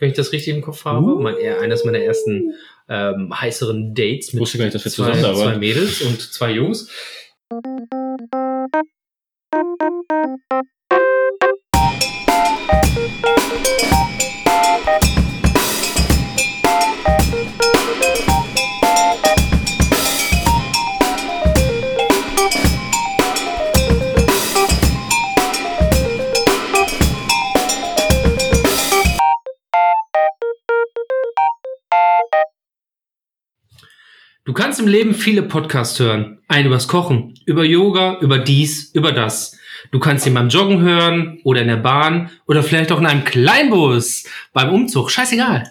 [0.00, 1.06] wenn ich das richtig im Kopf habe.
[1.06, 1.20] Uh.
[1.20, 2.54] Mein, eher eines meiner ersten
[2.88, 6.90] ähm, heißeren Dates mit nicht, zwei, zwei Mädels und zwei Jungs.
[34.80, 36.38] Im Leben viele Podcasts hören.
[36.48, 39.58] Einen übers Kochen, über Yoga, über dies, über das.
[39.92, 43.24] Du kannst ihn beim Joggen hören oder in der Bahn oder vielleicht auch in einem
[43.24, 44.24] Kleinbus
[44.54, 45.10] beim Umzug.
[45.10, 45.64] Scheißegal.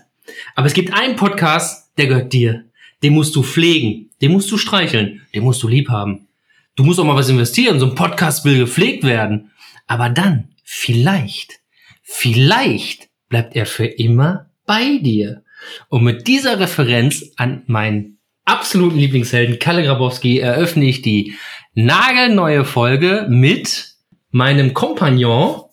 [0.56, 2.66] Aber es gibt einen Podcast, der gehört dir.
[3.02, 6.28] Den musst du pflegen, den musst du streicheln, den musst du lieb haben.
[6.76, 7.80] Du musst auch mal was investieren.
[7.80, 9.52] So ein Podcast will gepflegt werden.
[9.88, 11.60] Aber dann, vielleicht,
[12.04, 15.44] vielleicht bleibt er für immer bei dir.
[15.88, 18.19] Und mit dieser Referenz an meinen
[18.50, 21.36] absoluten Lieblingshelden Kalle Grabowski eröffne ich die
[21.74, 23.94] nagelneue Folge mit
[24.32, 25.64] meinem Kompagnon,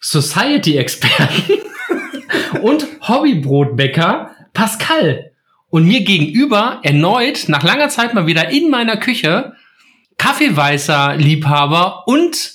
[0.00, 1.58] Society-Experten
[2.62, 5.32] und Hobbybrotbäcker Pascal.
[5.68, 9.54] Und mir gegenüber erneut, nach langer Zeit mal wieder in meiner Küche,
[10.18, 12.52] Kaffeeweißer Liebhaber und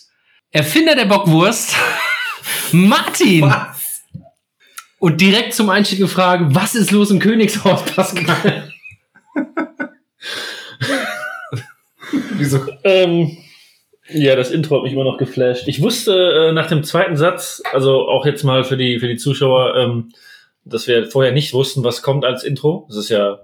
[0.51, 1.75] Erfinder der Bockwurst,
[2.71, 3.53] Martin.
[4.99, 8.68] Und direkt zum Einstieg die Frage, was ist los im Königshaus, Pascal?
[12.37, 12.59] Wieso?
[12.83, 13.37] Ähm,
[14.11, 15.67] ja, das Intro hat mich immer noch geflasht.
[15.67, 19.17] Ich wusste äh, nach dem zweiten Satz, also auch jetzt mal für die, für die
[19.17, 20.11] Zuschauer, ähm,
[20.65, 22.85] dass wir vorher nicht wussten, was kommt als Intro.
[22.87, 23.39] Das ist ja.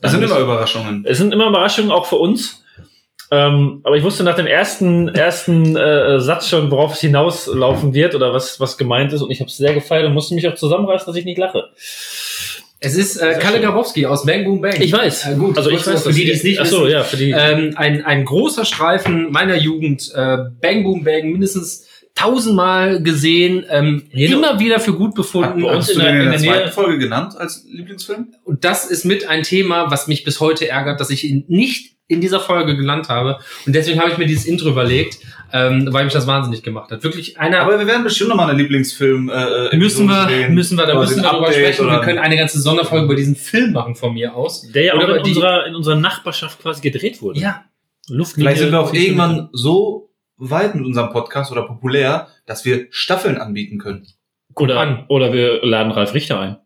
[0.00, 1.04] Das sind immer Überraschungen.
[1.06, 2.62] Es sind immer Überraschungen, auch für uns.
[3.32, 8.14] Ähm, aber ich wusste nach dem ersten, ersten äh, Satz schon, worauf es hinauslaufen wird
[8.14, 9.22] oder was, was gemeint ist.
[9.22, 11.70] Und ich habe es sehr gefeiert und musste mich auch zusammenreißen, dass ich nicht lache.
[12.82, 14.80] Es ist äh, Kalle Grabowski aus Bang Boom Bang.
[14.80, 15.26] Ich weiß.
[15.26, 16.92] Äh, gut, also ich weiß, für die, die es nicht Ach so, wissen.
[16.92, 17.30] ja, für die.
[17.30, 24.04] Ähm, ein, ein großer Streifen meiner Jugend, äh, Bang Boom Bang, mindestens tausendmal gesehen, ähm,
[24.12, 25.62] Jede- immer wieder für gut befunden.
[25.62, 28.28] bei uns Hast du in der- den in in der zweiten Folge genannt als Lieblingsfilm?
[28.44, 31.96] Und das ist mit ein Thema, was mich bis heute ärgert, dass ich ihn nicht
[32.10, 33.38] in dieser Folge gelernt habe.
[33.66, 35.18] Und deswegen habe ich mir dieses Intro überlegt,
[35.52, 37.02] ähm, weil mich das wahnsinnig gemacht hat.
[37.04, 37.60] Wirklich einer.
[37.60, 40.54] Aber wir werden bestimmt nochmal eine Lieblingsfilm äh, äh, müssen wir, drehen.
[40.54, 41.86] müssen wir, da müssen wir darüber sprechen.
[41.86, 44.62] Wir oder- können eine ganze Sonderfolge über diesen Film machen von mir aus.
[44.72, 47.40] der ja auch oder in die- unserer, in unserer Nachbarschaft quasi gedreht wurde.
[47.40, 47.64] Ja,
[48.08, 48.50] Luftlinie.
[48.50, 53.36] Vielleicht sind wir auch irgendwann so weit mit unserem Podcast oder populär, dass wir Staffeln
[53.38, 54.06] anbieten können.
[54.56, 55.04] Oder, an.
[55.08, 56.56] oder wir laden Ralf Richter ein.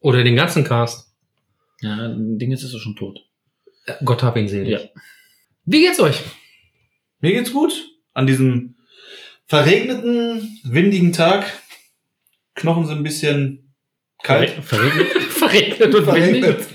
[0.00, 1.12] oder den ganzen Cast.
[1.82, 3.20] Ja, Ding ist es schon tot.
[4.04, 4.68] Gott hab ihn selig.
[4.68, 4.80] Ja.
[5.64, 6.20] Wie geht's euch?
[7.20, 7.72] Mir geht's gut
[8.14, 8.76] an diesem
[9.46, 11.44] verregneten, windigen Tag.
[12.54, 13.74] Knochen sind ein bisschen
[14.22, 14.50] kalt.
[14.62, 15.08] Verregnet.
[15.30, 16.44] Verregnet und windig.
[16.44, 16.66] Verregnet.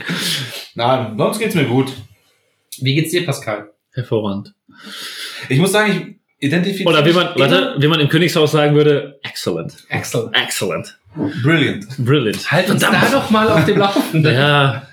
[0.75, 1.91] Nein, sonst geht's mir gut.
[2.79, 3.71] Wie geht's dir, Pascal?
[3.93, 4.53] Hervorragend.
[5.49, 9.19] Ich muss sagen, ich identifiziere Oder wie man, warte, wie man im Königshaus sagen würde,
[9.23, 9.75] excellent.
[9.89, 10.35] Excellent.
[10.35, 10.97] Excellent.
[11.43, 11.85] Brilliant.
[11.97, 12.51] Brilliant.
[12.51, 14.33] Halt uns da doch mal auf dem Laufenden.
[14.33, 14.87] Ja,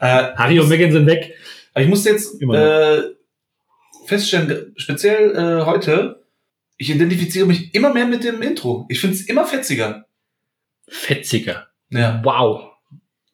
[0.00, 1.34] Äh, Harry und Meghan sind weg.
[1.74, 3.02] Aber ich muss jetzt äh,
[4.06, 6.22] feststellen, speziell äh, heute,
[6.76, 8.86] ich identifiziere mich immer mehr mit dem Intro.
[8.88, 10.04] Ich finde es immer fetziger.
[10.88, 11.68] Fetziger.
[11.90, 12.20] Ja.
[12.24, 12.62] Wow.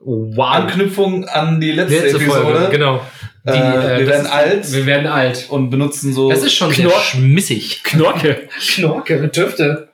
[0.01, 0.47] Wow.
[0.55, 2.43] Anknüpfung an die letzte, Letzte Episode.
[2.43, 2.97] Folge, genau.
[3.45, 5.47] Äh, wir das werden ist- alt Wir werden alt.
[5.51, 6.31] und benutzen so.
[6.31, 7.83] Das ist schon sehr schmissig.
[7.83, 8.49] Knorke.
[8.75, 9.89] Knorke mit Tüfte.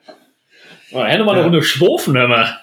[0.92, 1.44] Oh, ja, nochmal eine Ja.
[1.46, 2.58] Runde schwofen, hör mal.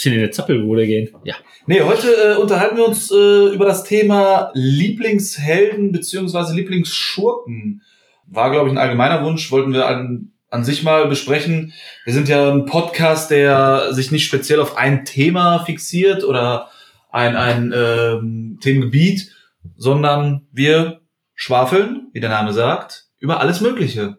[0.00, 1.10] Bisschen in die Zappelbude gehen.
[1.24, 1.34] Ja.
[1.66, 7.82] Nee, heute äh, unterhalten wir uns äh, über das Thema Lieblingshelden beziehungsweise Lieblingsschurken.
[8.26, 11.74] War, glaube ich, ein allgemeiner Wunsch, wollten wir an, an sich mal besprechen.
[12.06, 16.70] Wir sind ja ein Podcast, der sich nicht speziell auf ein Thema fixiert oder
[17.10, 19.36] ein, ein ähm, Themengebiet,
[19.76, 21.02] sondern wir
[21.34, 24.16] schwafeln, wie der Name sagt, über alles Mögliche.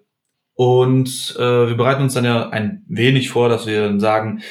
[0.53, 4.43] Und äh, wir bereiten uns dann ja ein wenig vor, dass wir dann sagen,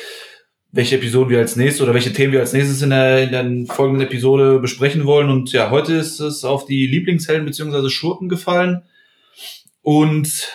[0.73, 3.75] welche Episoden wir als nächstes oder welche Themen wir als nächstes in der, in der
[3.75, 5.29] folgenden Episode besprechen wollen.
[5.29, 8.83] Und ja, heute ist es auf die Lieblingshelden beziehungsweise Schurken gefallen.
[9.83, 10.49] Und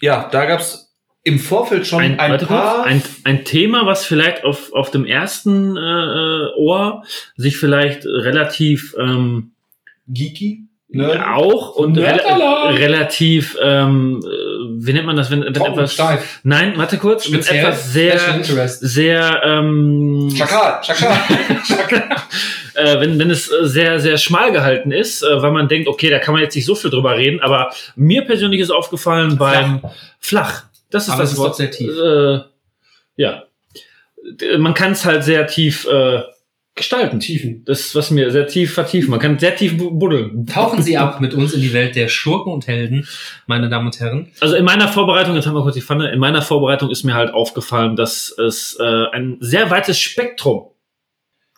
[0.00, 2.84] ja, da gab's im Vorfeld schon ein, warte paar.
[2.84, 7.04] ein, ein Thema, was vielleicht auf, auf dem ersten äh, äh, Ohr
[7.36, 9.52] sich vielleicht relativ ähm,
[10.06, 10.64] Geeky?
[10.92, 11.24] Ne?
[11.24, 12.74] auch und Nerdalarm.
[12.74, 14.49] relativ, ähm, äh,
[14.82, 15.92] wie nennt man das, wenn, wenn etwas.
[15.94, 16.40] steif.
[16.42, 17.64] Nein, warte kurz, wenn Speziell.
[17.64, 21.18] etwas sehr, sehr, ähm, Schakal, Schakal.
[22.74, 26.10] äh, wenn, wenn es äh, sehr, sehr schmal gehalten ist, äh, weil man denkt, okay,
[26.10, 29.82] da kann man jetzt nicht so viel drüber reden, aber mir persönlich ist aufgefallen beim
[30.18, 30.64] Flach.
[30.90, 31.56] Das ist Aber das es ist Wort.
[31.56, 31.90] sehr tief.
[31.96, 32.40] Äh,
[33.16, 33.44] ja.
[34.58, 36.22] man kann es halt sehr tief äh,
[36.80, 37.20] gestalten.
[37.20, 37.62] Tiefen.
[37.64, 39.10] Das ist was mir sehr tief vertiefen.
[39.10, 40.46] Man kann sehr tief bu- buddeln.
[40.46, 43.06] Tauchen Sie ab mit uns in die Welt der Schurken und Helden,
[43.46, 44.28] meine Damen und Herren.
[44.40, 47.14] Also in meiner Vorbereitung, jetzt haben wir kurz die Pfanne, in meiner Vorbereitung ist mir
[47.14, 50.66] halt aufgefallen, dass es äh, ein sehr weites Spektrum,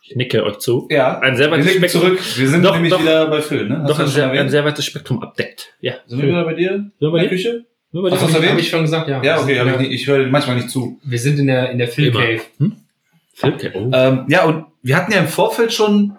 [0.04, 1.20] ich nicke euch zu, Ja.
[1.20, 2.38] ein sehr Wir weites blicken Spektrum, zurück.
[2.38, 3.00] Wir sind Doch, nämlich doch.
[3.00, 3.78] wieder bei Phil, ne?
[3.82, 5.74] Hast doch ein sehr, ein sehr weites Spektrum abdeckt.
[5.80, 5.94] Ja.
[6.06, 6.70] Sind wir wieder bei dir?
[6.72, 7.36] Sind wir bei In der dir?
[7.36, 7.64] Küche?
[7.92, 8.26] Wir bei Hast dir?
[8.26, 8.52] du das erwähnt?
[8.52, 9.22] Hab ich schon gesagt, ja.
[9.22, 10.98] Ja, okay, hab ich nicht, ich höre manchmal nicht zu.
[11.04, 12.12] Wir sind in der, in der Film.
[12.14, 12.40] Cave.
[13.42, 13.70] Okay.
[13.74, 13.90] Oh.
[13.92, 16.16] Ähm, ja, und wir hatten ja im Vorfeld schon,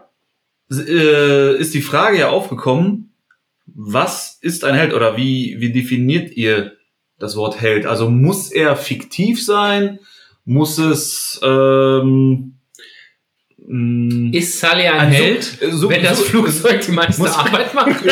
[0.71, 3.13] äh, ist die Frage ja aufgekommen,
[3.65, 6.73] was ist ein Held oder wie, wie definiert ihr
[7.19, 7.85] das Wort Held?
[7.85, 9.99] Also muss er fiktiv sein?
[10.45, 12.55] Muss es ähm,
[13.65, 17.73] Ist Sully ein, Ein Su- Held, äh, so- wenn das Flugzeug die meiste muss- Arbeit
[17.73, 18.03] macht?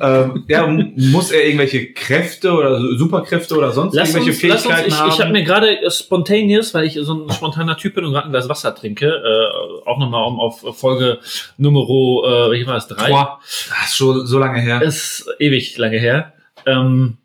[0.00, 4.74] ähm, ja, muss er irgendwelche Kräfte oder Superkräfte oder sonst Lass irgendwelche uns, lass uns,
[4.74, 5.10] Fähigkeiten ich, haben?
[5.10, 8.26] ich habe mir gerade äh, spontaneous, weil ich so ein spontaner Typ bin und gerade
[8.28, 11.18] ein Glas Wasser trinke, äh, auch nochmal um auf Folge
[11.56, 13.08] Numero, äh, welche war es, drei?
[13.10, 13.38] Boah.
[13.42, 14.82] das ist schon so lange her.
[14.82, 16.32] ist ewig lange her.
[16.66, 17.18] Ähm,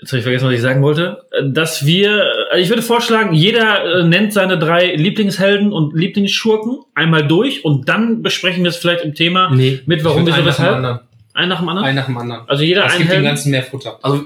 [0.00, 1.22] jetzt habe ich vergessen, was ich sagen wollte.
[1.32, 6.80] Äh, Dass wir, also ich würde vorschlagen, jeder äh, nennt seine drei Lieblingshelden und Lieblingsschurken
[6.94, 9.80] einmal durch und dann besprechen wir es vielleicht im Thema Nee.
[9.86, 10.74] mit warum, einen nach dem weshalb.
[10.76, 11.00] anderen.
[11.34, 11.86] Ein nach dem anderen.
[11.86, 12.42] Einen nach dem anderen.
[12.48, 13.26] Also jeder Das ein gibt dem Helden.
[13.28, 13.98] Ganzen mehr Futter.
[14.02, 14.24] Also,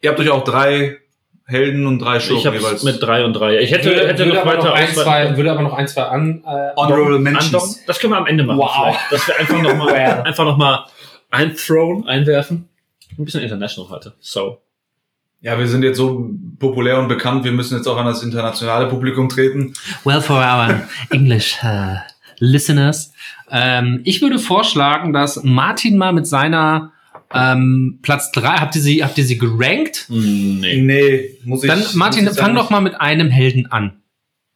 [0.00, 0.98] ihr habt euch auch drei
[1.48, 2.82] Helden und drei Schurken Ich habe jeweils.
[2.82, 3.58] mit drei und drei.
[3.60, 5.86] Ich hätte, würde, hätte würde, noch aber noch weiter ein, zwei, würde aber noch ein,
[5.88, 6.42] zwei an.
[6.44, 7.18] Äh, Honorable.
[7.20, 7.84] Mentions.
[7.86, 8.58] Das können wir am Ende machen.
[8.58, 8.70] Wow.
[8.82, 9.12] vielleicht.
[9.12, 10.86] Dass wir einfach nochmal einfach noch mal
[11.30, 12.68] einthrown, einwerfen.
[13.18, 14.14] Ein bisschen international heute.
[14.20, 14.58] So.
[15.40, 18.88] Ja, wir sind jetzt so populär und bekannt, wir müssen jetzt auch an das internationale
[18.88, 19.74] Publikum treten.
[20.04, 21.96] Well, for our English uh,
[22.38, 23.12] listeners.
[23.50, 26.92] Ähm, ich würde vorschlagen, dass Martin mal mit seiner
[27.34, 30.06] ähm, Platz drei habt ihr sie, habt ihr sie gerankt?
[30.08, 30.80] Nee.
[30.80, 31.70] Nee, muss ich.
[31.70, 34.00] Dann, Martin, muss ich fang doch mal mit einem Helden an.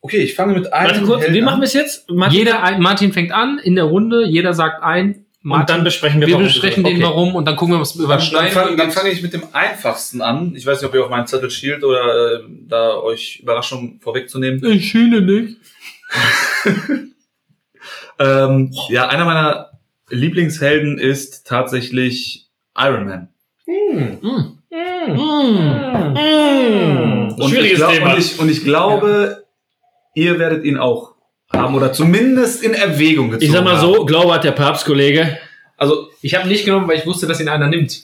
[0.00, 0.90] Okay, ich fange mit einem.
[0.90, 1.44] Warte kurz, Helden an.
[1.44, 2.10] machen wir es jetzt?
[2.10, 5.26] Martin, Jeder, ein, Martin fängt an in der Runde, jeder sagt ein.
[5.42, 7.80] Martin, und dann besprechen wir, wir warum besprechen wir- den warum und dann gucken wir,
[7.80, 8.52] was wir Dann, dann überschneiden.
[8.52, 10.54] fange dann fang ich mit dem einfachsten an.
[10.54, 14.62] Ich weiß nicht, ob ihr auf meinen Zettel schielt oder äh, da euch Überraschungen vorwegzunehmen.
[14.70, 15.56] Ich schiele nicht.
[18.18, 19.70] Ähm, ja, einer meiner
[20.10, 23.28] Lieblingshelden ist tatsächlich Iron Man.
[23.66, 24.18] Mm.
[24.20, 24.58] Mm.
[26.14, 27.48] Mm.
[27.48, 28.12] Schwieriges glaub, Thema.
[28.12, 29.44] und, ich, und ich glaube,
[30.14, 31.09] ihr werdet ihn auch
[31.62, 33.94] haben oder zumindest in Erwägung gezogen Ich sag mal haben.
[33.94, 35.38] so, Glaube hat der Papstkollege.
[35.76, 37.98] Also Ich habe nicht genommen, weil ich wusste, dass ihn einer nimmt.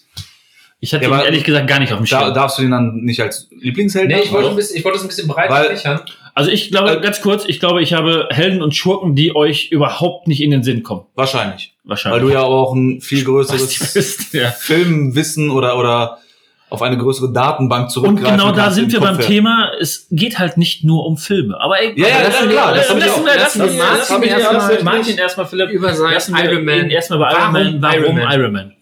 [0.80, 2.34] Ich hatte Ja, ihn aber- ehrlich gesagt gar nicht auf dem da, Schirm.
[2.34, 4.54] darfst du ihn dann nicht als Lieblingsheld Nee, ich haben, wollte, oder?
[4.54, 6.00] ein bisschen, ich wollte es ein bisschen breiter Weil- fächern.
[6.34, 9.70] Also ich glaube, Äh, ganz kurz, ich glaube, ich habe Helden und Schurken, die euch
[9.72, 11.06] überhaupt nicht in den Sinn kommen.
[11.14, 11.72] Wahrscheinlich.
[11.84, 12.22] Weil Wahrscheinlich.
[12.22, 14.50] du ja auch ein viel Was größeres bist, ja.
[14.50, 16.18] Filmwissen oder, oder
[16.68, 19.18] auf eine größere Datenbank Und zurückgreifen genau da sind wir beim.
[19.20, 21.58] Thema, es geht halt nicht nur um Filme.
[21.60, 25.18] Aber ey, Ja, ja, lassen ja, klar, das lassen wir- Lassen wir Martin erstmal- Martin
[25.18, 25.70] erstmal, Philipp.
[25.70, 26.90] Über sein Lassen wir Iron Man.
[26.90, 27.82] erstmal bei Iron Warum Man.
[27.82, 28.32] Warum Iron Man?
[28.40, 28.72] Iron Man?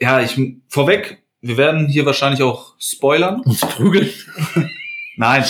[0.00, 3.40] Ja, ich vorweg, wir werden hier wahrscheinlich auch spoilern.
[3.44, 4.08] Uns prügeln.
[5.16, 5.44] Nein.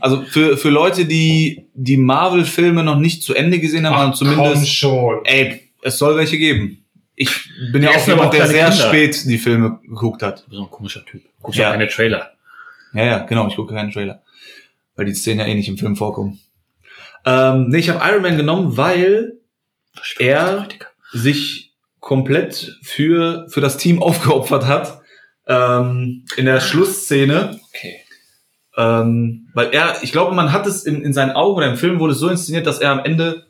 [0.00, 4.74] Also für, für Leute, die die Marvel-Filme noch nicht zu Ende gesehen haben, Ach, zumindest,
[4.74, 5.20] schon.
[5.24, 6.83] ey, es soll welche geben.
[7.16, 8.88] Ich bin ja auch jemand, auch der sehr Kinder.
[8.88, 10.40] spät die Filme geguckt hat.
[10.40, 11.22] Du bist so ein komischer Typ.
[11.42, 11.70] Guckst ja.
[11.70, 12.32] keine Trailer.
[12.92, 14.22] Ja, ja, genau, ich gucke keinen Trailer.
[14.96, 16.40] Weil die Szenen ja eh nicht im Film vorkommen.
[17.24, 19.38] Ähm, nee, ich habe Iron Man genommen, weil
[20.18, 20.68] Er-
[21.12, 25.00] sich komplett für, für das Team aufgeopfert hat.
[25.46, 27.58] Ähm, in der Schlussszene.
[27.68, 28.00] Okay.
[28.76, 32.00] Ähm, weil er, ich glaube, man hat es in, in seinen Augen oder im Film
[32.00, 33.46] wurde es so inszeniert, dass er am Ende,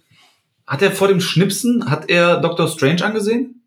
[0.66, 3.60] hat er vor dem Schnipsen, hat er Doctor Strange angesehen?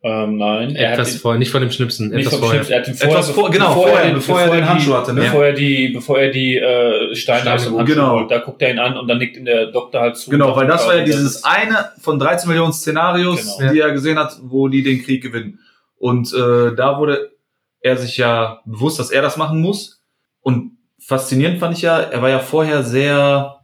[0.00, 2.60] Ähm, nein, er hat Etwas ihn- vorher, nicht vor dem Schnipsen, nicht etwas vorher.
[2.64, 5.12] Schnips, er hat ihn vorher, Etwas vor- genau, vorher, bevor er den die- Handschuh hatte,
[5.12, 5.22] ne?
[5.22, 8.10] Bevor er die, bevor er die äh, Steine Steine, aus dem Handschuh genau.
[8.20, 8.30] holt.
[8.30, 10.30] Da guckt er ihn an und dann nickt ihm der Doktor halt zu.
[10.30, 13.72] Genau, weil das war ja dieses eine von 13 Millionen Szenarios, Genau.
[13.72, 15.58] die er gesehen hat, wo die den Krieg gewinnen.
[15.96, 17.32] Und äh, da wurde
[17.80, 20.00] er sich ja bewusst, dass er das machen muss.
[20.42, 23.56] Und faszinierend fand ich ja, er war ja vorher sehr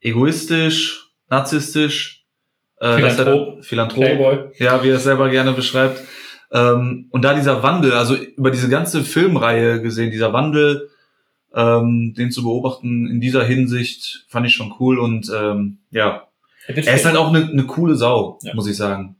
[0.00, 2.24] egoistisch, narzisstisch,
[2.80, 3.64] äh, Philanthrop.
[3.64, 4.38] Philanthrop, Playboy.
[4.58, 6.02] ja, wie er es selber gerne beschreibt.
[6.52, 10.90] Ähm, und da dieser Wandel, also über diese ganze Filmreihe gesehen, dieser Wandel,
[11.54, 16.28] ähm, den zu beobachten in dieser Hinsicht, fand ich schon cool und ähm, ja,
[16.68, 18.54] Er er ist halt auch eine, eine coole Sau, Ja.
[18.54, 19.16] muss ich sagen.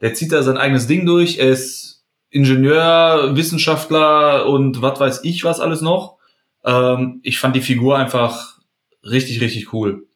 [0.00, 5.44] Der zieht da sein eigenes Ding durch, er ist Ingenieur, Wissenschaftler und was weiß ich
[5.44, 6.16] was alles noch.
[6.64, 8.58] Ähm, ich fand die Figur einfach
[9.04, 10.06] richtig, richtig cool.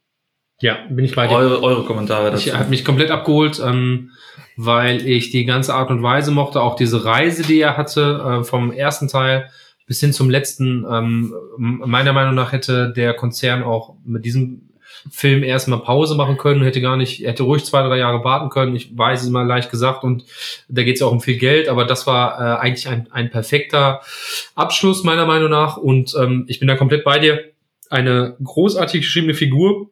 [0.63, 1.35] Ja, bin ich bei dir.
[1.35, 2.49] Eure, eure Kommentare dazu.
[2.49, 4.13] Ich hat mich komplett abgeholt, ähm,
[4.57, 8.45] weil ich die ganze Art und Weise mochte, auch diese Reise, die er hatte äh,
[8.45, 9.51] vom ersten Teil
[9.89, 10.87] bis hin zum letzten.
[10.89, 14.69] Ähm, meiner Meinung nach hätte der Konzern auch mit diesem
[15.11, 18.77] Film erstmal Pause machen können, hätte gar nicht, hätte ruhig zwei, drei Jahre warten können.
[18.77, 20.25] Ich weiß es mal leicht gesagt und
[20.69, 24.01] da geht es auch um viel Geld, aber das war äh, eigentlich ein, ein perfekter
[24.55, 27.51] Abschluss meiner Meinung nach und ähm, ich bin da komplett bei dir.
[27.91, 29.91] Eine großartig geschriebene Figur,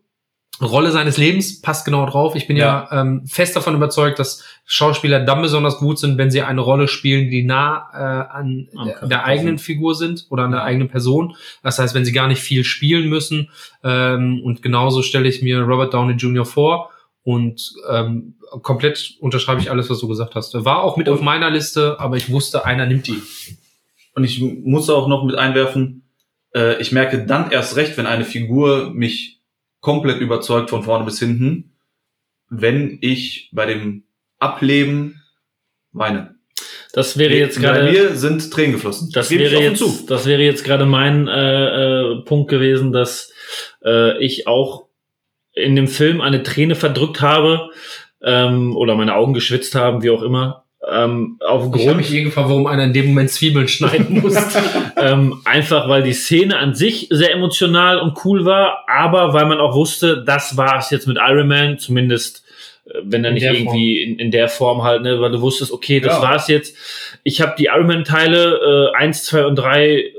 [0.61, 2.35] Rolle seines Lebens passt genau drauf.
[2.35, 6.31] Ich bin ja, ja ähm, fest davon überzeugt, dass Schauspieler dann besonders gut sind, wenn
[6.31, 10.45] sie eine Rolle spielen, die nah äh, an okay, der, der eigenen Figur sind oder
[10.45, 11.35] an der eigenen Person.
[11.63, 13.51] Das heißt, wenn sie gar nicht viel spielen müssen.
[13.83, 16.45] Ähm, und genauso stelle ich mir Robert Downey Jr.
[16.45, 16.91] vor.
[17.23, 20.53] Und ähm, komplett unterschreibe ich alles, was du gesagt hast.
[20.65, 23.23] War auch mit auf meiner Liste, aber ich wusste, einer nimmt die.
[24.15, 26.03] Und ich muss auch noch mit einwerfen,
[26.55, 29.40] äh, ich merke dann erst recht, wenn eine Figur mich
[29.81, 31.73] komplett überzeugt von vorne bis hinten,
[32.49, 34.05] wenn ich bei dem
[34.39, 35.23] Ableben
[35.93, 36.35] weine.
[36.93, 37.85] Das wäre jetzt gerade.
[37.85, 39.11] Bei mir sind Tränen geflossen.
[39.13, 40.05] Das, wäre jetzt, zu.
[40.09, 43.33] das wäre jetzt gerade mein äh, äh, Punkt gewesen, dass
[43.85, 44.89] äh, ich auch
[45.53, 47.71] in dem Film eine Träne verdrückt habe
[48.23, 51.81] ähm, oder meine Augen geschwitzt haben, wie auch immer, ähm, aufgrund.
[51.81, 54.37] Ich habe mich eh gefragt, warum einer in dem Moment Zwiebeln schneiden muss.
[54.97, 59.59] ähm, einfach weil die Szene an sich sehr emotional und cool war, aber weil man
[59.59, 62.45] auch wusste, das war es jetzt mit Iron Man, zumindest
[62.87, 66.01] äh, wenn er nicht irgendwie in, in, der Form halt, ne, weil du wusstest, okay,
[66.01, 66.23] das ja.
[66.23, 66.77] war's jetzt.
[67.23, 70.13] Ich habe die Iron Man Teile äh, eins, zwei und drei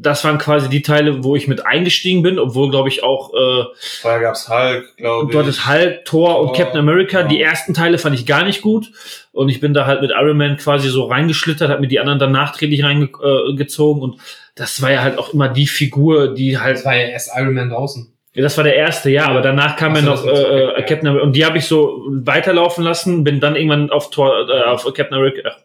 [0.00, 3.64] das waren quasi die Teile, wo ich mit eingestiegen bin, obwohl, glaube ich, auch äh,
[4.00, 5.32] Vorher gab's Hulk, glaube ich.
[5.32, 7.20] Dort ist Hulk, Thor, Thor und Captain America.
[7.20, 7.26] Ja.
[7.26, 8.90] Die ersten Teile fand ich gar nicht gut.
[9.32, 12.18] Und ich bin da halt mit Iron Man quasi so reingeschlittert, habe mir die anderen
[12.18, 14.02] dann nachträglich reingezogen.
[14.02, 14.20] Äh, und
[14.54, 16.78] das war ja halt auch immer die Figur, die halt.
[16.78, 18.12] Das war ja erst Iron Man draußen.
[18.34, 21.26] Ja, das war der erste, ja, aber danach kam ja noch äh, äh, Captain America
[21.26, 25.14] und die habe ich so weiterlaufen lassen, bin dann irgendwann auf Tor, äh, auf Captain
[25.14, 25.56] America,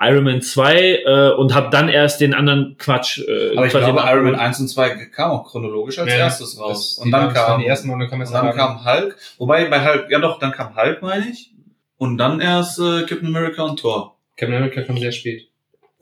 [0.00, 3.18] Iron Man 2 äh, und habe dann erst den anderen Quatsch.
[3.18, 6.58] Äh, Aber ich glaube, Iron Man 1 und 2 kam auch chronologisch als ja, erstes
[6.58, 6.98] raus.
[7.02, 9.16] Und dann kam, die ersten und dann kam, und dann kam Hulk.
[9.38, 11.50] Wobei bei Hulk, ja doch, dann kam Hulk, meine ich.
[11.96, 14.16] Und dann erst äh, Captain America und Thor.
[14.36, 15.48] Captain America kam sehr spät.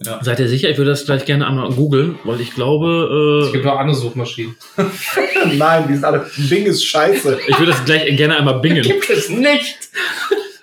[0.05, 0.23] Ja.
[0.23, 0.69] Seid ihr sicher?
[0.69, 3.41] Ich würde das gleich gerne einmal googeln, weil ich glaube.
[3.43, 4.55] Äh, es gibt auch andere Suchmaschinen.
[5.55, 6.26] Nein, die sind alle.
[6.37, 7.38] Bing ist scheiße.
[7.49, 8.83] Ich würde das gleich gerne einmal bingen.
[8.83, 9.79] Gibt es nicht.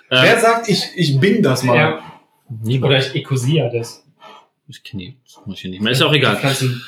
[0.08, 1.76] Wer sagt, ich, ich bing das mal?
[1.76, 2.13] Ja.
[2.62, 2.90] Niemand.
[2.90, 4.04] Oder ich Ecosia das.
[4.68, 5.92] Ich kenne die Suchmaschine nicht mehr.
[5.92, 6.38] Ist auch egal.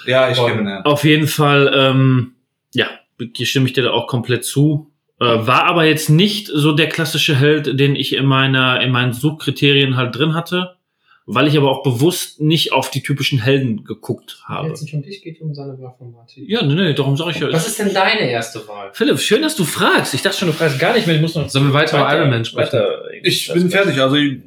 [0.06, 0.82] Ja, ich kenne ja.
[0.82, 2.34] Auf jeden Fall, ähm,
[2.74, 2.86] ja,
[3.34, 4.90] hier stimme ich dir da auch komplett zu.
[5.20, 9.12] Äh, war aber jetzt nicht so der klassische Held, den ich in meiner, in meinen
[9.12, 10.76] Suchkriterien halt drin hatte,
[11.24, 14.68] weil ich aber auch bewusst nicht auf die typischen Helden geguckt habe.
[14.68, 16.48] Jetzt nicht um dich, geht um seine Wahl von Martin.
[16.48, 17.52] Ja, nee, nee, darum sage ich ja.
[17.52, 18.90] Was ist denn deine erste Wahl?
[18.92, 20.14] Philipp, schön, dass du fragst.
[20.14, 21.16] Ich dachte schon, du fragst gar nicht mehr.
[21.16, 21.48] Ich muss noch.
[21.48, 22.72] Sollen wir weiter über Iron Man sprechen?
[22.72, 24.00] Weiter, ich bin fertig.
[24.00, 24.42] Also ich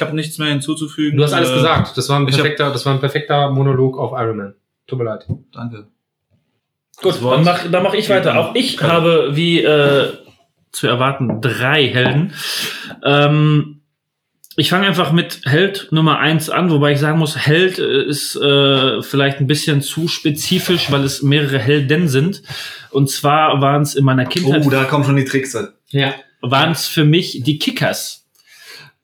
[0.00, 1.18] habe nichts mehr hinzuzufügen.
[1.18, 1.96] Du hast alles äh, gesagt.
[1.96, 4.54] Das war ein perfekter, hab, das war ein perfekter Monolog auf Iron Man.
[4.86, 5.26] Tut mir leid.
[5.52, 5.88] Danke.
[7.00, 8.38] Gut, dann mach, dann mach ich weiter.
[8.38, 8.90] Auch ich Kann.
[8.90, 10.12] habe, wie äh,
[10.70, 12.32] zu erwarten, drei Helden.
[13.04, 13.80] Ähm,
[14.56, 18.36] ich fange einfach mit Held Nummer eins an, wobei ich sagen muss, Held äh, ist
[18.36, 22.42] äh, vielleicht ein bisschen zu spezifisch, weil es mehrere Helden sind.
[22.90, 24.62] Und zwar waren es in meiner Kindheit.
[24.64, 25.74] Oh, da kommen schon die Trickse.
[25.88, 26.14] Ja.
[26.42, 28.21] Waren es für mich die Kickers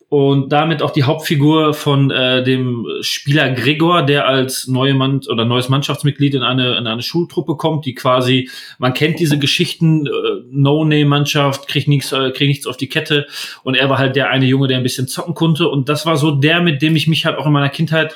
[0.09, 5.45] und damit auch die Hauptfigur von äh, dem Spieler Gregor, der als neue Mann oder
[5.45, 8.49] neues Mannschaftsmitglied in eine, in eine Schultruppe kommt, die quasi,
[8.79, 10.09] man kennt diese Geschichten, äh,
[10.49, 13.27] No-Name-Mannschaft, kriegt nichts, äh, kriegt nichts auf die Kette
[13.63, 16.17] und er war halt der eine Junge, der ein bisschen zocken konnte und das war
[16.17, 18.15] so der, mit dem ich mich halt auch in meiner Kindheit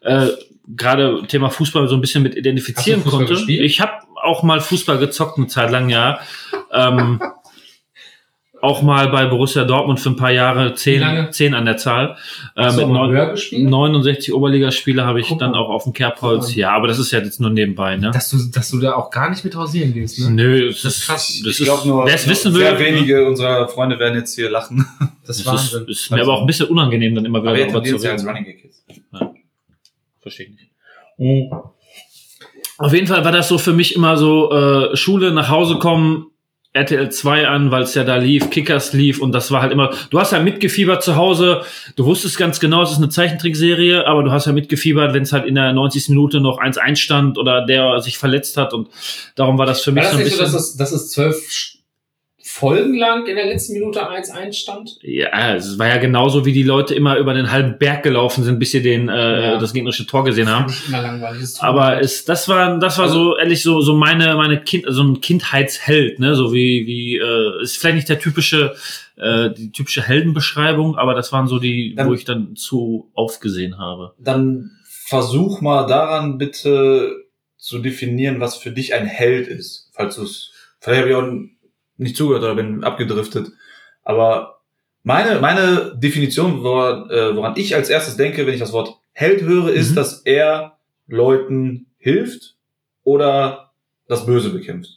[0.00, 0.26] äh,
[0.76, 3.34] gerade Thema Fußball so ein bisschen mit identifizieren konnte.
[3.34, 3.62] Gespielt?
[3.62, 3.92] Ich habe
[4.22, 6.20] auch mal Fußball gezockt eine Zeit lang, ja.
[6.72, 7.20] Ähm,
[8.60, 12.16] auch mal bei Borussia Dortmund für ein paar Jahre zehn, zehn an der Zahl.
[12.56, 16.54] Äh, mit neun, 69 Oberligaspiele habe ich Guck dann auch auf dem Kerbholz.
[16.54, 18.10] Ja, aber das ist ja jetzt nur nebenbei, ne?
[18.10, 20.30] Dass du, dass du da auch gar nicht mit hausieren gehst, ne?
[20.30, 21.42] Nö, das, das ist krass.
[21.44, 24.50] Das ich glaube nur, wer es wissen will, sehr wenige unserer Freunde werden jetzt hier
[24.50, 24.86] lachen.
[25.26, 27.96] Das, das ist, ist mir aber auch ein bisschen unangenehm, dann immer wieder darüber zu
[27.96, 28.10] reden.
[28.10, 28.46] Als Running
[29.12, 29.34] Ja.
[30.20, 30.70] Verstehe ich nicht.
[31.18, 31.50] Mhm.
[32.78, 36.26] Auf jeden Fall war das so für mich immer so äh, Schule, nach Hause kommen,
[36.74, 39.90] RTL 2 an, weil es ja da lief, Kickers lief und das war halt immer,
[40.10, 41.62] du hast ja mitgefiebert zu Hause,
[41.96, 45.32] du wusstest ganz genau, es ist eine Zeichentrickserie, aber du hast ja mitgefiebert, wenn es
[45.32, 46.10] halt in der 90.
[46.10, 48.88] Minute noch 1-1 stand oder der sich verletzt hat und
[49.34, 50.46] darum war das für mich war das so ein bisschen...
[50.46, 51.77] So, dass es, dass es zwölf
[52.58, 54.98] Folgen lang in der letzten Minute 1-1 stand?
[55.02, 58.58] Ja, es war ja genauso, wie die Leute immer über den halben Berg gelaufen sind,
[58.58, 59.58] bis sie den äh, ja.
[59.58, 60.72] das gegnerische Tor gesehen haben.
[60.88, 61.50] Immer langweilig.
[61.60, 65.04] Aber es, das war, das war also, so ehrlich so so meine meine Kind, so
[65.04, 68.74] ein Kindheitsheld, ne, so wie wie äh, ist vielleicht nicht der typische
[69.16, 73.78] äh, die typische Heldenbeschreibung, aber das waren so die, dann, wo ich dann zu aufgesehen
[73.78, 74.14] habe.
[74.18, 77.24] Dann versuch mal daran bitte
[77.56, 79.90] zu definieren, was für dich ein Held ist.
[79.92, 80.50] Falls du es,
[80.80, 81.57] vielleicht habe ich auch
[81.98, 83.48] nicht zugehört oder bin abgedriftet.
[84.02, 84.60] Aber
[85.02, 89.42] meine, meine Definition, woran, äh, woran ich als erstes denke, wenn ich das Wort Held
[89.42, 89.94] höre, ist, Mhm.
[89.96, 90.76] dass er
[91.08, 92.54] Leuten hilft
[93.04, 93.72] oder
[94.06, 94.90] das Böse bekämpft.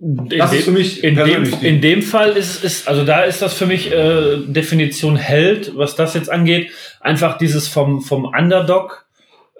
[0.00, 3.22] In Das dem- ist für mich In dem, in dem Fall ist es, also da
[3.22, 6.70] ist das für mich äh, Definition Held, was das jetzt angeht.
[7.00, 9.06] Einfach dieses vom, vom Underdog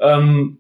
[0.01, 0.59] ähm,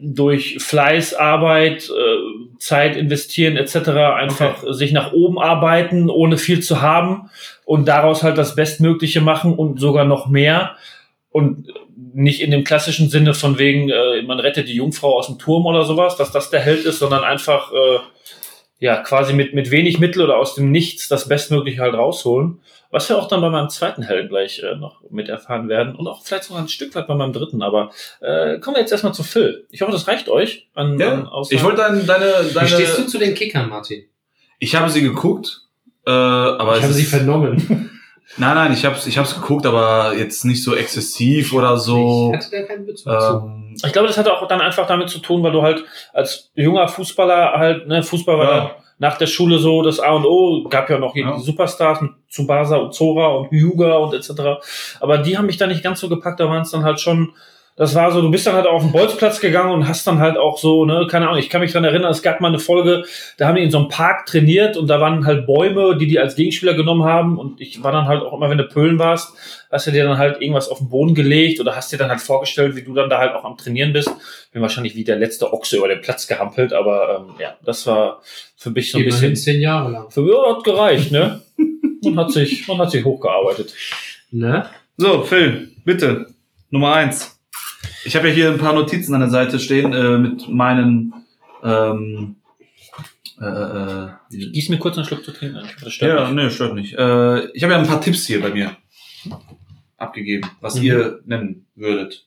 [0.00, 2.23] durch Fleiß, Arbeit, äh,
[2.64, 3.90] Zeit investieren etc.
[4.16, 7.28] einfach sich nach oben arbeiten, ohne viel zu haben
[7.66, 10.76] und daraus halt das Bestmögliche machen und sogar noch mehr.
[11.30, 11.68] Und
[12.14, 15.66] nicht in dem klassischen Sinne von wegen, äh, man rettet die Jungfrau aus dem Turm
[15.66, 17.98] oder sowas, dass das der Held ist, sondern einfach äh,
[18.84, 22.60] ja, quasi mit, mit wenig Mittel oder aus dem Nichts das Bestmögliche halt rausholen.
[22.90, 26.06] Was wir auch dann bei meinem zweiten Helden gleich äh, noch mit erfahren werden und
[26.06, 27.62] auch vielleicht sogar ein Stück weit bei meinem dritten.
[27.62, 29.66] Aber äh, kommen wir jetzt erstmal zu Phil.
[29.70, 31.56] Ich hoffe, das reicht euch an, an Ja, Aussagen.
[31.56, 34.04] ich wollte dein, deine, Wie stehst du deine, zu den Kickern, Martin?
[34.58, 35.62] ich habe sie geguckt,
[36.06, 37.90] äh, aber Ich habe sie vernommen.
[38.36, 42.32] Nein, nein, ich hab's, ich hab's geguckt, aber jetzt nicht so exzessiv oder so.
[42.34, 43.28] Ich hatte da keinen Bezug zu.
[43.44, 46.50] Ähm, Ich glaube, das hatte auch dann einfach damit zu tun, weil du halt als
[46.54, 48.56] junger Fußballer halt, ne, Fußball war Ja.
[48.60, 51.36] dann nach der Schule so das A und O, gab ja noch Ja.
[51.36, 54.30] die Superstars mit Tsubasa und Zora und Hyuga und etc.
[55.00, 57.32] Aber die haben mich da nicht ganz so gepackt, da waren es dann halt schon,
[57.76, 60.36] das war so, du bist dann halt auf den Bolzplatz gegangen und hast dann halt
[60.36, 63.04] auch so, ne, keine Ahnung, ich kann mich dran erinnern, es gab mal eine Folge,
[63.36, 66.20] da haben die in so einem Park trainiert und da waren halt Bäume, die die
[66.20, 69.34] als Gegenspieler genommen haben und ich war dann halt auch immer, wenn du Pölen warst,
[69.72, 72.20] hast du dir dann halt irgendwas auf den Boden gelegt oder hast dir dann halt
[72.20, 74.10] vorgestellt, wie du dann da halt auch am Trainieren bist.
[74.52, 78.22] Bin wahrscheinlich wie der letzte Ochse über den Platz gehampelt, aber ähm, ja, das war
[78.56, 79.54] für mich so ein Immerhin bisschen.
[79.54, 80.10] zehn Jahre lang.
[80.10, 81.42] Für mich hat gereicht, ne?
[82.02, 83.74] Man hat sich, man hat sich hochgearbeitet.
[84.30, 84.68] Ne?
[84.96, 86.26] so, Phil, bitte.
[86.70, 87.33] Nummer eins.
[88.04, 91.12] Ich habe ja hier ein paar Notizen an der Seite stehen äh, mit meinen
[91.62, 92.36] ähm,
[93.40, 95.58] äh, äh, Gieß mir kurz einen Schluck zu trinken.
[95.82, 96.34] Das stört Ja, mich.
[96.44, 96.94] nee, stört nicht.
[96.94, 98.76] Äh, ich habe ja ein paar Tipps hier bei mir
[99.96, 100.82] abgegeben, was Mhm.
[100.82, 102.26] ihr nennen würdet.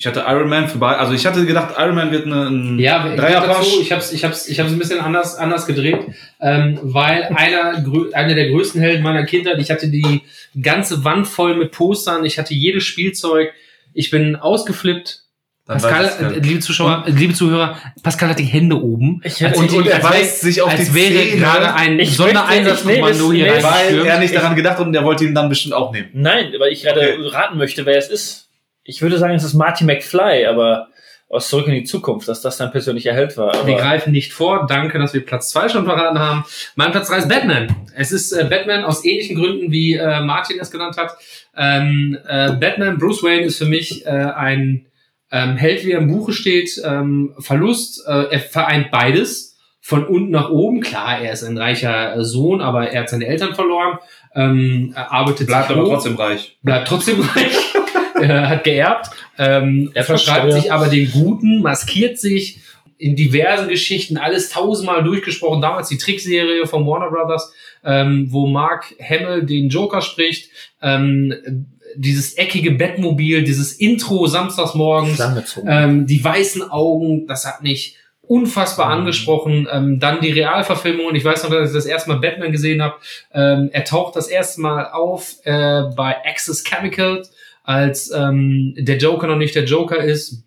[0.00, 3.10] Ich hatte Iron Man vorbei, also ich hatte gedacht, Iron Man wird eine, ein Ja,
[3.10, 3.66] ich, Dreierpasch.
[3.80, 5.98] ich habe es ich hab's, ich hab's ein bisschen anders, anders gedreht,
[6.40, 7.84] ähm, weil einer,
[8.14, 10.20] einer der größten Helden meiner Kindheit, ich hatte die
[10.62, 13.52] ganze Wand voll mit Postern, ich hatte jedes Spielzeug,
[13.94, 15.22] ich bin ausgeflippt.
[15.66, 19.20] Dann Pascal, äh, liebe Zuschauer, äh, liebe Zuhörer, Pascal hat die Hände oben.
[19.22, 21.98] Ich hätte- und, und er weiß, weist sich auf als die wäre Zähne, gerade ein
[21.98, 25.34] Ich Sondereinsatzkommando möchte- hier nee, weil er nicht daran gedacht hat und er wollte ihn
[25.34, 26.08] dann bestimmt auch nehmen.
[26.14, 27.26] Nein, weil ich gerade Okay.
[27.28, 28.48] raten möchte, wer es ist.
[28.84, 30.88] Ich würde sagen, es ist Marty McFly, aber
[31.30, 33.54] aus Zurück in die Zukunft, dass das dein persönlicher Held war.
[33.54, 34.66] Aber Wir greifen nicht vor.
[34.66, 36.44] Danke, dass wir Platz zwei schon verraten haben.
[36.74, 37.74] Mein Platz drei ist Batman.
[37.94, 41.16] Es ist äh, Batman aus ähnlichen Gründen, wie äh, Martin es genannt hat.
[41.56, 44.86] Ähm, äh, Batman, Bruce Wayne ist für mich äh, ein
[45.30, 46.80] ähm, Held, wie er im Buche steht.
[46.82, 49.56] Ähm, Verlust, äh, er vereint beides.
[49.80, 50.80] Von unten nach oben.
[50.82, 53.98] Klar, er ist ein reicher äh, Sohn, aber er hat seine Eltern verloren.
[54.34, 56.58] Ähm, er arbeitet Bleibt aber hoch trotzdem reich.
[56.62, 57.74] bleibt trotzdem reich,
[58.20, 62.60] er hat geerbt, ähm, er verschreibt sich aber den Guten, maskiert sich
[62.98, 67.52] in diversen Geschichten, alles tausendmal durchgesprochen, damals die Trickserie von Warner Brothers,
[67.84, 70.50] ähm, wo Mark Hamill den Joker spricht,
[70.82, 75.20] ähm, dieses eckige Bettmobil, dieses Intro samstags morgens,
[75.66, 77.96] ähm, die weißen Augen, das hat mich
[78.28, 79.00] unfassbar Mhm.
[79.00, 79.66] angesprochen.
[79.72, 82.82] Ähm, dann die Realverfilmung und ich weiß noch, dass ich das erste Mal Batman gesehen
[82.82, 82.96] habe.
[83.32, 87.32] Ähm, er taucht das erste Mal auf äh, bei Access Chemicals,
[87.68, 90.42] als ähm, der Joker noch nicht der Joker ist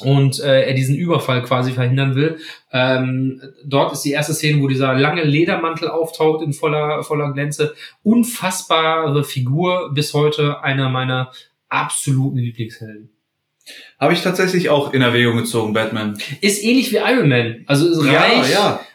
[0.00, 2.38] und äh, er diesen Überfall quasi verhindern will.
[2.72, 7.74] Ähm, dort ist die erste Szene, wo dieser lange Ledermantel auftaucht in voller, voller Glänze.
[8.02, 11.30] Unfassbare Figur, bis heute einer meiner
[11.68, 13.10] absoluten Lieblingshelden.
[14.00, 16.18] Habe ich tatsächlich auch in Erwägung gezogen, Batman.
[16.40, 17.62] Ist ähnlich wie Iron Man.
[17.66, 18.52] Also ist reich,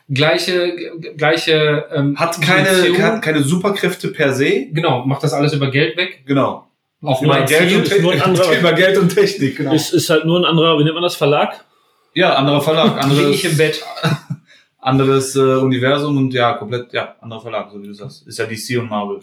[0.09, 2.69] gleiche, g- gleiche ähm, Hat keine,
[3.01, 4.67] hat keine Superkräfte per se.
[4.73, 6.23] Genau, macht das alles über Geld weg.
[6.25, 6.68] Genau.
[7.01, 7.95] Auch Über mein Geld, Ziel.
[7.97, 9.73] und nur ein anderer- über Geld und Technik, genau.
[9.73, 11.63] Ist, ist halt nur ein anderer, wie nennt man das, Verlag?
[12.13, 13.81] Ja, anderer Verlag, anderes, ich im Bett.
[14.79, 18.27] anderes äh, Universum und ja, komplett, ja, anderer Verlag, so wie du sagst.
[18.27, 19.19] Ist ja DC und Marvel.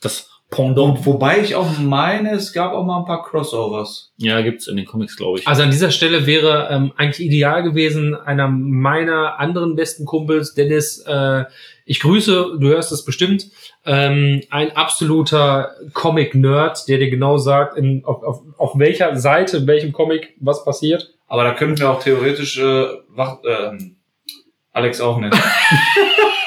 [0.00, 1.04] Das Pendant.
[1.04, 4.12] Wobei ich auch meine, es gab auch mal ein paar Crossovers.
[4.16, 5.46] Ja, gibt's in den Comics, glaube ich.
[5.46, 11.04] Also an dieser Stelle wäre ähm, eigentlich ideal gewesen, einer meiner anderen besten Kumpels, Dennis,
[11.06, 11.44] äh,
[11.84, 13.50] ich grüße, du hörst es bestimmt,
[13.84, 19.66] ähm, ein absoluter Comic-Nerd, der dir genau sagt, in, auf, auf, auf welcher Seite, in
[19.66, 21.14] welchem Comic was passiert.
[21.26, 23.96] Aber da könnten wir auch theoretisch äh, Wach, ähm,
[24.72, 25.38] Alex auch nennen.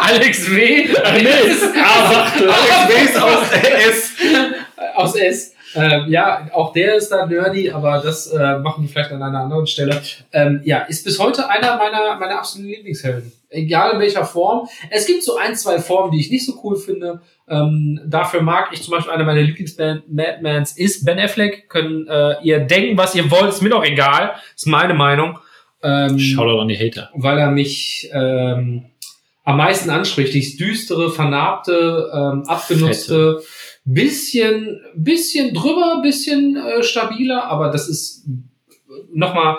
[0.00, 0.88] Alex W.
[1.04, 1.74] Ach nee, Das ist-.
[1.74, 4.10] Alex aus S.
[4.94, 5.54] aus S.
[5.76, 9.40] Ähm, ja, auch der ist da nerdy, aber das äh, machen wir vielleicht an einer
[9.40, 10.00] anderen Stelle.
[10.32, 13.32] Ähm, ja, ist bis heute einer meiner, meiner absoluten Lieblingshelden.
[13.50, 14.68] Egal in welcher Form.
[14.90, 17.20] Es gibt so ein, zwei Formen, die ich nicht so cool finde.
[17.48, 21.68] Ähm, dafür mag ich zum Beispiel einer meiner Lieblings-Madmans ist Ben Affleck.
[21.68, 24.34] Können äh, ihr denken, was ihr wollt, ist mir doch egal.
[24.54, 25.38] Ist meine Meinung.
[25.82, 27.10] Ähm, Shoutout an die Hater.
[27.14, 28.86] weil er mich ähm,
[29.44, 30.34] am meisten anspricht.
[30.34, 33.42] Dieses düstere, vernarbte, ähm, abgenutzte,
[33.84, 38.26] bisschen, bisschen drüber, bisschen äh, stabiler, aber das ist
[39.12, 39.58] nochmal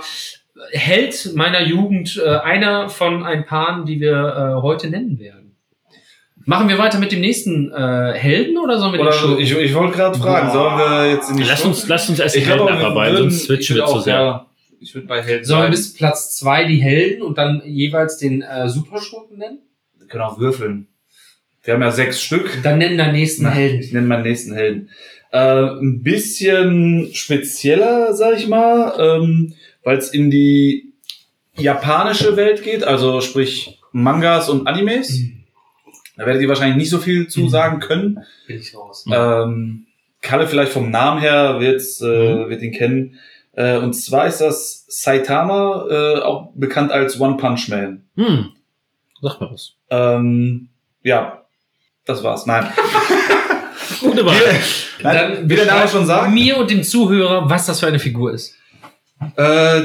[0.71, 4.13] Held meiner Jugend, äh, einer von ein paar, die wir
[4.57, 5.57] äh, heute nennen werden.
[6.45, 9.39] Machen wir weiter mit dem nächsten äh, Helden oder sollen wir den Schurken?
[9.43, 10.53] ich, ich wollte gerade fragen, Boah.
[10.53, 13.75] sollen wir jetzt in die Lass uns, lass uns erst die Helden abarbeiten, sonst switchen
[13.75, 14.13] ich wir zu sehr.
[14.13, 14.45] Ja,
[14.79, 18.43] ich würde bei Helden Sollen wir bis Platz zwei die Helden und dann jeweils den
[18.43, 19.59] äh, Superschurken nennen?
[20.05, 20.87] Wir können auch würfeln.
[21.63, 22.59] Wir haben ja sechs Stück.
[22.61, 23.79] Dann nennen wir nächsten Na, Helden.
[23.79, 24.89] Ich nenne meinen nächsten Helden.
[25.31, 30.93] Äh, ein bisschen spezieller, sag ich mal, ähm, weil es in die
[31.57, 35.21] japanische Welt geht, also sprich Mangas und Animes.
[36.17, 37.49] Da werdet ihr wahrscheinlich nicht so viel zu Mhm.
[37.49, 38.19] sagen können.
[38.47, 39.05] Bin ich raus.
[39.11, 39.87] Ähm,
[40.21, 42.49] Kalle vielleicht vom Namen her wird's, äh, Mhm.
[42.49, 43.15] wird ihn kennen.
[43.53, 48.03] Äh, und zwar ist das Saitama, äh, auch bekannt als One Punch Man.
[48.17, 48.51] Hm.
[49.25, 49.73] Sag mal was.
[49.89, 50.69] Ähm,
[51.01, 51.45] ja,
[52.05, 52.45] das war's.
[52.45, 52.71] Nein.
[53.99, 54.35] Gute Wahl.
[55.01, 58.33] Nein, wie der Name schon sagt, Mir und dem Zuhörer, was das für eine Figur
[58.33, 58.53] ist.
[59.35, 59.81] äh,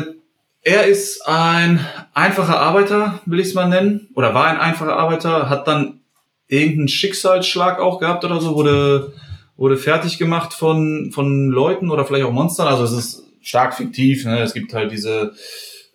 [0.63, 1.81] er ist ein
[2.13, 4.11] einfacher Arbeiter, will ich es mal nennen.
[4.15, 6.01] Oder war ein einfacher Arbeiter, hat dann
[6.49, 9.15] irgendeinen Schicksalsschlag auch gehabt oder so, wurde,
[9.57, 12.69] wurde fertig gemacht von, von Leuten oder vielleicht auch Monstern.
[12.69, 14.27] Also es ist stark fiktiv.
[14.27, 14.41] Ne?
[14.41, 15.33] Es gibt halt diese,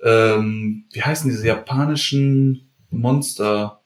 [0.03, 2.64] ähm, wie heißen diese japanischen
[2.99, 3.81] Monster,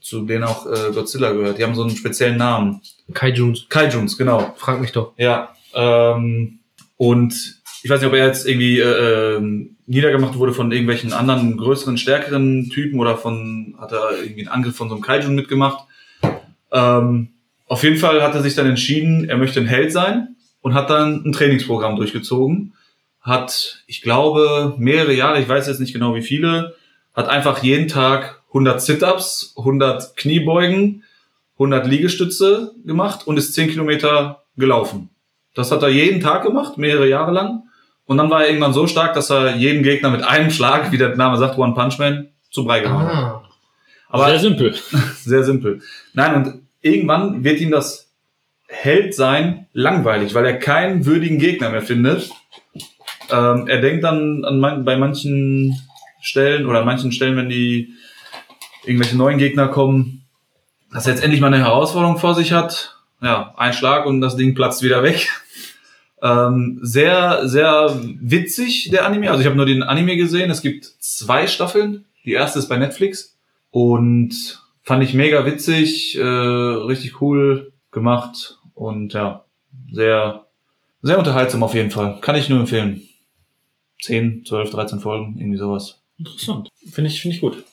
[0.00, 1.58] zu denen auch äh, Godzilla gehört.
[1.58, 2.80] Die haben so einen speziellen Namen.
[3.12, 3.66] Kaijuns.
[3.68, 4.54] Kaijuns, genau.
[4.56, 5.12] Frag mich doch.
[5.16, 6.60] Ja, ähm,
[6.96, 11.56] und ich weiß nicht, ob er jetzt irgendwie äh, ähm, niedergemacht wurde von irgendwelchen anderen
[11.56, 15.84] größeren, stärkeren Typen oder von, hat er irgendwie einen Angriff von so einem Kaijun mitgemacht.
[16.70, 17.28] Ähm,
[17.66, 20.90] auf jeden Fall hat er sich dann entschieden, er möchte ein Held sein und hat
[20.90, 22.74] dann ein Trainingsprogramm durchgezogen.
[23.20, 26.74] Hat, ich glaube, mehrere Jahre, ich weiß jetzt nicht genau wie viele,
[27.14, 31.04] hat einfach jeden Tag 100 Sit-Ups, 100 Kniebeugen,
[31.54, 35.10] 100 Liegestütze gemacht und ist 10 Kilometer gelaufen.
[35.54, 37.64] Das hat er jeden Tag gemacht, mehrere Jahre lang.
[38.04, 40.98] Und dann war er irgendwann so stark, dass er jeden Gegner mit einem Schlag, wie
[40.98, 43.14] der Name sagt, One Punch Man, zu Brei gehauen hat.
[43.14, 43.42] Ah.
[44.08, 44.74] Aber Sehr simpel.
[45.16, 45.80] sehr simpel.
[46.12, 48.10] Nein, und irgendwann wird ihm das
[48.68, 52.30] Heldsein langweilig, weil er keinen würdigen Gegner mehr findet.
[53.30, 55.74] Ähm, er denkt dann an man, bei manchen
[56.20, 57.94] Stellen oder an manchen Stellen, wenn die
[58.84, 60.24] irgendwelche neuen Gegner kommen,
[60.92, 62.96] dass er jetzt endlich mal eine Herausforderung vor sich hat.
[63.20, 65.28] Ja, ein Schlag und das Ding platzt wieder weg.
[66.24, 69.28] Ähm, sehr, sehr witzig, der Anime.
[69.28, 70.52] Also ich habe nur den Anime gesehen.
[70.52, 72.04] Es gibt zwei Staffeln.
[72.24, 73.36] Die erste ist bei Netflix.
[73.72, 79.44] Und fand ich mega witzig, äh, richtig cool gemacht und ja,
[79.92, 80.46] sehr,
[81.02, 82.18] sehr unterhaltsam auf jeden Fall.
[82.20, 83.02] Kann ich nur empfehlen.
[84.02, 86.00] 10, 12, 13 Folgen, irgendwie sowas.
[86.18, 86.68] Interessant.
[86.90, 87.64] Finde ich, finde ich gut.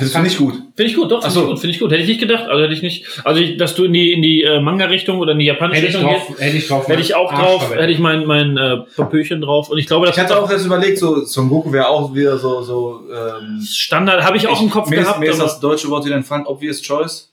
[0.00, 0.54] Findest du nicht gut?
[0.74, 1.42] Finde ich gut, doch, finde so.
[1.42, 1.92] ich gut, finde ich gut.
[1.92, 4.22] Hätte ich nicht gedacht, also hätte ich nicht, also ich, dass du in die, in
[4.22, 6.88] die äh, Manga-Richtung oder in die japanische Richtung drauf, gehst, hätte ich drauf.
[6.88, 7.82] hätte ich auch Arsch drauf, verwendet.
[7.82, 10.66] hätte ich mein, mein äh, Papierchen drauf und ich glaube, das Ich hatte auch erst
[10.66, 14.70] überlegt, so Son Goku wäre auch wieder so, so ähm, Standard, habe ich auch im
[14.70, 17.32] Kopf mir gehabt, Ist, mir ist das deutsche Wort wieder entfallen, obvious choice.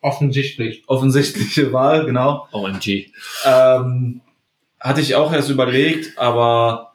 [0.00, 0.82] Offensichtlich.
[0.86, 2.46] Offensichtliche Wahl, genau.
[2.52, 3.06] OMG.
[3.44, 4.20] Ähm,
[4.78, 6.93] hatte ich auch erst überlegt, aber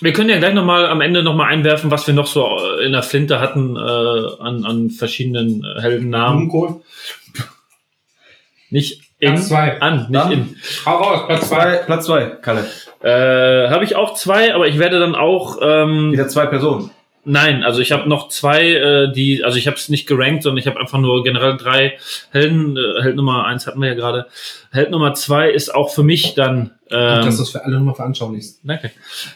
[0.00, 2.46] Wir können ja gleich nochmal am Ende nochmal einwerfen, was wir noch so
[2.78, 6.48] äh, in der Flinte hatten äh, an, an verschiedenen äh, Heldennamen.
[6.48, 6.82] Blumenkohl.
[8.70, 9.80] Nicht in, Platz zwei.
[9.82, 10.56] an, nicht Dann- in.
[10.86, 11.56] Hau raus, Platz zwei.
[11.58, 12.66] zwei, Platz zwei, Kalle.
[13.02, 16.90] Äh, habe ich auch zwei, aber ich werde dann auch ähm, Wieder zwei Personen.
[17.24, 20.58] Nein, also ich habe noch zwei, äh, die, also ich habe es nicht gerankt, sondern
[20.58, 21.98] ich habe einfach nur generell drei
[22.30, 22.78] Helden.
[22.78, 24.26] Äh, Held Nummer eins hatten wir ja gerade.
[24.72, 26.72] Held Nummer zwei ist auch für mich dann.
[26.90, 28.60] Ähm, Gut, dass du es für alle nochmal veranschaulichst.
[28.64, 28.88] danke.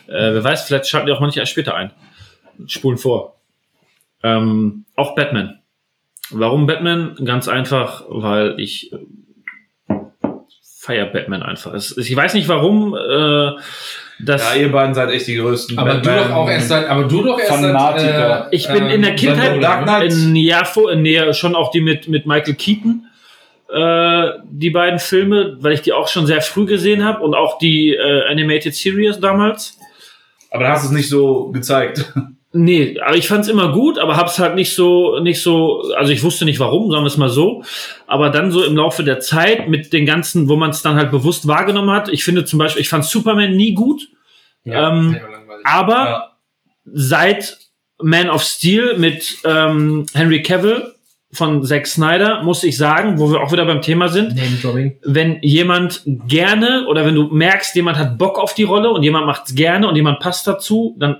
[0.06, 1.90] Äh, wer weiß, vielleicht schalten die auch manche erst später ein.
[2.66, 3.36] Spulen vor.
[4.22, 5.58] Ähm, auch Batman.
[6.30, 7.16] Warum Batman?
[7.22, 8.98] Ganz einfach, weil ich äh,
[10.62, 11.74] feier Batman einfach.
[11.74, 12.94] Ich weiß nicht warum.
[12.94, 13.52] Äh,
[14.24, 15.78] das Ja, ihr beiden seid echt die größten.
[15.78, 18.28] Aber du Batman- doch auch erst seit, aber du doch erst Fanatiker.
[18.44, 20.12] seit, äh, Ich bin in der ähm, Kindheit-.
[20.12, 23.06] In, ja, vor, nee, schon auch die mit, mit Michael Keaton,
[23.72, 27.58] äh, die beiden Filme, weil ich die auch schon sehr früh gesehen habe und auch
[27.58, 29.78] die äh, Animated Series damals.
[30.50, 32.12] Aber da hast du es nicht so gezeigt.
[32.56, 36.22] Nee, aber ich fand's immer gut, aber hab's halt nicht so, nicht so, also ich
[36.22, 37.64] wusste nicht warum, sagen wir es mal so.
[38.06, 41.10] Aber dann so im Laufe der Zeit mit den ganzen, wo man es dann halt
[41.10, 42.08] bewusst wahrgenommen hat.
[42.08, 44.08] Ich finde zum Beispiel, ich fand Superman nie gut.
[44.64, 45.66] Ähm, sehr langweilig.
[45.66, 46.30] Aber Ja.
[46.84, 47.58] seit
[48.00, 50.92] Man of Steel mit ähm, Henry Cavill
[51.32, 54.36] von Zack Snyder, muss ich sagen, wo wir auch wieder beim Thema sind,
[55.04, 59.26] wenn jemand gerne oder wenn du merkst, jemand hat Bock auf die Rolle und jemand
[59.26, 61.16] macht's gerne und jemand passt dazu, dann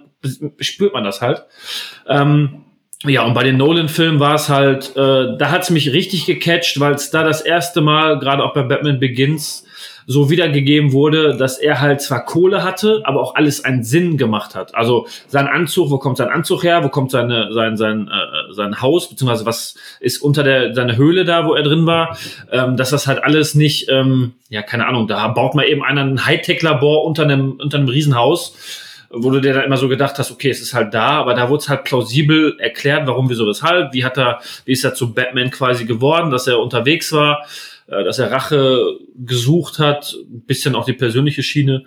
[0.61, 1.45] spürt man das halt.
[2.09, 2.65] Ähm,
[3.07, 6.95] ja, und bei den Nolan-Filmen war es halt, äh, da hat's mich richtig gecatcht, weil
[6.95, 9.65] es da das erste Mal, gerade auch bei Batman Begins,
[10.07, 14.55] so wiedergegeben wurde, dass er halt zwar Kohle hatte, aber auch alles einen Sinn gemacht
[14.55, 14.75] hat.
[14.75, 18.83] Also sein Anzug, wo kommt sein Anzug her, wo kommt seine, sein, sein, äh, sein
[18.83, 22.19] Haus, beziehungsweise was ist unter der, seine Höhle da, wo er drin war,
[22.51, 26.03] ähm, dass das halt alles nicht, ähm, ja, keine Ahnung, da baut mal eben einer
[26.03, 28.57] ein Hightech-Labor unter einem, unter einem Riesenhaus,
[29.17, 31.49] wo du dir dann immer so gedacht hast, okay, es ist halt da, aber da
[31.49, 35.15] wurde es halt plausibel erklärt, warum, wieso, weshalb, wie hat er, wie ist er zu
[35.15, 37.47] Batman quasi geworden, dass er unterwegs war,
[37.87, 41.85] äh, dass er Rache gesucht hat, bisschen auch die persönliche Schiene.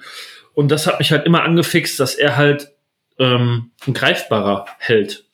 [0.53, 2.71] Und das hat mich halt immer angefixt, dass er halt
[3.19, 5.25] ähm, ein greifbarer Held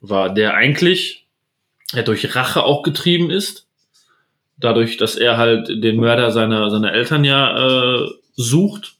[0.00, 1.26] war, der eigentlich
[1.92, 3.66] ja, durch Rache auch getrieben ist.
[4.56, 8.99] Dadurch, dass er halt den Mörder seiner, seiner Eltern ja äh, sucht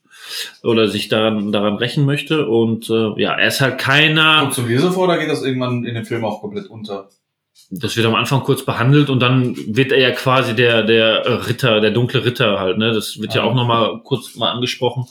[0.63, 2.47] oder sich daran, daran rächen möchte.
[2.47, 4.39] Und äh, ja, er ist halt keiner.
[4.41, 7.09] Kommt so mir so vor, oder geht das irgendwann in dem Film auch komplett unter?
[7.69, 11.79] Das wird am Anfang kurz behandelt und dann wird er ja quasi der, der Ritter,
[11.79, 12.91] der dunkle Ritter halt, ne?
[12.93, 13.45] Das wird ja Ah.
[13.45, 15.05] auch nochmal kurz mal angesprochen.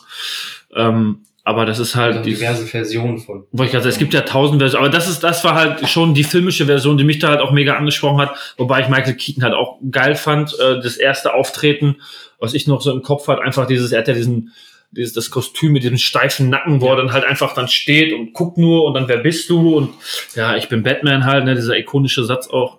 [0.74, 3.44] Ähm, aber das ist halt Also diverse Versionen von.
[3.52, 5.88] Wollte ich gerade sagen, es gibt ja tausend Versionen, aber das ist, das war halt
[5.88, 9.14] schon die filmische Version, die mich da halt auch mega angesprochen hat, wobei ich Michael
[9.14, 11.96] Keaton halt auch geil fand, äh, das erste Auftreten,
[12.38, 14.52] was ich noch so im Kopf hat, einfach dieses, er hat ja diesen,
[14.90, 18.32] dieses, das Kostüm mit diesem steifen Nacken, wo er dann halt einfach dann steht und
[18.32, 19.76] guckt nur und dann, wer bist du?
[19.76, 19.94] Und
[20.34, 22.78] ja, ich bin Batman halt, ne, dieser ikonische Satz auch.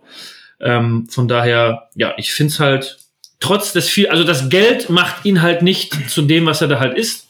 [0.60, 2.98] Ähm, von daher, ja, ich find's halt,
[3.40, 6.80] trotz des viel, also das Geld macht ihn halt nicht zu dem, was er da
[6.80, 7.28] halt ist.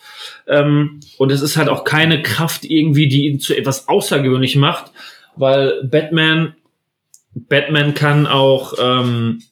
[0.48, 4.91] Ähm, und es ist halt auch keine Kraft irgendwie, die ihn zu etwas außergewöhnlich macht,
[5.36, 6.56] weil Batman,
[7.34, 9.44] Batman kann auch, ähm,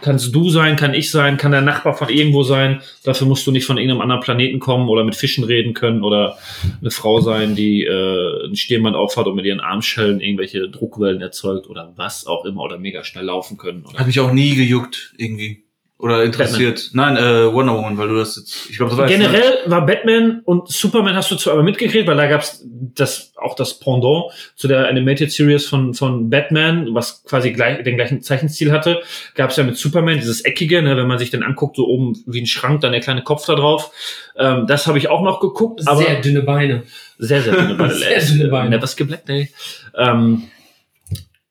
[0.00, 2.82] kannst du sein, kann ich sein, kann der Nachbar von irgendwo sein.
[3.04, 6.38] Dafür musst du nicht von irgendeinem anderen Planeten kommen oder mit Fischen reden können oder
[6.80, 11.68] eine Frau sein, die äh, ein Stirnband aufhat und mit ihren Armschellen irgendwelche Druckwellen erzeugt
[11.68, 13.84] oder was auch immer oder mega schnell laufen können.
[13.86, 15.64] Oder Hat mich auch nie gejuckt, irgendwie.
[16.00, 16.90] Oder interessiert.
[16.94, 19.26] Nein, äh, Wonder Woman, weil du das jetzt, ich glaube, das war jetzt, ne?
[19.26, 23.54] Generell war Batman und Superman hast du zwar aber mitgekriegt, weil da gab's das auch
[23.54, 28.72] das Pendant zu der Animated Series von von Batman, was quasi gleich, den gleichen Zeichenstil
[28.72, 29.02] hatte,
[29.34, 32.40] gab's ja mit Superman dieses eckige, ne, wenn man sich den anguckt, so oben wie
[32.40, 33.90] ein Schrank, dann der kleine Kopf da drauf.
[34.38, 36.84] Ähm, das habe ich auch noch geguckt, aber Sehr dünne Beine.
[37.18, 37.94] sehr, sehr dünne Beine.
[37.94, 38.70] Sehr dünne Beine.
[38.70, 39.50] Never skip Black Day.
[39.94, 40.44] Ähm,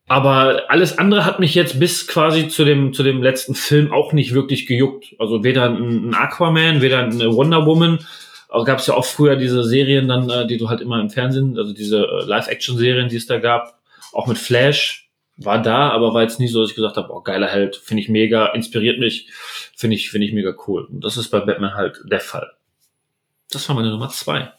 [0.10, 4.12] aber alles andere hat mich jetzt bis quasi zu dem, zu dem letzten Film auch
[4.12, 5.16] nicht wirklich gejuckt.
[5.20, 8.00] Also weder ein, Aquaman, weder eine Wonder Woman.
[8.66, 11.56] Gab es ja auch früher diese Serien dann, äh, die du halt immer im Fernsehen,
[11.60, 13.80] also diese äh, Live-Action-Serien, die es da gab,
[14.12, 17.22] auch mit Flash, war da, aber war jetzt nie so, dass ich gesagt habe, oh,
[17.22, 19.28] geiler Held, finde ich mega, inspiriert mich,
[19.78, 20.86] finde ich, finde ich mega cool.
[20.86, 22.52] Und das ist bei Batman halt der Fall.
[23.52, 24.52] Das war meine Nummer zwei.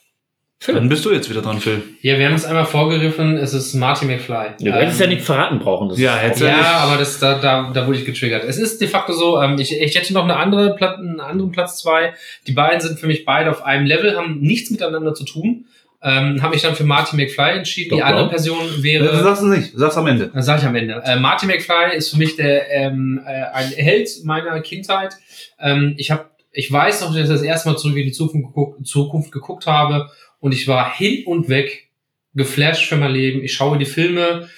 [0.66, 1.82] Dann bist du jetzt wieder dran, Phil.
[2.02, 4.34] Ja, wir haben es einmal vorgegriffen, es ist Marty McFly.
[4.58, 5.88] Ja, du hättest ja Ähm, nicht verraten brauchen.
[5.88, 8.44] Das ja, auch- ja Ja, aber das, da, da, da wurde ich getriggert.
[8.44, 11.50] Es ist de facto so, ähm, ich, ich hätte noch eine andere Plat einen anderen
[11.50, 12.12] Platz zwei.
[12.46, 15.64] Die beiden sind für mich beide auf einem Level, haben nichts miteinander zu tun.
[16.02, 17.94] Ähm, habe ich dann für Marty McFly entschieden.
[17.94, 18.30] Die Doch, andere doch.
[18.30, 19.22] Person Du wäre.
[19.22, 20.30] sagst es nicht, du sagst am Ende.
[20.32, 21.02] Dann sage ich am Ende.
[21.06, 25.14] Äh, Marty McFly ist für mich der ähm, äh, ein Held meiner Kindheit.
[25.58, 28.48] Ähm, ich habe, ich weiß noch, dass ich das erste Mal zurück in die Zukunft
[28.48, 31.88] geguckt, Zukunft geguckt habe und ich war hin und weg
[32.34, 33.42] geflasht für mein Leben.
[33.44, 34.48] Ich schaue die Filme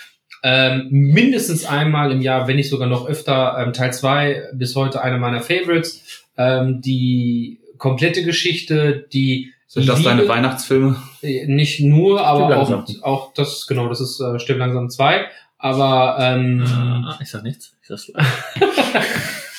[0.45, 3.57] ähm, mindestens einmal im Jahr, wenn nicht sogar noch öfter.
[3.59, 6.25] Ähm, Teil zwei bis heute einer meiner Favorites.
[6.37, 10.97] Ähm, die komplette Geschichte, die Sind das Liebe- deine Weihnachtsfilme?
[11.23, 15.27] äh, nicht nur, aber auch, auch das, genau, das ist äh, Stimmt langsam 2.
[15.59, 17.75] Aber ähm, Ah, ich sag nichts.
[17.83, 18.11] Ich sag's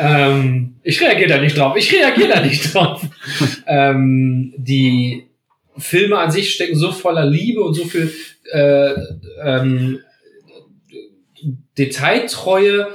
[0.00, 1.76] ähm, ich reagiere da nicht drauf.
[1.76, 3.02] Ich reagiere da nicht drauf.
[3.66, 5.24] ähm, die
[5.76, 8.12] Filme an sich stecken so voller Liebe und so viel
[8.52, 8.94] äh,
[9.42, 10.00] ähm,
[11.78, 12.88] Detailtreue.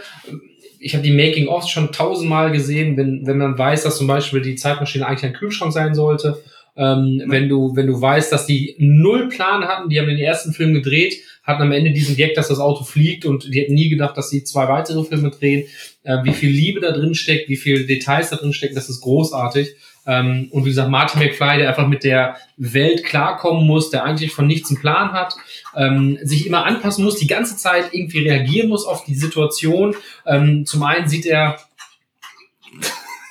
[0.79, 4.55] Ich habe die Making-ofs schon tausendmal gesehen, wenn, wenn man weiß, dass zum Beispiel die
[4.55, 6.43] Zeitmaschine eigentlich ein Kühlschrank sein sollte.
[6.77, 10.51] Ähm, wenn du, wenn du weißt, dass die null Plan hatten, die haben den ersten
[10.51, 11.15] Film gedreht,
[11.45, 14.29] hatten am Ende diesen Gag, dass das Auto fliegt und die hätten nie gedacht, dass
[14.29, 15.67] sie zwei weitere Filme drehen.
[16.03, 19.01] Äh, wie viel Liebe da drin steckt, wie viel Details da drin stecken, das ist
[19.01, 19.75] großartig.
[20.08, 24.31] Ähm, und wie gesagt, Martin McFly, der einfach mit der Welt klarkommen muss, der eigentlich
[24.31, 25.36] von nichts einen Plan hat,
[25.75, 29.95] ähm, sich immer anpassen muss, die ganze Zeit irgendwie reagieren muss auf die Situation.
[30.25, 31.58] Ähm, zum einen sieht er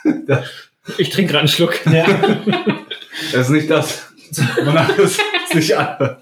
[0.99, 1.81] Ich trinke gerade einen Schluck.
[1.87, 2.07] ja,
[3.33, 4.13] Das ist nicht das.
[5.55, 6.19] Sich anhört.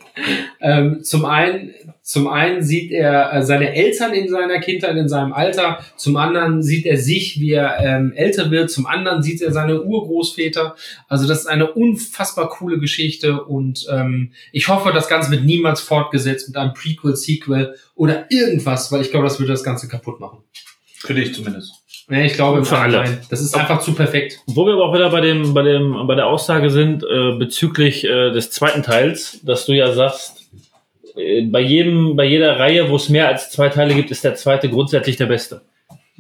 [0.60, 5.32] Ähm, zum einen, zum einen sieht er äh, seine Eltern in seiner Kindheit, in seinem
[5.32, 5.80] Alter.
[5.96, 8.70] Zum anderen sieht er sich, wie er ähm, älter wird.
[8.70, 10.76] Zum anderen sieht er seine Urgroßväter.
[11.08, 15.80] Also das ist eine unfassbar coole Geschichte und ähm, ich hoffe, das Ganze wird niemals
[15.80, 20.20] fortgesetzt mit einem Prequel, Sequel oder irgendwas, weil ich glaube, das würde das Ganze kaputt
[20.20, 20.38] machen.
[20.98, 21.81] Für dich zumindest.
[22.10, 23.20] Ja, ich glaube Für alle.
[23.30, 24.38] Das ist einfach zu perfekt.
[24.46, 28.04] Wo wir aber auch wieder bei dem, bei dem, bei der Aussage sind äh, bezüglich
[28.04, 30.50] äh, des zweiten Teils, dass du ja sagst,
[31.16, 34.34] äh, bei jedem, bei jeder Reihe, wo es mehr als zwei Teile gibt, ist der
[34.34, 35.62] zweite grundsätzlich der beste.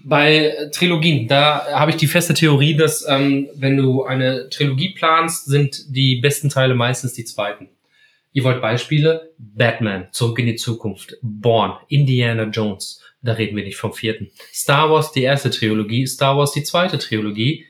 [0.04, 5.46] Bei Trilogien, da habe ich die feste Theorie, dass ähm, wenn du eine Trilogie planst,
[5.46, 7.68] sind die besten Teile meistens die zweiten.
[8.32, 9.30] Ihr wollt Beispiele?
[9.36, 13.01] Batman, Zurück in die Zukunft, Born, Indiana Jones.
[13.22, 14.30] Da reden wir nicht vom vierten.
[14.52, 17.66] Star Wars, die erste Trilogie, Star Wars, die zweite Trilogie.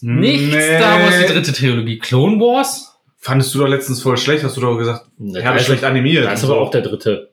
[0.00, 0.78] Nicht Nee.
[0.78, 1.98] Star Wars, die dritte Trilogie.
[1.98, 2.92] Clone Wars?
[3.18, 6.24] Fandest du doch letztens voll schlecht, hast du doch gesagt, Da herbe ist- schlecht animiert.
[6.26, 7.32] Da ist aber auch der dritte,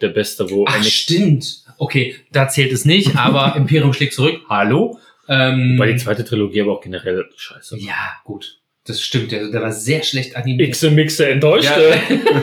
[0.00, 1.64] der beste, wo Ach, stimmt.
[1.78, 4.40] Okay, da zählt es nicht, aber Imperium schlägt zurück.
[4.48, 4.98] Hallo?
[5.28, 7.76] Ähm, weil die zweite Trilogie aber auch generell scheiße.
[7.76, 7.82] war.
[7.82, 8.58] Ja, gut.
[8.84, 9.30] Das stimmt.
[9.32, 10.72] Der, der war sehr schlecht animiert.
[10.72, 11.70] Xe Mixe enttäuscht.
[11.70, 11.76] Ja.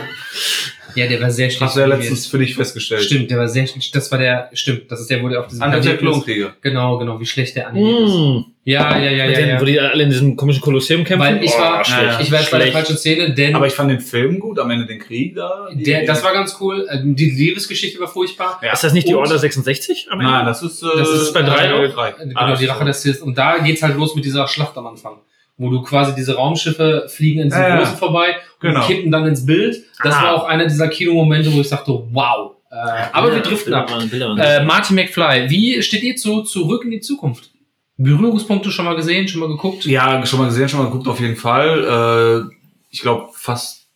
[0.94, 3.02] Ja, der war sehr schlecht Hast du ja letztens für dich festgestellt.
[3.02, 3.94] Stimmt, der war sehr schlecht.
[3.94, 4.90] Das war der, stimmt.
[4.90, 6.00] Das ist der, wo der auf diesem Anders der ist.
[6.00, 6.54] Klonkrieger.
[6.60, 8.14] Genau, genau, wie schlecht der animiert ist.
[8.14, 8.38] Mm.
[8.62, 9.40] Ja, ja, ja, Mit ja.
[9.40, 9.60] den, ja.
[9.60, 11.26] Wo die alle in diesem komischen Kolosseum kämpfen.
[11.26, 12.20] Weil ich war, Oh, schlecht.
[12.20, 12.72] ich war jetzt bei der Schlecht.
[12.76, 15.68] falschen Szene, denn Aber ich fand den Film gut, am Ende den Krieg da.
[15.72, 16.86] der, das war ganz cool.
[16.88, 18.60] Äh, Die Liebesgeschichte war furchtbar.
[18.62, 18.72] Ja.
[18.72, 20.08] Ist das nicht die Order 66?
[20.10, 20.30] am Ende?
[20.32, 21.94] Nein, das ist, äh, Das ist bei drei äh, noch?
[21.94, 22.12] drei.
[22.12, 22.66] Genau, Ah, die.
[22.66, 23.22] Rache des Sith.
[23.22, 25.14] Und da geht's halt los mit dieser Schlacht am Anfang.
[25.62, 27.76] Wo du quasi diese Raumschiffe fliegen in diesen Ja, ja.
[27.80, 28.86] Großen vorbei und Genau.
[28.86, 29.76] kippen dann ins Bild.
[30.02, 30.22] Das Ah.
[30.22, 32.52] war auch einer dieser Kinomomente, wo ich sagte, wow.
[32.70, 32.76] Äh,
[33.12, 34.38] aber wir Ja, driften Bilder ab.
[34.38, 37.50] Äh, Martin McFly, wie steht ihr zu Zurück in die Zukunft?
[37.98, 39.84] Berührungspunkte schon mal gesehen, schon mal geguckt?
[39.84, 42.48] Ja, schon mal gesehen, schon mal geguckt auf jeden Fall.
[42.50, 42.54] Äh,
[42.90, 43.86] ich glaube fast,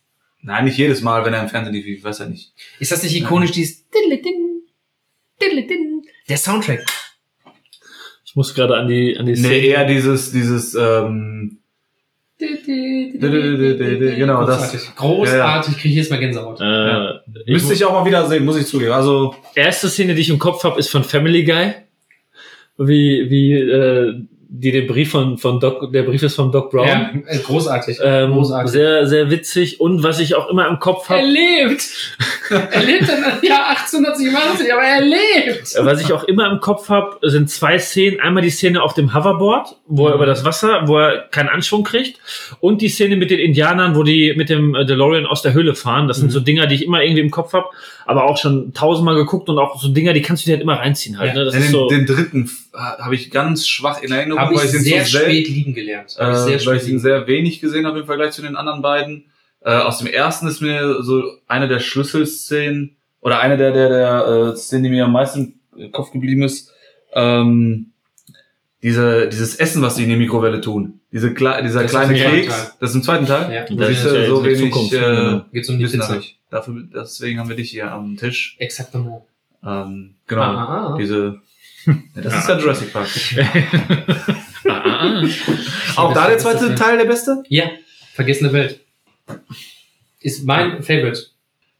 [0.43, 2.51] nein, nicht jedes Mal, wenn er im Fernsehen lief, ich weiß ja nicht.
[2.79, 4.61] Ist das nicht ikonisch, dieses Diddle-din,
[5.41, 6.03] Diddle-din?
[6.29, 6.85] Der Soundtrack.
[8.35, 11.59] Ich muss gerade an die, an die Nee, eher dieses, dieses, ähm,
[12.37, 14.95] Genau, das- Großartig.
[14.97, 16.59] Großartig, kriege ich jetzt mal Gänsehaut.
[16.59, 17.21] Äh, Ja.
[17.45, 18.91] ich müsste ich auch mal wieder sehen, muss ich zugeben.
[18.91, 21.75] Also, erste Szene, die ich im Kopf habe, ist von Family Guy.
[22.77, 24.15] Wie, wie äh,
[24.59, 26.87] die den Brief von, von Doc, der Brief ist von Doc Brown.
[26.87, 27.97] Ja, äh, großartig.
[28.01, 28.71] Ähm, großartig.
[28.71, 29.79] sehr, sehr witzig.
[29.79, 31.85] Und was ich auch immer im Kopf er habe, lebt!
[32.49, 35.75] er lebt im Jahr 1887, aber er lebt!
[35.75, 38.19] äh, was ich auch immer im Kopf habe, sind zwei Szenen.
[38.19, 41.83] Einmal die Szene auf dem Hoverboard, wo er über das Wasser, wo er keinen Anschwung
[41.83, 42.19] kriegt.
[42.59, 45.75] Und die Szene mit den Indianern, wo die mit dem äh, DeLorean aus der Höhle
[45.75, 46.07] fahren.
[46.07, 46.31] Das sind Mhm.
[46.31, 47.67] so Dinger, die ich immer irgendwie im Kopf habe,
[48.05, 50.75] aber auch schon tausendmal geguckt und auch so Dinger, die kannst du dir halt immer
[50.79, 51.33] reinziehen halt.
[51.33, 51.39] Ja.
[51.39, 51.45] Ne?
[51.45, 51.87] Das ja, ist den, so.
[51.89, 55.19] den dritten habe ich ganz schwach in Erinnerung, Habe ich weil ich ihn sehr so
[55.19, 56.15] spät lieben gelernt.
[56.19, 58.55] Hab ich äh, sehr weil ich ihn sehr wenig gesehen habe im Vergleich zu den
[58.55, 59.25] anderen beiden.
[59.61, 64.51] Äh, aus dem ersten ist mir so eine der Schlüsselszenen oder eine der der der
[64.53, 66.71] äh, Szenen, die mir am meisten im Kopf geblieben ist.
[67.13, 67.91] Ähm,
[68.85, 70.99] diese, dieses Essen, was sie in die Mikrowelle tun.
[71.11, 72.75] Diese Kle dieser Das kleine Keks.
[72.79, 73.51] Das ist im zweiten Teil.
[73.51, 75.45] Ja, Das Das ist ist ja äh, so wenig äh, genau.
[75.51, 76.17] geht's um die Pizza.
[76.17, 76.37] ich.
[76.55, 78.55] Dafür, deswegen haben wir dich hier am Tisch.
[78.59, 79.23] Exactement.
[79.61, 80.41] Ähm, genau.
[80.41, 80.97] Ah, ah, ah.
[80.97, 81.41] Diese.
[81.85, 83.09] Ja, das ist ja Jurassic Park.
[84.65, 85.23] ah, ah, ah.
[85.97, 87.43] Auch da der zweite Teil der beste?
[87.49, 87.71] Ja,
[88.13, 88.79] Vergessene Welt.
[90.21, 91.25] Ist mein Favorite.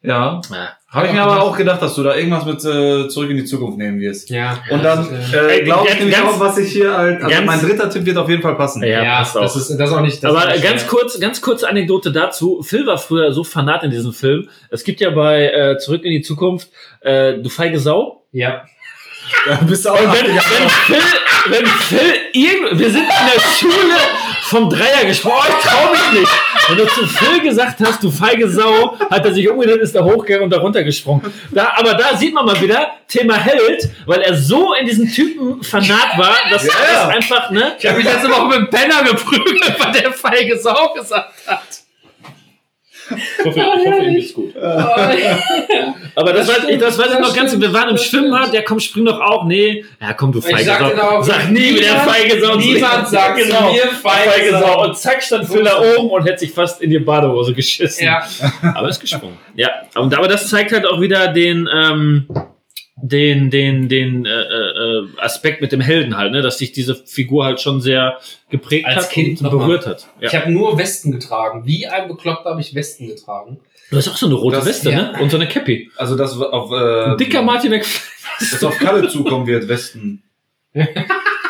[0.07, 0.41] Ja.
[0.51, 0.69] Ja.
[0.89, 3.43] Habe ich mir aber auch gedacht, dass du da irgendwas mit äh, zurück in die
[3.43, 4.29] Zukunft nehmen wirst.
[4.29, 4.57] Ja.
[4.69, 7.45] Und dann äh, äh, glaube ich ganz- nämlich auch, was ich hier halt, also ganz-
[7.45, 8.81] mein dritter Tipp wird auf jeden Fall passen.
[8.81, 9.41] Ja, ja, passt auch.
[9.41, 10.23] das ist das ist auch nicht.
[10.23, 10.89] Das Aber ist ganz schwer.
[10.89, 12.61] kurz, ganz kurze Anekdote dazu.
[12.63, 14.47] Phil war früher so fanat in diesem Film.
[14.69, 16.69] Es gibt ja bei äh, Zurück in die Zukunft
[17.01, 18.23] äh, Du feige Sau.
[18.31, 18.63] Ja.
[19.47, 20.97] Da bist du auch Und wenn, wenn Phil,
[21.49, 23.97] wenn Phil irgend, wir sind in der Schule
[24.43, 25.47] vom Dreier gesprochen.
[25.49, 26.31] Oh, ich trau mich nicht.
[26.67, 30.03] Wenn du zu Phil gesagt hast, du feige Sau, hat er sich umgedreht, ist da
[30.03, 31.31] hochgegangen und da runtergesprungen.
[31.51, 35.61] Da, aber da sieht man mal wieder Thema Held, weil er so in diesen Typen
[35.63, 36.73] fanat war, dass Ja.
[36.73, 37.73] er das einfach, ne?
[37.77, 41.61] Ich habe mich letzte Woche mit dem Penner geprügelt, weil der feige Sau gesagt hat.
[43.11, 44.55] Ich hoffe, ich hoffe ihm geht's gut.
[46.15, 47.89] Aber das, Das weiß ich, das weiß ich stimmt, noch das ganz, stimmt, wir waren
[47.89, 48.53] im Schwimmbad, stimmt.
[48.55, 49.45] der komm, spring doch auch.
[49.45, 49.85] Nee.
[50.01, 50.89] Ja, komm, du feige sag Sau.
[50.89, 52.55] genau, Sag nie wieder feige Sau.
[52.55, 54.83] niemand sagt genau, mir feige Sau.
[54.83, 58.05] Und zack, stand Phil da oben und hätte sich fast in die Badehose geschissen.
[58.05, 58.23] Ja.
[58.75, 59.37] Aber ist gesprungen.
[59.55, 62.27] Ja, und aber das zeigt halt auch wieder den, ähm,
[62.97, 66.41] den, den, den äh, äh, Aspekt mit dem Helden halt, ne?
[66.41, 68.17] dass sich diese Figur halt schon sehr
[68.49, 69.65] geprägt Als hat Kind und noch mal.
[69.65, 70.07] berührt hat.
[70.21, 70.27] Ja.
[70.29, 71.65] Ich habe nur Westen getragen.
[71.65, 73.59] Wie ein Bekloppter habe ich Westen getragen.
[73.91, 75.11] Du hast auch so eine rote Das- Weste, ja.
[75.11, 75.19] ne?
[75.21, 75.91] Und so eine Cappy.
[75.97, 78.01] Also das auf äh, Ein dicker Martin McFly.
[78.51, 80.23] das auf Kalle zukommen wird, Westen.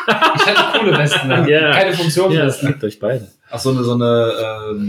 [0.06, 1.48] Ich hatte coole Westen an.
[1.48, 1.72] Ja.
[1.72, 1.92] Keine
[2.34, 3.28] Ja, das liegt euch beide.
[3.50, 4.32] Ach so eine so eine
[4.72, 4.88] ähm,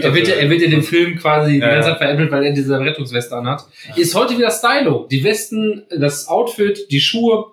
[0.00, 1.94] er, wird, ja- er wird in dem Film quasi die Ja, ganze ja.
[1.94, 3.64] Zeit veräppelt, weil er diese Rettungsweste anhat.
[3.96, 5.06] Ist heute wieder Stylo.
[5.10, 7.46] Die Westen, das Outfit, die Schuhe,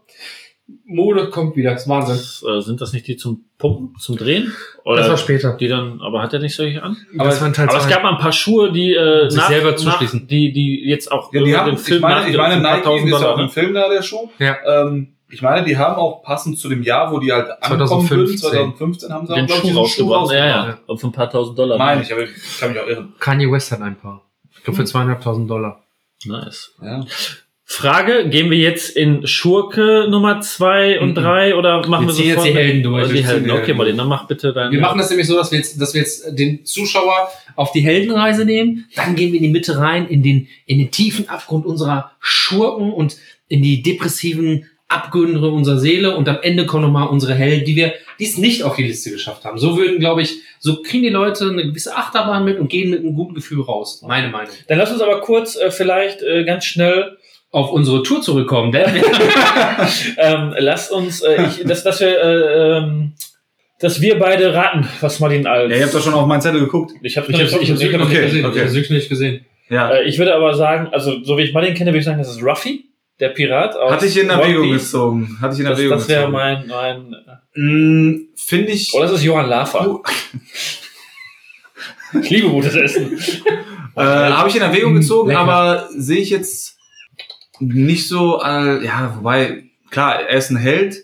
[0.86, 1.72] Mode kommt wieder.
[1.74, 2.16] Das ist Wahnsinn.
[2.16, 4.54] Das, äh, sind das nicht die zum Pumpen, zum Drehen?
[4.86, 5.56] Oder Das war später.
[5.60, 6.96] die dann, aber hat er nicht solche an?
[7.18, 9.42] Aber- das war ein Teil Aber es gab mal ein paar Schuhe, die äh, Sich
[9.44, 10.28] selber zuschließen.
[10.28, 13.22] die, die jetzt auch Ja, die haben, den Film ich meine, ich meine Nike, ist
[13.22, 14.30] ja auch im Film da der Schuh.
[14.40, 14.58] Ja.
[14.66, 18.38] Ähm, ich meine, die haben auch passend zu dem Jahr, wo die halt angekommen 2015.
[18.38, 18.40] sind,
[18.78, 20.32] 2015 haben sie den auch, glaub ich, Schuh diesen rausgebracht.
[20.32, 20.68] Ja, rausgebracht.
[20.80, 20.84] ja.
[20.88, 21.78] Und für ein paar tausend Dollar.
[21.78, 23.14] Meine ich, aber ich kann mich auch irren.
[23.20, 24.22] Kanye West hat ein paar.
[24.56, 25.84] Ich glaube für zweieinhalbtausend Dollar.
[26.26, 26.72] Nice.
[26.82, 27.06] Ja.
[27.72, 31.16] Frage, gehen wir jetzt in Schurke Nummer zwei und Mhm.
[31.16, 33.02] drei oder machen wir, Wir ziehen jetzt sofort die Helden durch.
[33.04, 33.44] Also die Helden.
[33.46, 34.72] die Okay, Martin, dann mach bitte dein.
[34.72, 37.82] Wir machen das nämlich so, dass wir jetzt, dass wir jetzt den Zuschauer auf die
[37.82, 38.88] Heldenreise nehmen.
[38.96, 42.92] Dann gehen wir in die Mitte rein, in den, in den tiefen Abgrund unserer Schurken
[42.92, 43.18] und
[43.48, 46.16] in die depressiven Abgründe unserer Seele.
[46.18, 49.12] Und am Ende kommen nochmal unsere Helden, die wir, die es nicht auf die Liste
[49.12, 49.58] geschafft haben.
[49.58, 53.00] So würden, glaube ich, so kriegen die Leute eine gewisse Achterbahn mit und gehen mit
[53.00, 54.04] einem guten Gefühl raus.
[54.06, 54.52] Meine Meinung.
[54.68, 57.18] Dann lass uns aber kurz äh, vielleicht äh, ganz schnell
[57.52, 58.86] Auf unsere Tour zurückkommen, denn
[60.18, 63.14] ähm, lass uns, äh, ich, dass, dass wir, äh, ähm,
[63.80, 65.72] dass wir beide raten, was Martin als.
[65.72, 66.92] ja, ihr habt doch schon auf meinen Zettel geguckt.
[67.02, 68.46] ich habe ich habe ich hab's wirklich noch Okay, nicht gesehen.
[68.46, 68.58] okay.
[68.58, 69.46] Ich hab's wirklich nicht gesehen.
[69.70, 69.92] Ja.
[69.92, 72.30] Äh, ich würde aber sagen, also so wie ich Martin kenne, würde ich sagen, das
[72.30, 72.86] ist Ruffy,
[73.20, 73.76] der Pirat.
[73.76, 75.38] aus Hatte ich in Erwägung gezogen.
[75.42, 76.34] Hatte ich in Das, Erwägung das wäre gezogen.
[76.34, 77.16] mein, mein.
[77.56, 78.94] Mm, Finde ich.
[78.94, 79.84] Oder das ist Johann Lafer.
[79.84, 80.04] Du-
[82.22, 83.20] Ich liebe gutes Essen.
[83.96, 85.42] Äh, Habe ich in Erwägung gezogen, Lecker.
[85.42, 86.78] aber sehe ich jetzt
[87.60, 91.04] nicht so, äh, ja, wobei, klar, er ist ein Held,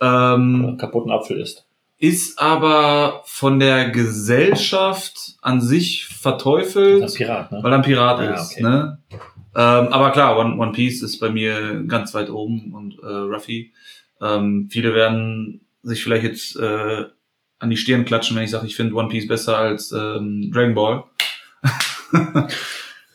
[0.00, 1.64] ähm, kaputten Apfel ist.
[1.98, 7.60] ist aber von der Gesellschaft an sich Das verteufelt, ein Pirat, ne?
[7.62, 8.52] weil er ein Pirat Ja, ist.
[8.52, 8.62] okay.
[8.62, 8.98] Ne?
[9.54, 13.72] Ähm, aber klar, One, One Piece ist bei mir ganz weit oben und äh, Ruffy.
[14.20, 17.04] Ähm, viele werden sich vielleicht jetzt äh,
[17.58, 20.74] an die Stirn klatschen, wenn ich sage, ich finde One Piece besser als ähm, Dragon
[20.74, 21.04] Ball.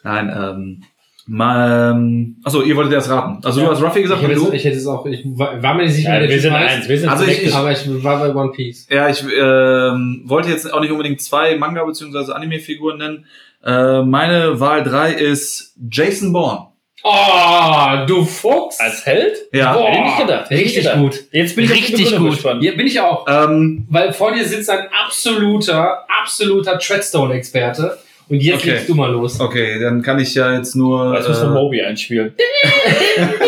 [0.03, 0.83] Nein, ähm,
[1.27, 3.43] mal, ähm, achso, ihr wolltet erst raten.
[3.43, 4.51] Also du hast Ruffy gesagt Ich und es, du?
[4.53, 6.97] ich hätte es auch, ich war war mir nicht sicher, Ja, wir sind eins, wir
[6.99, 8.87] sind Also ich- ich- aber ich war bei One Piece.
[8.89, 12.31] Ja, ich ähm, wollte jetzt auch nicht unbedingt zwei Manga- bzw.
[12.31, 13.25] Anime-Figuren nennen.
[13.67, 16.67] Äh, meine Wahl drei ist Jason Bourne.
[17.03, 18.79] Oh, du Fuchs!
[18.79, 19.37] Als Held?
[19.53, 19.73] Ja.
[19.73, 20.49] Boah, Hätte ich nicht gedacht.
[20.49, 20.99] Hätte ich richtig gedacht.
[20.99, 21.23] gut.
[21.31, 22.31] Jetzt bin ich Richtig gut.
[22.31, 22.63] gespannt.
[22.63, 23.25] Ja, bin ich auch.
[23.29, 27.97] Ähm, Weil vor dir sitzt ein absoluter, absoluter Treadstone-Experte.
[28.29, 28.71] Und jetzt Okay.
[28.71, 29.39] legst du mal los.
[29.39, 31.13] okay, dann kann ich ja jetzt nur.
[31.15, 32.33] Jetzt müssen wir Äh, Moby einspielen.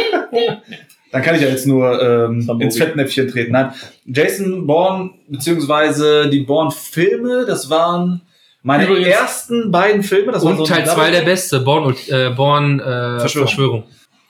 [1.11, 2.77] dann kann ich ja jetzt nur ähm, ins.
[2.77, 3.51] Fettnäpfchen treten.
[3.51, 3.71] Nein,
[4.05, 8.21] Jason Bourne beziehungsweise die Bourne-Filme, das waren
[8.61, 10.31] meine Übrigens- ersten beiden Filme.
[10.31, 12.83] Das war so Und ein Teil 2 Double- der beste, Born, äh, Born äh,
[13.19, 13.47] Verschwörung.
[13.47, 13.83] Verschwörung.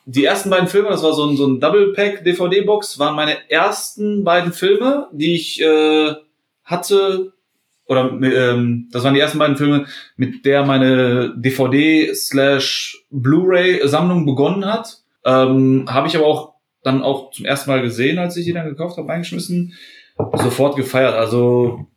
[0.05, 3.37] Die ersten beiden Filme, das war so ein, so ein Double Pack DVD-Box, waren meine
[3.49, 6.13] ersten beiden Filme, die ich äh,
[6.63, 7.33] hatte.
[7.85, 14.25] Oder ähm, das waren die ersten beiden Filme, mit der meine DVD slash Blu-ray Sammlung
[14.25, 14.97] begonnen hat.
[15.25, 16.53] Ähm, habe ich aber auch
[16.83, 19.73] dann auch zum ersten Mal gesehen, als ich die dann gekauft habe, eingeschmissen.
[20.35, 21.13] Sofort gefeiert.
[21.15, 21.87] Also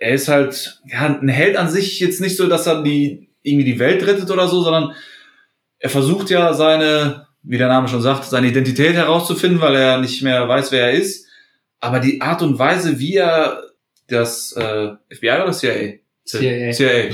[0.00, 3.64] er ist halt ja, ein Held an sich jetzt nicht so, dass er die irgendwie
[3.64, 4.94] die Welt rettet oder so, sondern
[5.78, 10.22] er versucht ja seine, wie der Name schon sagt, seine Identität herauszufinden, weil er nicht
[10.22, 11.26] mehr weiß, wer er ist.
[11.80, 13.62] Aber die Art und Weise, wie er
[14.08, 15.98] das äh, FBI oder CIA?
[16.24, 16.72] CIA.
[16.72, 17.10] CIA.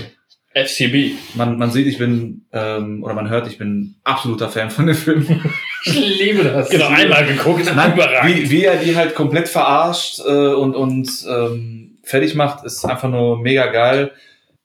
[0.54, 1.12] FCB.
[1.34, 4.96] Man, man sieht, ich bin, ähm, oder man hört, ich bin absoluter Fan von dem
[4.96, 5.42] Film.
[5.84, 6.70] Ich liebe das.
[6.70, 7.70] Genau, einmal geguckt.
[7.76, 8.34] Nein, Überragend.
[8.34, 13.08] wie, wie er die halt komplett verarscht äh, und, und ähm, fertig macht, ist einfach
[13.10, 14.12] nur mega geil.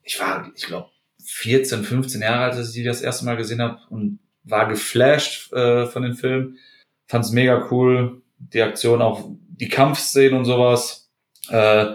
[0.03, 0.89] Ich war, ich glaube,
[1.25, 5.51] 14, 15 Jahre alt, als ich die das erste Mal gesehen habe und war geflasht
[5.53, 6.57] äh, von den Film.
[7.07, 8.21] Fand's mega cool.
[8.37, 11.09] Die Aktion, auch die Kampfszenen und sowas.
[11.49, 11.87] Äh,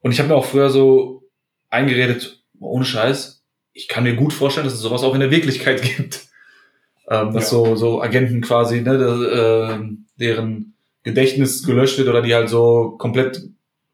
[0.00, 1.28] und ich habe mir auch früher so
[1.70, 3.42] eingeredet, ohne Scheiß,
[3.72, 6.26] ich kann mir gut vorstellen, dass es sowas auch in der Wirklichkeit gibt.
[7.10, 7.58] Ähm, dass Ja.
[7.58, 9.80] so, so Agenten quasi, ne, da, äh,
[10.18, 13.42] deren Gedächtnis gelöscht wird oder die halt so komplett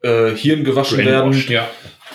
[0.03, 1.33] äh, Hirn gewaschen werden.
[1.49, 1.69] Ja.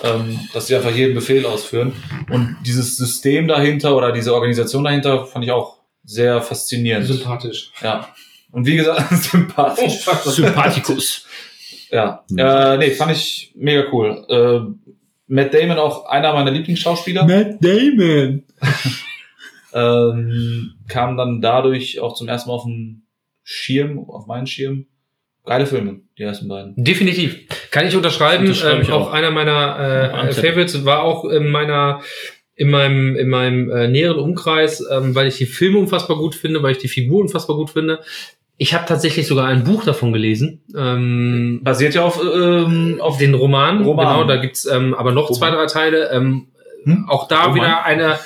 [0.03, 1.93] ähm, dass die einfach jeden Befehl ausführen.
[2.29, 7.07] Und dieses System dahinter oder diese Organisation dahinter fand ich auch sehr faszinierend.
[7.07, 7.71] Sympathisch.
[7.81, 8.09] Ja.
[8.51, 10.05] Und wie gesagt, sympathisch.
[10.23, 11.25] Sympathikus.
[11.91, 12.23] Ja.
[12.29, 12.37] Mhm.
[12.39, 14.25] Äh, nee, fand ich mega cool.
[14.29, 14.93] Äh,
[15.27, 17.25] Matt Damon auch einer meiner Lieblingsschauspieler.
[17.25, 18.43] Matt Damon.
[19.77, 23.05] Ähm, kam dann dadurch auch zum ersten Mal auf den
[23.43, 24.85] Schirm, auf meinen Schirm.
[25.45, 26.73] Geile Filme, die ersten beiden.
[26.75, 27.37] Definitiv.
[27.71, 28.45] Kann ich unterschreiben.
[28.45, 29.13] Unterschreibe ich ähm, auch auch.
[29.13, 30.31] einer meiner äh.
[30.33, 32.01] Favorites war auch in meiner
[32.55, 36.63] in meinem in meinem äh, näheren Umkreis, ähm, weil ich die Filme unfassbar gut finde,
[36.63, 37.99] weil ich die Figur unfassbar gut finde.
[38.57, 40.63] Ich habe tatsächlich sogar ein Buch davon gelesen.
[40.75, 44.05] Ähm, Basiert ja auf, ähm, auf auf den Roman, Roman.
[44.07, 45.37] genau, da gibt's ähm, aber noch Roman.
[45.37, 46.09] zwei, drei Teile.
[46.11, 46.47] Ähm,
[46.85, 47.05] Hm?
[47.09, 47.55] Auch da Roman.
[47.55, 48.19] wieder eine,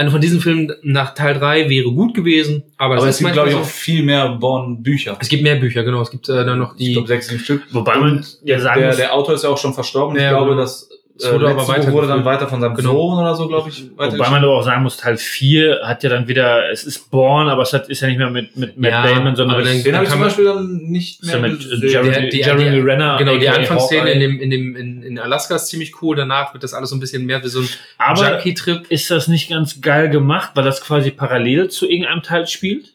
[0.00, 3.50] eine von diesen Filmen nach Teil 3 wäre gut gewesen, aber, Aber es gibt, glaube
[3.50, 5.16] ich, auch viel mehr Born-Bücher.
[5.20, 6.00] Es gibt mehr Bücher, genau.
[6.00, 6.92] Es gibt äh, dann noch Ich die.
[6.94, 7.62] glaube, sechs Stück.
[7.72, 10.16] Wobei man ja sagen Der, muss, der Autor ist ja auch schon verstorben.
[10.16, 10.60] Ich Ja, glaube, genau.
[10.62, 11.92] das Es äh, wurde aber weitergeführt.
[11.94, 12.92] wurde dann weiter von seinem Genau.
[12.92, 16.10] Sohn oder so, glaube ich, wobei man aber auch sagen muss, Teil 4 hat ja
[16.10, 18.90] dann wieder, es ist Born, aber es hat, ist ja nicht mehr mit, mit Matt
[18.90, 22.80] Ja, Damon, sondern dann- Den habe ich zum Beispiel dann nicht mehr mit Jeremy, Jeremy
[22.80, 23.16] Renner.
[23.18, 26.16] Genau, die Anfangsszene in dem, in dem, in, in Alaska ist ziemlich cool.
[26.16, 27.68] Danach wird das alles so ein bisschen mehr wie so ein
[27.98, 28.86] Aber Junkie-Trip.
[28.90, 32.89] ist das nicht ganz geil gemacht, weil das quasi parallel zu irgendeinem Teil spielt?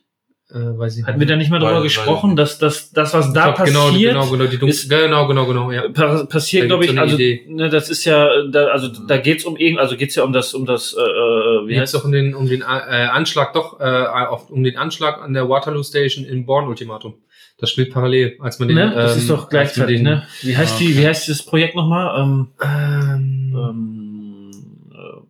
[0.55, 3.13] Äh, weiß ich Hatten wir da nicht mal drüber weiß ich gesprochen, dass das, das
[3.13, 5.89] was da glaub, genau, passiert, genau, genau, die Dun ist- genau, genau, genau, ja.
[5.89, 7.45] pa passiert, glaube ich, so also Idee.
[7.49, 10.53] ne, das ist ja, da, also da geht's um irgend, also geht's ja um das,
[10.53, 13.81] um das, äh, äh, wie Wie heißt doch um den, um den äh, Anschlag, doch,
[13.81, 17.15] äh, auf, um den Anschlag an der Waterloo Station in Born Ultimatum.
[17.57, 18.75] Das spielt parallel, als man den.
[18.75, 18.91] ne?
[18.95, 20.23] Das ähm, ist doch gleichzeitig, den, ne?
[20.41, 22.21] Wie heißt die, wie heißt dieses Projekt nochmal?
[22.21, 24.04] Ähm, Ähm, ähm, äh, die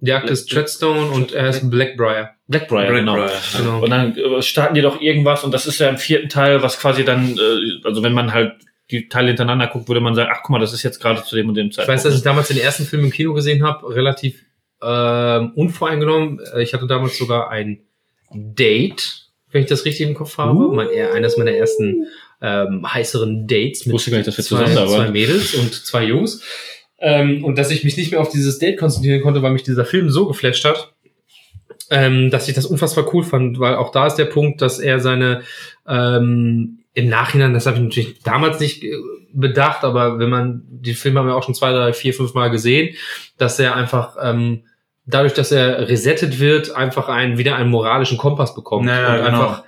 [0.06, 2.36] Jagd ist Treadstone und er ist Blackbriar.
[2.48, 3.16] Blackbriar, genau.
[3.16, 3.60] Blackbriar, ja.
[3.60, 3.84] Genau.
[3.84, 6.80] Und dann äh, starten die doch irgendwas und das ist ja im vierten Teil, was
[6.80, 8.54] quasi dann, äh, also wenn man halt
[8.92, 11.36] die Teile hintereinander guckt, würde man sagen, ach guck mal, das ist jetzt gerade zu
[11.36, 11.96] dem und dem Ich Zeitpunkt.
[11.98, 14.44] weiß, dass ich damals den ersten Film im Kino gesehen habe, relativ
[14.84, 16.40] ähm, unvoreingenommen.
[16.54, 17.82] Äh, Ich hatte damals sogar ein
[18.32, 20.54] Date, wenn ich das richtig im Kopf habe.
[20.54, 20.74] Uh.
[20.74, 22.08] Mein, eher eines meiner ersten
[22.42, 26.44] ähm, heißeren Dates mit wusste gar nicht, dass wir zwei, zwei Mädels und zwei Jungs.
[27.00, 29.86] Ähm, und dass ich mich nicht mehr auf dieses Date konzentrieren konnte, weil mich dieser
[29.86, 30.94] Film so geflasht hat,
[31.92, 35.00] ähm, dass ich das unfassbar cool fand, weil auch da ist der Punkt, dass er
[35.00, 35.42] seine
[35.88, 38.94] ähm, im Nachhinein, das habe ich natürlich damals nicht äh,
[39.34, 42.50] bedacht, aber wenn man, die Filme haben wir auch schon zwei, drei, vier, fünf Mal
[42.50, 42.96] gesehen,
[43.38, 44.64] dass er einfach ähm,
[45.06, 49.28] dadurch, dass er resettet wird, einfach einen, wieder einen moralischen Kompass bekommt Ja, und genau.
[49.42, 49.64] einfach,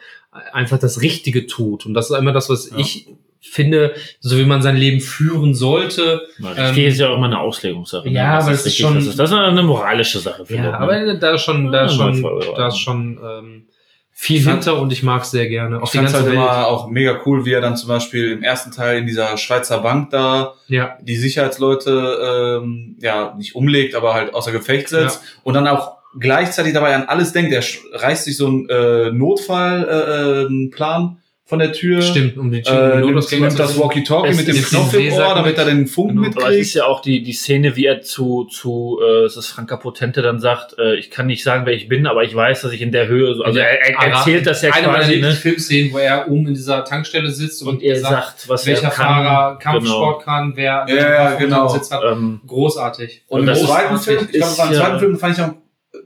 [0.54, 1.86] einfach das Richtige tut.
[1.86, 2.78] Und das ist immer das, was Ja.
[2.78, 3.08] ich
[3.42, 6.22] finde, so wie man sein Leben führen sollte.
[6.40, 8.08] Das Ähm, ist ja auch immer eine Auslegungssache.
[8.10, 8.14] ne?
[8.16, 10.64] ja, Das aber ist es ist schon- Das ist, das ist eine moralische Sache, finde
[10.64, 10.76] Ja, ich.
[10.76, 12.24] aber da ist schon, da Ja, ist schon,
[12.56, 13.64] da ist schon ähm,
[14.12, 15.78] viel Ich hinter und ich mag es sehr gerne.
[15.82, 16.36] Auch Ich fand ganze halt Welt.
[16.36, 19.78] immer auch mega cool, wie er dann zum Beispiel im ersten Teil in dieser Schweizer
[19.80, 25.54] Bank da Ja, die Sicherheitsleute ähm, ja nicht umlegt, aber halt außer Gefecht setzt und
[25.54, 27.54] dann auch gleichzeitig dabei an alles denkt.
[27.54, 27.64] Er
[28.02, 31.18] reißt sich so einen äh, Notfallplan äh, ähm, Plan
[31.50, 32.02] von der Tür.
[32.02, 32.38] stimmt.
[32.38, 33.80] Um die Äh, nimmt, Notausgänge nimmt zu das.
[33.80, 36.22] Walkie-Talkie mit dem Knopf den im Ohr, damit er den Funk Genau.
[36.24, 36.76] Aber es ist mitkriegt.
[36.76, 40.40] ja auch die, die Szene, wie er zu, zu äh, es ist Franka Potente dann
[40.42, 42.92] sagt, äh, ich kann nicht sagen, wer ich bin, aber ich weiß, dass ich in
[42.92, 45.16] der Höhe, so- also er, er Aber erzählt das ja Eine meiner quasi, ne?
[45.16, 48.90] Lieblingsfilmszenen, wo er oben in dieser Tankstelle sitzt und, Und er sagt, was welcher er
[48.92, 49.06] kann.
[49.24, 51.70] Fahrer Kampfsport kann, wer Ja, ja, genau.
[51.70, 52.04] Sitz hat.
[52.04, 53.24] Ähm, Großartig.
[53.28, 53.98] Und im das ist zweiten.
[54.00, 55.56] Film, ich glaube, Ist beim zweiten Film fand ich am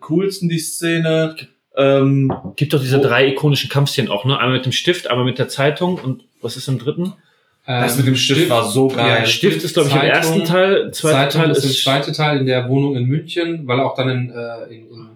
[0.01, 1.35] coolsten die Szene.
[1.77, 3.03] Ähm, gibt doch diese Oh.
[3.03, 4.37] drei ikonischen Kampfszenen auch, ne?
[4.37, 7.13] Einmal mit dem Stift, einmal mit der Zeitung und was ist im dritten?
[7.65, 9.19] das mit dem Stift war so geil.
[9.21, 11.83] Ja, Stift ist, glaube ich, im ersten Teil, zweiter Zeitung Teil ist der ist.
[11.83, 15.07] zweite Teil in der Wohnung in München, weil er auch dann in, äh, in, in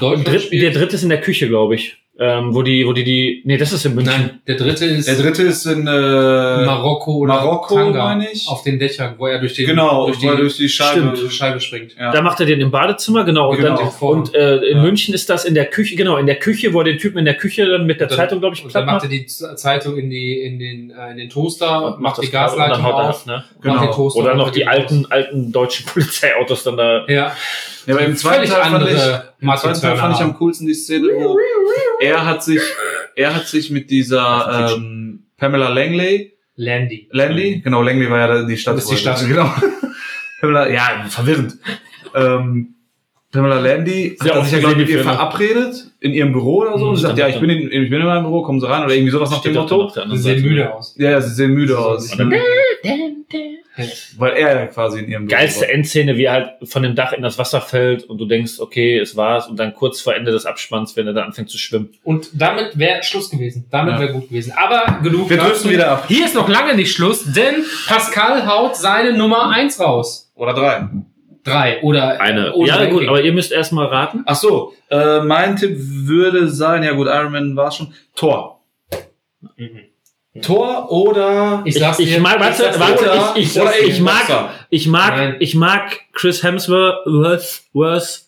[0.00, 0.62] Deutschland dritt, spielt.
[0.62, 1.98] der dritte ist in der Küche, glaube ich.
[2.18, 3.40] Ähm, wo die, wo die, die.
[3.46, 4.12] Nee, das ist in München.
[4.14, 8.46] Nein, der dritte ist Der dritte ist in äh, Marokko oder Marokko, Tanga meine ich.
[8.48, 11.16] auf den Dächern, wo er durch den genau, durch die, durch die Scheibe.
[11.16, 11.32] Stimmt.
[11.32, 11.96] Scheibe springt.
[11.98, 12.12] Ja.
[12.12, 13.50] Da macht er den im Badezimmer, genau.
[13.50, 13.76] Und, Genau.
[13.78, 14.82] dann, Vor- und äh, in Ja.
[14.82, 17.24] München ist das in der Küche, genau, in der Küche, wo er den Typen in
[17.24, 19.24] der Küche dann mit der Dann- Zeitung, glaube ich, Und dann platt macht er die
[19.26, 22.92] Zeitung in die in den äh, in den Toaster, macht die klar und dann Gasleitung
[22.92, 23.44] auf, das, ne?
[23.62, 23.74] Genau.
[23.74, 26.98] macht den Toaster Oder auf, noch und die alten, alten deutschen Polizeiautos dann da.
[26.98, 27.06] raus.
[27.08, 27.32] Ja,
[27.86, 29.02] Ja, aber im zweiten Teil fand ich,
[29.40, 31.36] im zweiten Teil fand ich am coolsten die Szene, wo
[32.02, 32.60] er hat sich,
[33.16, 37.08] er hat sich mit dieser ähm, Pamela Langley, Landy.
[37.12, 38.76] Landy, genau, Langley war ja die Stadt.
[38.76, 39.24] Das ist die Stadt.
[39.26, 39.50] Genau.
[40.40, 41.54] Pamela, ja, verwirrend.
[42.14, 42.74] ähm,
[43.32, 45.12] Pamela Landy Sehr hat er sich ja, glaube ich, mit ihr Filme.
[45.14, 47.88] verabredet, in ihrem Büro oder so, Mhm, und sie sagt, ja, ich bin, in, ich
[47.90, 49.88] bin in meinem Büro, kommen Sie rein, oder irgendwie sowas nach dem Motto.
[50.10, 50.94] Sie sehen müde aus.
[50.98, 52.12] Ja, ja, sie sehen müde aus.
[52.12, 52.34] und dann-
[54.18, 55.68] Weil er ja quasi in ihrem Geilste.
[55.68, 58.98] Endszene, wie er halt von dem Dach in das Wasser fällt und du denkst, okay,
[58.98, 61.90] es war's und dann kurz vor Ende des Abspanns, wenn er da anfängt zu schwimmen.
[62.02, 63.66] Und damit wäre Schluss gewesen.
[63.70, 64.00] Damit Ja.
[64.00, 64.52] wäre gut gewesen.
[64.56, 65.30] Aber genug.
[65.30, 66.04] Wir drüsten wieder ab.
[66.08, 70.30] Hier ist noch lange nicht Schluss, denn Pascal haut seine Nummer eins raus.
[70.34, 70.88] Oder drei.
[71.44, 72.52] Drei oder Eine.
[72.54, 72.98] ohne ja, Ranking.
[73.00, 74.22] gut, aber ihr müsst erstmal raten.
[74.26, 78.60] Ach so, äh, mein Tipp würde sein, ja gut, Iron Man war schon, Tor.
[80.40, 82.20] Tor oder Ich Ich, sag's ich, dir.
[82.20, 82.80] mag, warte, sag's dir.
[82.80, 84.50] warte, oder, ich, ich, oder ich, mag, Boxer.
[84.70, 85.36] ich mag, Nein.
[85.40, 88.22] ich mag Chris Hemsworth, Worth, Worth,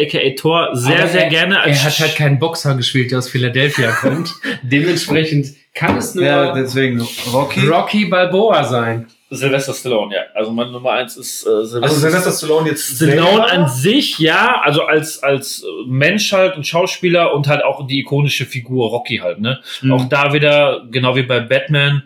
[0.00, 3.28] aka Thor, sehr, Aber sehr er, gerne Er hat halt keinen Boxer gespielt, der aus
[3.28, 4.32] Philadelphia kommt.
[4.62, 7.00] Dementsprechend kann es nur Ja, deswegen
[7.32, 7.66] Rocky.
[7.66, 9.06] Rocky Balboa sein.
[9.34, 10.22] Sylvester Stallone, ja.
[10.34, 14.60] Also mein Nummer eins ist äh, Sylvester, Also Sylvester Stallone jetzt Stallone an sich, ja,
[14.62, 19.40] also als, als Mensch halt und Schauspieler und halt auch die ikonische Figur Rocky halt,
[19.40, 19.60] ne?
[19.80, 19.92] Mhm.
[19.92, 22.02] Auch da wieder, genau wie bei Batman,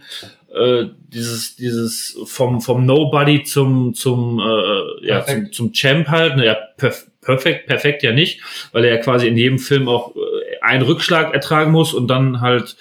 [0.55, 6.47] äh, dieses, dieses vom, vom Nobody zum, zum, äh, ja, zum, zum Champ halt, ne?
[6.47, 10.61] Ja, perf perfekt, perfekt ja nicht, weil er ja quasi in jedem Film auch äh,
[10.61, 12.77] einen Rückschlag ertragen muss und dann halt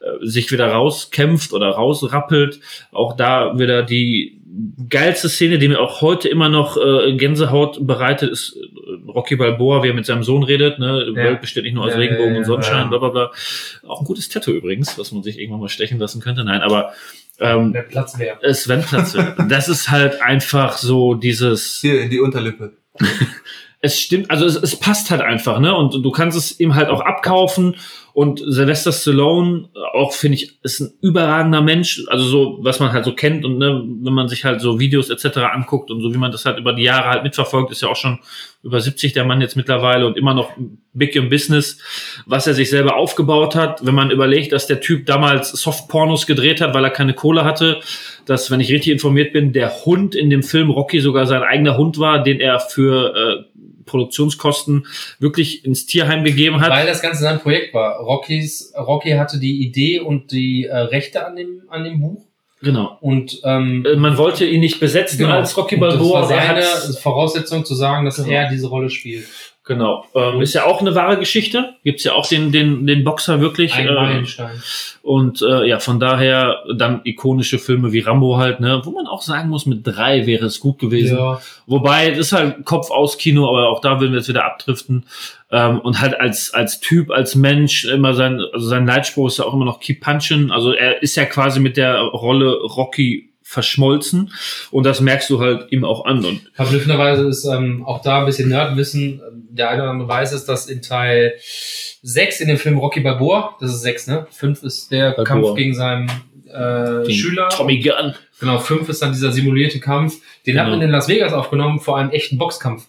[0.00, 2.60] äh, sich wieder rauskämpft oder rausrappelt.
[2.92, 4.40] Auch da wieder die
[4.88, 9.82] geilste Szene, die mir auch heute immer noch äh, Gänsehaut bereitet, ist äh, Rocky Balboa,
[9.84, 10.78] wie er mit seinem Sohn redet.
[10.78, 11.06] Ne?
[11.08, 11.24] Die Ja.
[11.24, 12.86] Welt besteht nicht nur aus Ja, Regenbogen ja, und Sonnenschein, ja.
[12.88, 13.30] bla bla bla.
[13.86, 16.42] Auch ein gutes Tattoo übrigens, was man sich irgendwann mal stechen lassen könnte.
[16.44, 16.92] Nein, aber
[17.38, 18.38] ähm, Der Platz wäre.
[18.42, 19.34] es wenn Platz wird.
[19.48, 22.72] Das ist halt einfach so dieses Hier in die Unterlippe.
[23.80, 25.74] es stimmt, also es, es passt halt einfach, ne?
[25.74, 27.76] Und du kannst es ihm halt auch abkaufen.
[28.12, 32.04] Und Sylvester Stallone, auch finde ich, ist ein überragender Mensch.
[32.08, 35.10] Also so, was man halt so kennt und ne, wenn man sich halt so Videos
[35.10, 35.38] etc.
[35.52, 37.96] anguckt und so wie man das halt über die Jahre halt mitverfolgt, ist ja auch
[37.96, 38.18] schon
[38.62, 40.50] über 70 der Mann jetzt mittlerweile und immer noch
[40.92, 41.78] big im Business,
[42.26, 43.86] was er sich selber aufgebaut hat.
[43.86, 47.80] Wenn man überlegt, dass der Typ damals Softpornos gedreht hat, weil er keine Kohle hatte,
[48.26, 51.76] dass, wenn ich richtig informiert bin, der Hund in dem Film Rocky sogar sein eigener
[51.78, 54.86] Hund war, den er für äh, Produktionskosten
[55.18, 56.70] wirklich ins Tierheim gegeben hat.
[56.70, 57.98] Weil das Ganze sein Projekt war.
[58.00, 62.22] Rockys, Rocky hatte die Idee und die äh, Rechte an dem, an dem Buch.
[62.62, 62.98] Genau.
[63.00, 65.36] Und ähm, Äh, Man wollte ihn nicht besetzen genau.
[65.36, 66.20] als Rocky Und Balboa.
[66.20, 68.28] Das war seine Voraussetzung zu sagen, dass Genau.
[68.28, 69.24] er diese Rolle spielt.
[69.70, 70.04] Genau.
[70.16, 71.74] Ähm, ist ja auch eine wahre Geschichte.
[71.84, 73.72] Gibt's ja auch den, den, den Boxer wirklich.
[73.72, 74.60] Ein äh, Meilenstein.
[75.00, 79.22] und äh, ja, von daher dann ikonische Filme wie Rambo halt, ne, wo man auch
[79.22, 81.16] sagen muss, mit drei wäre es gut gewesen.
[81.16, 81.40] Ja.
[81.68, 85.06] Wobei, das ist halt Kopf aus Kino, aber auch da würden wir jetzt wieder abdriften.
[85.52, 89.44] Ähm, und halt als, als Typ, als Mensch, immer sein, also sein Leitspruch ist ja
[89.44, 90.50] auch immer noch Keep Punchen.
[90.50, 94.32] Also er ist ja quasi mit der Rolle Rocky verschmolzen.
[94.70, 96.24] Und das merkst du halt ihm auch an.
[96.24, 99.20] Und Verblüffenderweise ist ähm, auch da ein bisschen Nerdwissen.
[99.50, 101.34] Der eine oder andere weiß es, dass in Teil
[102.02, 104.26] 6 in dem Film Rocky Balboa, das ist 6, ne?
[104.30, 105.24] 5 ist der Balboa.
[105.24, 106.08] Kampf gegen seinen
[106.46, 107.48] äh, gegen Schüler.
[107.48, 108.14] Tommy Gunn.
[108.38, 110.14] Genau, 5 ist dann dieser simulierte Kampf.
[110.46, 110.76] Den hat Genau.
[110.76, 112.86] man in Las Vegas aufgenommen vor einem echten Boxkampf.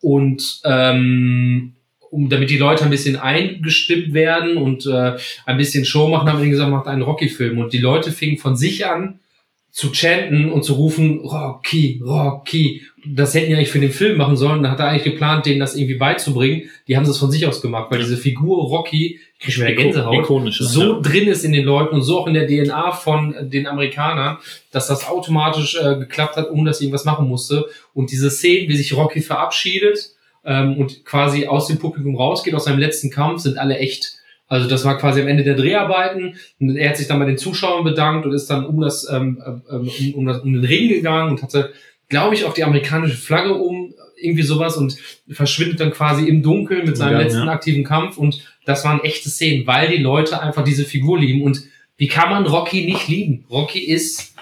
[0.00, 1.74] Und ähm,
[2.10, 6.42] um, damit die Leute ein bisschen eingestimmt werden und äh, ein bisschen Show machen, haben
[6.42, 7.58] wir gesagt, macht einen Rocky-Film.
[7.58, 9.20] Und die Leute fingen von sich an
[9.72, 12.82] zu chanten und zu rufen, Rocky, Rocky.
[13.06, 14.62] Das hätten die eigentlich für den Film machen sollen.
[14.62, 16.68] Da hat er eigentlich geplant, denen das irgendwie beizubringen.
[16.86, 19.74] Die haben das von sich aus gemacht, weil diese Figur Rocky, ich krieg schon wieder
[19.74, 21.00] Gänsehaut, Ikonisch ist, so ja.
[21.00, 24.36] drin ist in den Leuten und so auch in der DNA von den Amerikanern,
[24.72, 27.64] dass das automatisch äh, geklappt hat, ohne dass sie irgendwas machen musste.
[27.94, 30.10] Und diese Szenen, wie sich Rocky verabschiedet
[30.44, 34.18] ähm, und quasi aus dem Publikum rausgeht, aus seinem letzten Kampf, sind alle echt.
[34.52, 36.36] Also das war quasi am Ende der Dreharbeiten.
[36.60, 39.42] Und er hat sich dann bei den Zuschauern bedankt und ist dann um das ähm,
[39.46, 41.72] ähm, um, um, das, um den Ring gegangen und hatte,
[42.10, 44.98] glaube ich, auch die amerikanische Flagge um, irgendwie sowas und
[45.30, 47.50] verschwindet dann quasi im Dunkeln mit seinem Ja, letzten ja.
[47.50, 48.18] aktiven Kampf.
[48.18, 51.44] Und das waren echte Szenen, weil die Leute einfach diese Figur lieben.
[51.44, 51.62] Und
[51.96, 53.46] wie kann man Rocky nicht lieben?
[53.50, 54.34] Rocky ist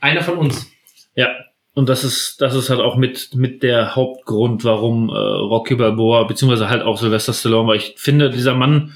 [0.00, 0.66] einer von uns.
[1.14, 1.28] Ja,
[1.74, 6.24] und das ist, das ist halt auch mit, mit der Hauptgrund, warum äh, Rocky Balboa,
[6.24, 8.94] beziehungsweise halt auch Sylvester Stallone, weil ich finde, dieser Mann,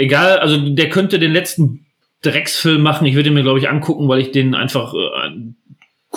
[0.00, 1.86] egal, also der könnte den letzten
[2.22, 5.30] Drecksfilm machen, ich würde mir, glaube ich, angucken, weil ich den einfach äh,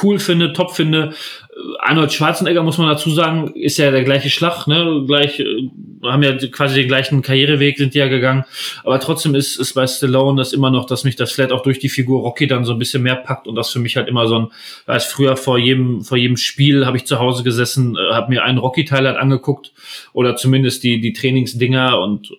[0.02, 1.14] cool finde, top finde.
[1.50, 5.04] Äh, Arnold Schwarzenegger, muss man dazu sagen, ist ja der gleiche Schlag, ne?
[5.06, 5.70] Gleich, äh,
[6.04, 8.44] haben ja quasi den gleichen Karriereweg, sind die ja gegangen.
[8.84, 11.80] Aber trotzdem ist, ist bei Stallone das immer noch, dass mich das vielleicht auch durch
[11.80, 14.28] die Figur Rocky dann so ein bisschen mehr packt und das für mich halt immer
[14.28, 14.48] so ein,
[14.86, 18.44] als früher vor jedem, vor jedem Spiel habe ich zu Hause gesessen, äh, habe mir
[18.44, 19.72] einen Rocky-Teil halt angeguckt
[20.12, 22.32] oder zumindest die, die Trainingsdinger und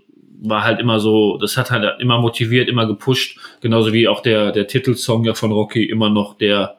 [0.48, 4.52] war halt immer so, das hat halt immer motiviert, immer gepusht, genauso wie auch der,
[4.52, 6.78] der Titelsong ja von Rocky immer noch der,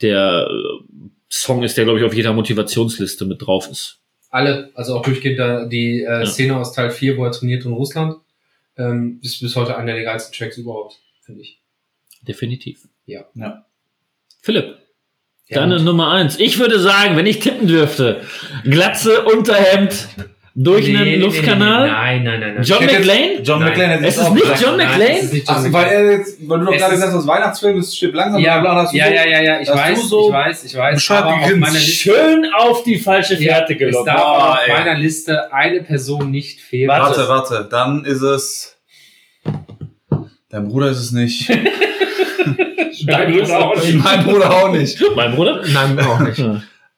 [0.00, 4.00] der äh, Song ist, der glaube ich auf jeder Motivationsliste mit drauf ist.
[4.30, 6.26] Alle, also auch durchgehend da die äh, Ja.
[6.26, 8.16] Szene aus Teil 4, wo er trainiert in Russland,
[8.76, 11.60] ähm, ist bis heute einer der geilsten Tracks überhaupt, finde ich.
[12.22, 12.86] Definitiv.
[13.06, 13.24] Ja.
[13.34, 13.64] Ja.
[14.42, 14.76] Philipp,
[15.48, 15.82] Ja, deine.
[15.82, 16.38] Nummer eins.
[16.38, 18.22] Ich würde sagen, wenn ich tippen dürfte,
[18.64, 20.08] Glatze, Unterhemd,
[20.60, 21.86] durch Nee, einen nee, Luftkanal.
[21.86, 21.92] nee.
[21.92, 22.62] Nein, nein, nein, nein.
[22.64, 23.42] John McClane?
[23.42, 23.62] John.
[23.62, 24.60] McClane hätte Es ist nicht.
[24.60, 25.18] John McClane?
[25.18, 27.16] es ist nicht John Ach, weil er jetzt, weil du doch Es gerade ist- gesagt
[27.18, 30.34] hast, Weihnachtsfilm, es stirbt langsam, Ja, bla, ja, ja, ja, ja, ich weiß, so ich
[30.34, 31.10] weiß, ich weiß.
[31.12, 34.08] Aber auf meiner Liste, Schön auf die falsche Fährte es gelockt.
[34.08, 34.72] darf aber Boah, auf ey.
[34.72, 36.88] meiner Liste eine Person nicht fehlen.
[36.88, 38.76] Warte, warte, dann ist es.
[40.50, 41.48] Dein Bruder ist es nicht.
[43.06, 43.94] Dein Bruder auch nicht.
[44.02, 45.00] mein Bruder auch nicht.
[45.14, 45.62] Mein Bruder?
[45.72, 46.42] Nein, auch nicht.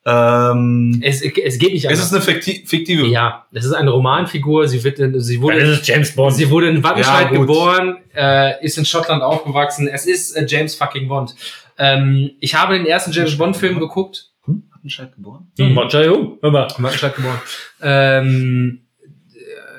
[0.06, 2.06] Ähm, Es, es geht nicht es anders.
[2.06, 3.06] ist eine fikti fiktive.
[3.06, 4.66] ja, es ist eine Romanfigur.
[4.66, 6.34] Sie wird, in- sie wurde, das ist James Bond.
[6.34, 9.88] sie wurde in Wattenscheid Ja, geboren, äh, ist in Schottland aufgewachsen.
[9.88, 11.34] Es ist äh, James fucking Bond.
[11.78, 14.30] Ähm, ich habe den ersten James Bond Film geguckt.
[14.72, 15.50] Wattenscheid geboren?
[15.58, 15.76] Hm.
[15.76, 16.68] Entschuldigung, hör mal.
[16.78, 17.40] Wattenscheid geboren.
[17.82, 18.80] Ähm,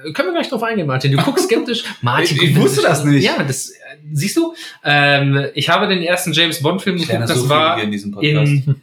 [0.05, 1.11] äh, können wir gleich drauf eingehen, Martin.
[1.11, 1.83] Du guckst skeptisch.
[2.01, 3.23] Martin, Ich- ich wusste das nicht.
[3.23, 3.73] Ja, das äh,
[4.13, 4.53] siehst du.
[4.83, 7.19] Ähm, ich habe den ersten James Bond Film geguckt.
[7.27, 8.51] Das war hier in diesem Podcast.
[8.51, 8.81] in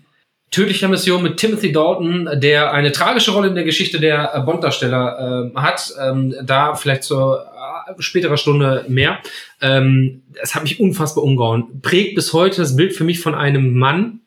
[0.51, 5.51] Tödlicher Mission mit Timothy Dalton, der eine tragische Rolle in der Geschichte der äh, Bond-Darsteller
[5.55, 5.93] ähm, hat.
[6.01, 7.45] Ähm, da vielleicht zur
[7.87, 9.19] äh, späterer Stunde mehr.
[9.61, 11.81] Ähm, das hat mich unfassbar umgehauen.
[11.83, 14.21] Prägt bis heute das Bild für mich von einem Mann.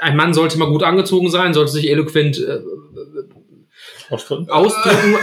[0.00, 2.60] Ein Mann sollte mal gut angezogen sein, sollte sich eloquent äh,
[4.10, 4.50] Ausdrücken.
[4.50, 5.16] ausdrücken.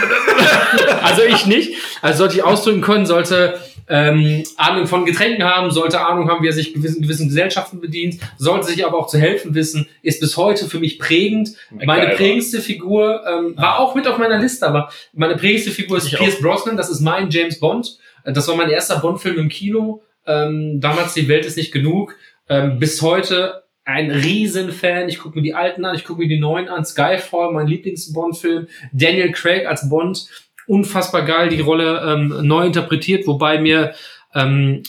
[1.03, 1.73] also ich nicht.
[2.01, 6.47] Also sollte ich ausdrücken können, sollte ähm, Ahnung von Getränken haben, sollte Ahnung haben, wie
[6.47, 10.37] er sich gewissen, gewissen Gesellschaften bedient, sollte sich aber auch zu helfen wissen, ist bis
[10.37, 11.51] heute für mich prägend.
[11.69, 15.97] Meine Geil, prägendste Figur ähm, war auch mit auf meiner Liste, aber meine prägendste Figur
[15.97, 17.97] ist Ich Pierce Brosnan, das ist mein James Bond.
[18.23, 20.01] Das war mein erster Bond-Film im Kino.
[20.25, 22.15] Ähm, damals Die Welt ist nicht genug.
[22.49, 25.07] Ähm, bis heute ein Riesenfan.
[25.07, 26.83] Ich gucke mir die alten an, ich gucke mir die neuen an.
[26.83, 28.67] Skyfall, mein Lieblings-Bond-Film.
[28.91, 30.27] Daniel Craig als Bond.
[30.67, 33.93] Unfassbar geil, die Rolle ähm, neu interpretiert, wobei mir
[34.33, 34.81] ähm,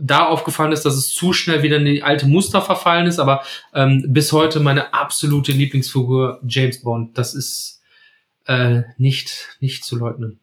[0.00, 3.42] da aufgefallen ist, dass es zu schnell wieder in die alte Muster verfallen ist, aber
[3.74, 7.16] ähm, bis heute meine absolute Lieblingsfigur James Bond.
[7.18, 7.82] Das ist
[8.46, 10.40] äh, nicht, nicht zu leugnen.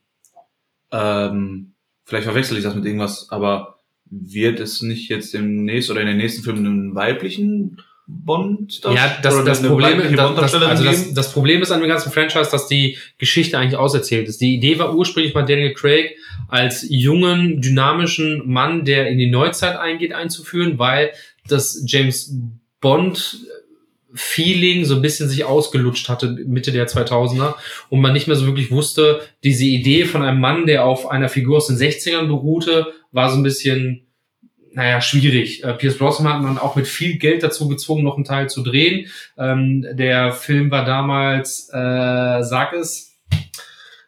[0.91, 1.73] Ähm,
[2.05, 3.72] vielleicht verwechsel ich das mit irgendwas, aber
[4.21, 9.45] wird es nicht jetzt demnächst oder in den nächsten Filmen einen weiblichen Bond Ja, das,
[9.45, 12.97] das Problem, das, das, also das, das Problem ist an dem ganzen Franchise, dass die
[13.17, 14.41] Geschichte eigentlich auserzählt ist.
[14.41, 16.17] Die Idee war ursprünglich bei Daniel Craig
[16.49, 21.11] als jungen, dynamischen Mann, der in die Neuzeit eingeht, einzuführen, weil
[21.47, 22.35] das James
[22.81, 23.37] Bond
[24.15, 27.55] Feeling so ein bisschen sich ausgelutscht hatte Mitte der 2000er
[27.89, 31.29] und man nicht mehr so wirklich wusste, diese Idee von einem Mann, der auf einer
[31.29, 34.02] Figur aus den 60ern beruhte, war so ein bisschen
[34.73, 35.63] naja, schwierig.
[35.63, 38.63] Äh, Pierce Brosnan hat man auch mit viel Geld dazu gezwungen, noch einen Teil zu
[38.63, 39.07] drehen.
[39.37, 43.13] Ähm, der Film war damals, äh, sag es,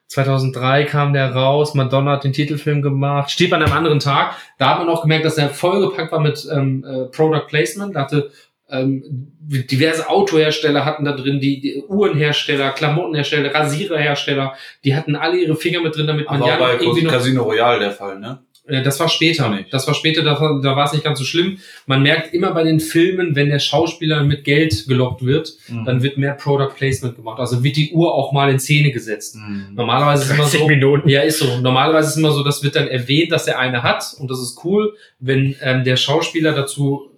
[0.07, 4.35] 2003 kam der raus, Madonna hat den Titelfilm gemacht, steht an einem anderen Tag.
[4.57, 7.95] Da hat man auch gemerkt, dass er vollgepackt war mit ähm, äh, Product Placement.
[7.95, 8.31] Da hatte
[8.69, 9.03] ähm,
[9.39, 15.81] diverse Autohersteller hatten da drin, die, die Uhrenhersteller, Klamottenhersteller, Rasiererhersteller, die hatten alle ihre Finger
[15.81, 18.39] mit drin, damit man Aber ja bei irgendwie noch Casino Royale der Fall, ne?
[18.67, 19.49] Äh, Das war später.
[19.49, 19.73] Nicht.
[19.73, 21.57] Das war später, da, war- da war es nicht ganz so schlimm.
[21.85, 25.85] Man merkt immer bei den Filmen, wenn der Schauspieler mit Geld gelockt wird, Mhm.
[25.85, 27.39] dann wird mehr Product Placement gemacht.
[27.39, 29.35] Also wird die Uhr auch mal in Szene gesetzt.
[29.35, 29.73] Mhm.
[29.75, 30.67] Normalerweise ist immer 30 so.
[30.67, 31.09] Minuten.
[31.09, 31.59] Ja, ist so.
[31.61, 34.39] Normalerweise ist es immer so, das wird dann erwähnt, dass er eine hat und das
[34.39, 34.93] ist cool.
[35.19, 37.11] Wenn ähm, der Schauspieler dazu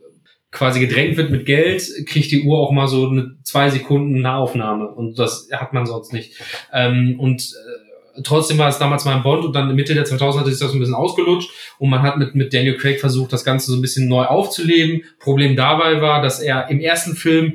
[0.50, 4.88] quasi gedrängt wird mit Geld, kriegt die Uhr auch mal so eine zwei Sekunden Nahaufnahme
[4.88, 6.34] und das hat man sonst nicht.
[6.74, 7.87] Ähm, und äh,
[8.24, 10.74] trotzdem war es damals mal ein Bond und dann Mitte der 2000 hat sich das
[10.74, 13.82] ein bisschen ausgelutscht und man hat mit, mit Daniel Craig versucht, das Ganze so ein
[13.82, 15.04] bisschen neu aufzuleben.
[15.20, 17.54] Problem dabei war, dass er im ersten Film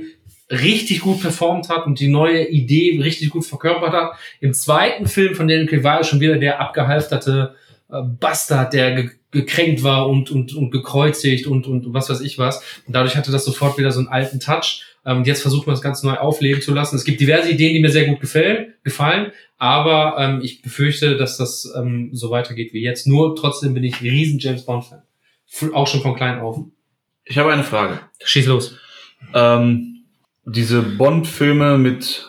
[0.50, 4.12] richtig gut performt hat und die neue Idee richtig gut verkörpert hat.
[4.40, 7.54] Im zweiten Film von Daniel Craig war er schon wieder der abgehalfterte
[7.90, 12.38] äh, Bastard, der ge gekränkt war und, und, und gekreuzigt und, und was weiß ich
[12.38, 12.62] was.
[12.86, 14.84] Und dadurch hatte das sofort wieder so einen alten Touch.
[15.06, 16.96] Ähm, und jetzt versucht man das Ganze neu aufleben zu lassen.
[16.96, 19.32] Es gibt diverse Ideen, die mir sehr gut gefallen, gefallen
[19.62, 23.06] aber ähm, ich befürchte, dass das ähm, so weitergeht wie jetzt.
[23.06, 25.02] Nur trotzdem bin ich ein riesen James Bond-Fan.
[25.72, 26.58] Auch schon von klein auf.
[27.24, 28.00] Ich habe eine Frage.
[28.24, 28.76] Schieß los.
[29.32, 30.04] Ähm,
[30.44, 32.28] diese Bond-Filme mit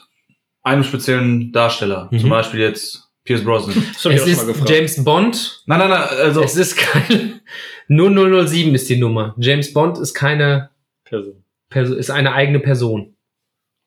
[0.62, 2.20] einem speziellen Darsteller, Mhm.
[2.20, 3.84] zum Beispiel jetzt Pierce Brosnan.
[3.94, 4.70] Das Es ist.
[4.70, 5.64] James Bond.
[5.66, 7.42] Nein, nein, nein, also Es ist kein
[7.90, 9.34] 0007 ist die Nummer.
[9.40, 10.70] James Bond ist keine
[11.04, 11.44] Person.
[11.70, 13.16] Person, ist eine eigene Person.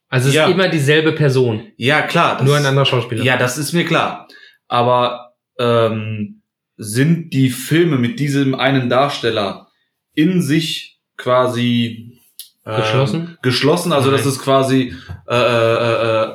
[0.09, 0.47] Also es Ja.
[0.47, 3.25] ist immer dieselbe Person, ja klar, nur ein anderer Schauspieler.
[3.25, 4.29] ja, das ist mir klar.
[4.69, 6.43] Aber ähm,
[6.77, 9.69] sind die Filme mit diesem einen Darsteller
[10.15, 12.21] in sich quasi
[12.65, 13.39] ähm, Geschlossen?
[13.43, 14.17] Geschlossen, also Nein.
[14.19, 14.95] dass es quasi
[15.29, 16.29] äh, äh, äh,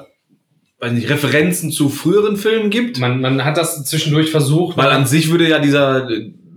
[0.80, 3.00] weiß nicht, Referenzen zu früheren Filmen gibt.
[3.00, 4.78] Man, man hat das zwischendurch versucht.
[4.78, 6.08] Weil an sich würde ja dieser,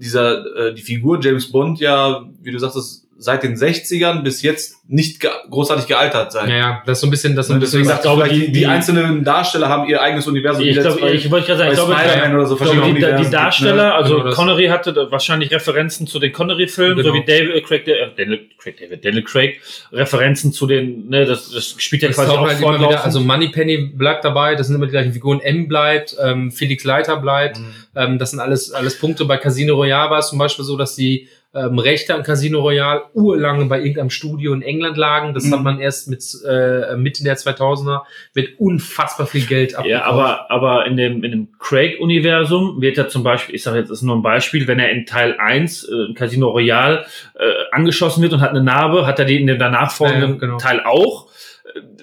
[0.01, 4.77] dieser, äh, die Figur James Bond ja, wie du sagtest, seit den 60ern bis jetzt
[4.87, 6.47] nicht ge großartig gealtert sein.
[6.49, 8.41] Naja, das ist so ein bisschen, das ist so ein deswegen bisschen, sagt glaube, vielleicht
[8.43, 10.63] die, die- die, einzelnen Darsteller haben ihr eigenes Universum.
[10.63, 12.91] Ich, jetzt ich wollte gerade sagen, ich glaube, Spider-Man oder so ich glaube die, die
[13.05, 13.95] Universen Darsteller, gibt, ne?
[13.95, 14.31] also Genau.
[14.35, 17.09] Connery hatte wahrscheinlich Referenzen zu den Connery-Filmen, Genau.
[17.09, 19.61] so wie David, äh, Craig, äh, Daniel, Craig, David, Daniel Craig,
[19.91, 23.21] Referenzen zu den, ne, das, das spielt ja das quasi auch halt immer wieder, also
[23.21, 27.59] Moneypenny bleibt dabei, das sind immer die gleichen Figuren, M bleibt, ähm, Felix Leiter bleibt,
[27.59, 27.65] Mhm.
[27.97, 29.25] ähm, das sind alles, alles Punkte.
[29.25, 33.03] Bei Casino Royale war es zum Beispiel so, dass die ähm, Rechte an Casino Royale
[33.13, 35.35] urlange bei irgendeinem Studio in England lagen.
[35.35, 35.53] Das Mhm.
[35.53, 38.03] hat man erst mit äh, Mitte der 2000er
[38.35, 40.07] mit unfassbar viel Geld Ja, abgekauft.
[40.07, 43.99] aber, aber in dem, in dem Craig-Universum wird er zum Beispiel, ich sage jetzt, das
[43.99, 47.05] ist nur ein Beispiel, wenn er in Teil 1, äh, Casino Royale,
[47.35, 47.41] äh,
[47.73, 50.57] angeschossen wird und hat eine Narbe, hat er die in dem danach folgenden Ja, genau.
[50.59, 51.29] Teil auch, äh,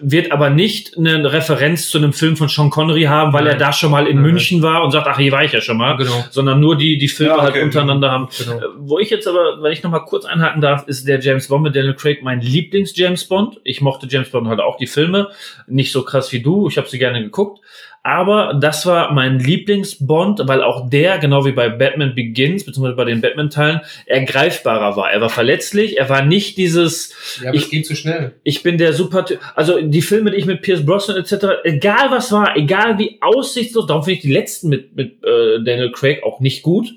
[0.02, 3.54] wird aber nicht eine Referenz zu einem Film von Sean Connery haben, weil Nein.
[3.54, 5.62] er da schon mal in Nein, München war und sagt, ach, hier war ich ja
[5.62, 7.54] schon mal, genau, sondern nur die, die Filme Ja, okay.
[7.54, 8.28] halt untereinander haben.
[8.38, 8.58] genau.
[8.58, 11.48] Äh, Wo ich jetzt aber, wenn ich noch mal kurz einhaken darf, ist der James
[11.48, 13.62] Bond mit Daniel Craig mein Lieblings-James Bond.
[13.64, 15.30] Ich mochte James Bond halt auch die Filme.
[15.68, 16.68] Nicht so krass wie du.
[16.68, 17.62] Ich habe sie gerne geguckt.
[18.04, 23.06] Aber das war mein Lieblings-Bond, weil auch der, genau wie bei Batman Begins, beziehungsweise bei
[23.06, 25.12] den Batman-Teilen, ergreifbarer war.
[25.12, 25.98] Er war verletzlich.
[25.98, 28.34] Er war nicht dieses, Ja, Ich- geht zu schnell.
[28.44, 29.26] ich bin der super,
[29.56, 33.86] also die Filme, die ich mit Pierce Brosnan etc., egal was war, egal wie aussichtslos,
[33.86, 36.88] darum finde ich die letzten mit, mit äh, Daniel Craig auch nicht gut,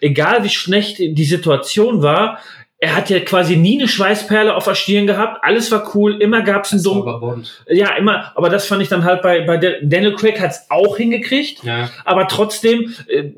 [0.00, 2.38] egal wie schlecht die Situation war,
[2.82, 6.40] er hat ja quasi nie eine Schweißperle auf der Stirn gehabt, alles war cool, immer
[6.40, 9.74] gab es einen dummen, ja immer, aber das fand ich dann halt bei, bei Dan-
[9.82, 11.90] Daniel Craig hat's auch hingekriegt, Ja.
[12.06, 13.32] aber trotzdem, äh,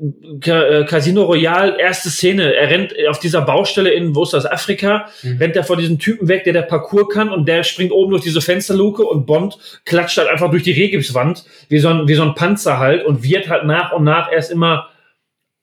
[0.48, 5.06] äh, Casino Royale, erste Szene, er rennt auf dieser Baustelle in, wo ist das, Afrika,
[5.24, 5.38] Mhm.
[5.38, 8.22] rennt er vor diesem Typen weg, der der Parcours kann und der springt oben durch
[8.22, 12.22] diese Fensterluke und Bond klatscht halt einfach durch die Regipswand, wie so ein, wie so
[12.22, 14.88] ein Panzer halt und wird halt nach und nach erst immer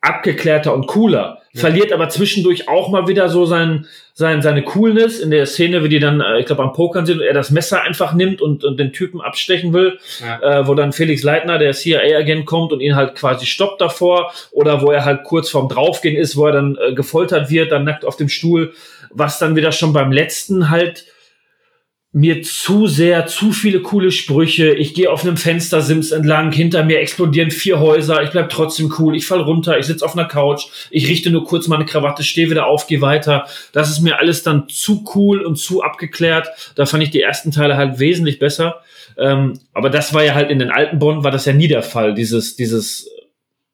[0.01, 1.38] abgeklärter und cooler.
[1.53, 1.61] Ja.
[1.61, 5.89] Verliert aber zwischendurch auch mal wieder so sein, sein, seine Coolness in der Szene, wie
[5.89, 8.63] die dann, äh, ich glaube, am Pokern sind und er das Messer einfach nimmt und,
[8.63, 10.59] und den Typen abstechen will Ja.
[10.59, 14.81] äh, wo dann Felix Leitner, der CIA-Agent, kommt und ihn halt quasi stoppt davor oder
[14.83, 18.05] wo er halt kurz vorm Draufgehen ist, wo er dann äh, gefoltert wird, dann nackt
[18.05, 18.73] auf dem Stuhl,
[19.11, 21.05] was dann wieder schon beim letzten halt
[22.11, 24.73] mir zu sehr, zu viele coole Sprüche.
[24.73, 29.15] Ich gehe auf einem Fenstersims entlang, hinter mir explodieren vier Häuser, ich bleib trotzdem cool,
[29.15, 32.49] ich fall runter, ich sitz auf einer Couch, ich richte nur kurz meine Krawatte, stehe
[32.49, 33.45] wieder auf, gehe weiter.
[33.73, 36.47] Das ist mir alles dann zu cool und zu abgeklärt.
[36.73, 38.81] Da fand ich die ersten Teile halt wesentlich besser.
[39.15, 41.83] Ähm, aber das war ja halt in den alten Bond, war das ja nie der
[41.83, 43.07] Fall, dieses, dieses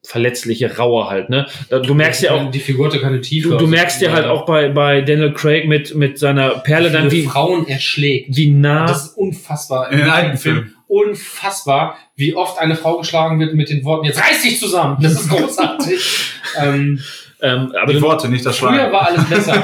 [0.05, 1.45] verletzliche, raue halt, ne?
[1.69, 3.49] Du merkst ja auch, die Figur hatte keine Tiefe.
[3.49, 6.91] du, du Also, merkst ja halt auch bei, bei Daniel Craig mit, mit seiner Perle
[6.91, 8.35] dann, wie Frauen erschlägt.
[8.35, 9.91] wie nah, Das ist unfassbar.
[9.91, 10.73] In den alten Filmen.
[10.87, 14.97] Unfassbar, wie oft eine Frau geschlagen wird mit den Worten, jetzt reiß dich zusammen.
[15.01, 15.99] Das ist großartig.
[16.61, 16.99] ähm,
[17.41, 18.93] ähm, aber Die du, Worte, nicht das früher Schlagen.
[18.93, 19.63] war alles besser.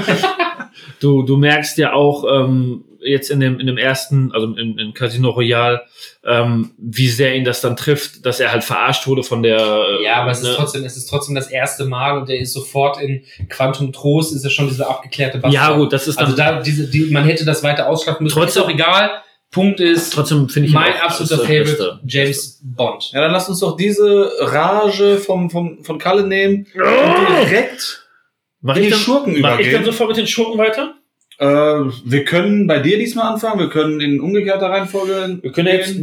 [0.99, 4.93] du, du merkst ja auch ähm, jetzt in dem, in dem ersten, also in, in
[4.93, 5.81] Casino Royale,
[6.23, 9.57] ähm, wie sehr ihn das dann trifft, dass er halt verarscht wurde von der.
[9.57, 10.49] äh, ja, aber es ne?
[10.49, 14.33] ist trotzdem, es ist trotzdem das erste Mal und er ist sofort in Quantum Trost,
[14.33, 15.53] ist ja schon diese abgeklärte Bastard.
[15.53, 18.37] Ja, gut, das ist dann Also da, diese, die, man hätte das weiter ausschlachten müssen.
[18.37, 19.11] Trotzdem- ist auch egal.
[19.51, 21.99] Punkt ist, trotzdem finde ich mein absoluter Favorite.
[22.05, 23.11] James Bond.
[23.11, 28.07] Ja, dann lass uns doch diese Rage vom, vom, von Kalle nehmen und direkt
[28.61, 30.95] Mach in ich die dann, Schurken mach ich dann sofort mit den Schurken weiter?
[31.41, 31.45] Äh,
[32.05, 35.39] wir können bei dir diesmal anfangen, wir können in umgekehrter Reihenfolge.
[35.41, 35.95] Wir können ja jetzt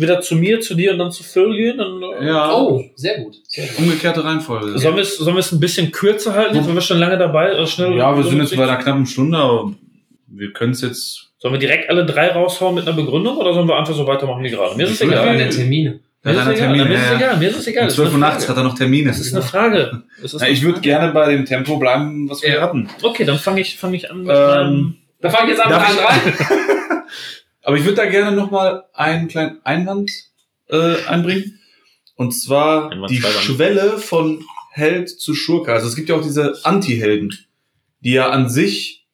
[0.00, 1.76] wieder zu mir, zu dir und dann zu Phil gehen.
[1.76, 3.36] Dann, äh, Ja, Oh, sehr gut.
[3.46, 3.78] Sehr gut.
[3.78, 4.78] umgekehrte Reihenfolge.
[4.78, 7.18] Sollen wir es sollen wir es ein bisschen kürzer halten, jetzt, wenn wir schon lange
[7.18, 9.74] dabei äh, schnell Ja, wir sind jetzt bei einer knappen Stunde, aber
[10.28, 11.28] wir können es jetzt.
[11.40, 14.42] Sollen wir direkt alle drei raushauen mit einer Begründung oder sollen wir einfach so weitermachen
[14.44, 14.76] wie gerade?
[14.76, 15.36] Mir ist es egal.
[15.50, 16.00] Termine.
[16.34, 16.54] Mir ist egal.
[16.56, 17.16] Termine, Mir ist es ja.
[17.16, 17.36] egal.
[17.38, 17.82] Mir ist es egal.
[17.82, 19.08] Um Es ist 12 Uhr nachts hat er noch Termine.
[19.08, 20.02] Das ist eine Frage.
[20.22, 22.60] Ist eine ich würde gerne bei dem Tempo bleiben, was wir Ja.
[22.62, 22.88] hatten.
[23.02, 25.72] Okay, dann fange ich, fang ich an mit Ähm, meinem- Da fange ich jetzt an
[25.90, 26.56] ich- drei.
[27.62, 30.10] Aber ich würde da gerne nochmal einen kleinen Einwand
[30.68, 31.58] äh, einbringen.
[32.16, 33.16] Und zwar Einwand, die.
[33.20, 35.72] Schwelle von Held zu Schurke.
[35.72, 37.32] Also es gibt ja auch diese Anti-Helden,
[38.00, 39.05] die ja an sich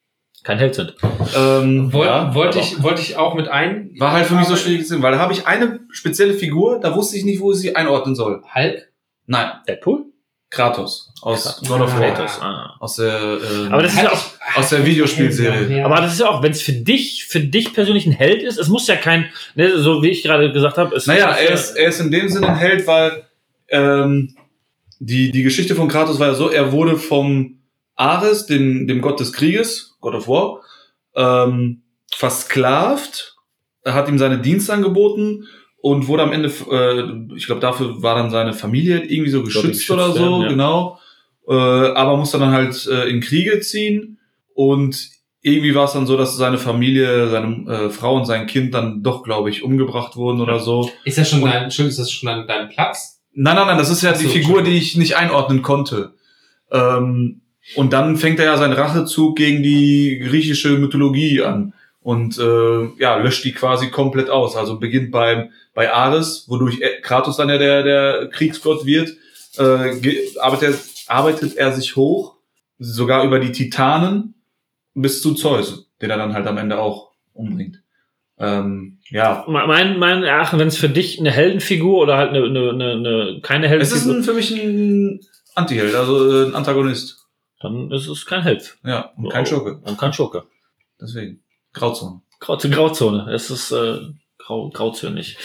[0.43, 0.95] kein Held sind.
[1.35, 3.91] ähm, Woll, ja, wollte, ich, wollte ich auch mit ein.
[3.97, 6.95] war halt für mich so schwierig zu weil da habe ich eine spezielle Figur, da
[6.95, 8.43] wusste ich nicht, wo ich sie einordnen soll.
[8.53, 8.89] Hulk?
[9.25, 10.05] Nein, Deadpool?
[10.49, 11.67] Kratos aus Kratos.
[11.67, 11.99] God of.
[11.99, 12.39] War, Kratos.
[12.41, 12.75] Ah.
[12.79, 13.39] aus der
[13.71, 14.25] Aber das ist ja auch,
[14.55, 15.77] aus der Videospielserie.
[15.77, 15.85] Ja.
[15.85, 18.59] aber das ist ja auch, wenn es für dich, für dich persönlich ein Held ist,
[18.59, 21.71] es muss ja kein, ne, so wie ich gerade gesagt habe, es Naja, er ist,
[21.71, 23.23] er ist in dem Sinne ein Held, weil
[23.69, 24.35] ähm,
[24.99, 27.62] die, die Geschichte von Kratos war ja so, er wurde vom
[27.95, 30.61] Ares, dem, dem Gott des Krieges, God of War,
[31.15, 33.35] ähm, versklavt,
[33.83, 35.45] er hat ihm seine Dienste angeboten
[35.81, 39.47] und wurde am Ende, äh, ich glaube, dafür war dann seine Familie irgendwie so glaub,
[39.63, 40.47] geschützt geschützt oder so, werden, ja.
[40.49, 40.99] genau.
[41.47, 44.19] Äh, aber musste dann halt äh, in Kriege ziehen
[44.53, 45.09] und
[45.41, 49.03] irgendwie war es dann so, dass seine Familie, seine äh, Frau und sein Kind dann
[49.03, 50.89] doch, glaube ich, umgebracht wurden oder so.
[51.03, 53.21] Ist das schon Und- dein, ist das schon dein, dein Platz?
[53.33, 56.13] Nein, nein, nein, das ist ja Ach die so, Figur, die ich nicht einordnen konnte.
[56.71, 57.41] Ähm,
[57.75, 63.15] und dann fängt er ja seinen Rachezug gegen die griechische Mythologie an und äh, ja,
[63.17, 64.55] löscht die quasi komplett aus.
[64.55, 69.09] Also beginnt beim bei Ares, wodurch Kratos dann ja der, der Kriegsgott wird,
[69.57, 70.75] äh, arbeitet,
[71.07, 72.35] er, arbeitet er sich hoch,
[72.77, 74.35] sogar über die Titanen
[74.93, 77.81] bis zu Zeus, den er dann halt am Ende auch umbringt.
[78.39, 82.69] Ähm, ja, Mein, mein Erachten, wenn es für dich eine Heldenfigur oder halt eine, eine,
[82.71, 85.19] eine, eine keine es ist Heldenfigur, ein, für mich ein
[85.55, 87.22] Antiheld, also äh, ein Antagonist.
[87.63, 88.77] Dann ist es kein Held.
[88.83, 89.79] Ja, und kein Schurke.
[89.83, 90.43] Und kein Schurke.
[91.01, 91.41] Deswegen.
[91.73, 92.21] Grauzone.
[92.39, 93.31] Grau, Grauzone.
[93.33, 93.97] Es ist äh,
[94.37, 95.37] grau, grauzönig.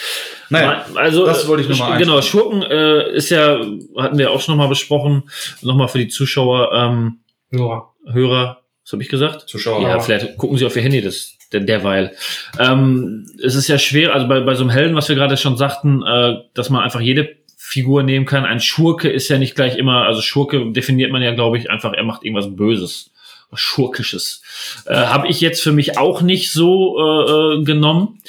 [0.50, 2.20] Naja, also das wollte ich äh, mal Genau.
[2.20, 3.60] Schurken äh, ist ja,
[3.96, 5.30] hatten wir auch schon noch mal besprochen,
[5.62, 7.88] nochmal für die Zuschauer, ähm, Ja.
[8.10, 9.48] Hörer, was habe ich gesagt?
[9.48, 9.82] Zuschauer.
[9.82, 12.14] Ja, vielleicht gucken Sie auf Ihr Handy, das der, derweil.
[12.58, 15.56] Ähm, es ist ja schwer, also bei, bei so einem Helden, was wir gerade schon
[15.56, 17.36] sagten, äh, dass man einfach jede
[17.68, 18.46] Figur nehmen kann.
[18.46, 21.92] Ein Schurke ist ja nicht gleich immer, also Schurke definiert man ja, glaube ich, einfach,
[21.92, 23.10] er macht irgendwas Böses,
[23.50, 24.42] was Schurkisches.
[24.86, 28.20] Äh, Habe ich jetzt für mich auch nicht so äh, äh, genommen.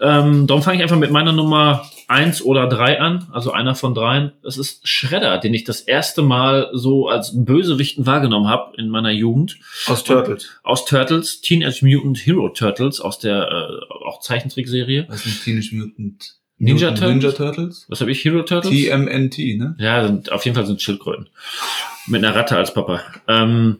[0.00, 3.94] Ähm, darum fange ich einfach mit meiner Nummer eins oder drei an, also einer von
[3.94, 4.32] dreien.
[4.42, 9.12] Es ist Shredder, den ich das erste Mal so als Bösewichten wahrgenommen habe in meiner
[9.12, 10.50] Jugend Aus Turtles.
[10.64, 15.06] aus Turtles, Teenage Mutant Hero Turtles aus der äh, auch Zeichentrickserie.
[15.08, 17.10] Was ist Teenage Mutant Ninja Turtles?
[17.10, 17.86] Ninja Turtles?
[17.88, 18.24] Was habe ich?
[18.24, 18.72] Hero Turtles?
[18.72, 19.74] TMNT, ne?
[19.78, 21.28] ja, sind, auf jeden Fall sind Schildkröten.
[22.06, 23.00] Mit einer Ratte als Papa.
[23.26, 23.78] Ähm,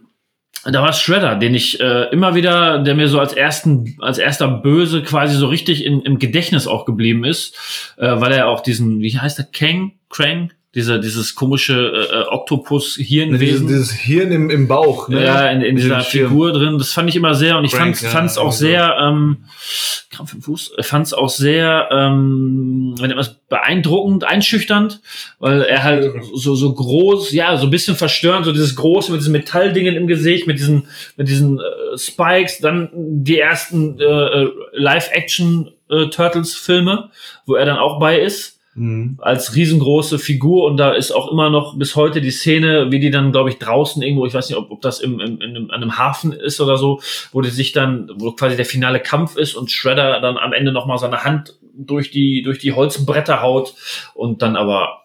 [0.65, 4.49] da war Shredder, den ich äh, immer wieder, der mir so als ersten, als erster
[4.49, 7.57] Böse quasi so richtig in, im Gedächtnis auch geblieben ist,
[7.99, 12.25] äh, weil er auch diesen, wie heißt der, Kang, Krang, dieser, dieses komische äh, äh,
[12.29, 13.67] Oktopus-Hirnwesen.
[13.67, 15.23] Dieses, dieses Hirn im, im Bauch, ne?
[15.23, 16.01] Ja, in, in dieser.
[16.01, 16.79] Figur drin.
[16.79, 18.59] Das fand ich immer sehr und ich Frank, fand ja, fand's auch also.
[18.59, 19.45] sehr, ähm,
[20.11, 25.01] Krampf im Fuß, fand es auch sehr, ähm, wenn etwas beeindruckend, einschüchternd,
[25.39, 29.21] weil er halt so so groß, ja, so ein bisschen verstörend, so dieses große mit
[29.21, 34.51] diesen Metalldingen im Gesicht, mit diesen mit diesen äh, Spikes, dann die ersten äh, äh,
[34.73, 37.11] Live-Action äh, Turtles Filme,
[37.47, 39.19] wo er dann auch bei ist Mhm.
[39.21, 43.11] als riesengroße Figur und da ist auch immer noch bis heute die Szene, wie die
[43.11, 45.71] dann, glaube ich, draußen irgendwo, ich weiß nicht, ob, ob das im, im, in einem,
[45.71, 47.01] an einem Hafen ist oder so,
[47.33, 50.73] wo die sich dann, wo quasi der finale Kampf ist und Shredder dann am Ende
[50.73, 53.75] nochmal seine Hand durch die, durch die Holzbretter haut
[54.15, 55.03] und dann aber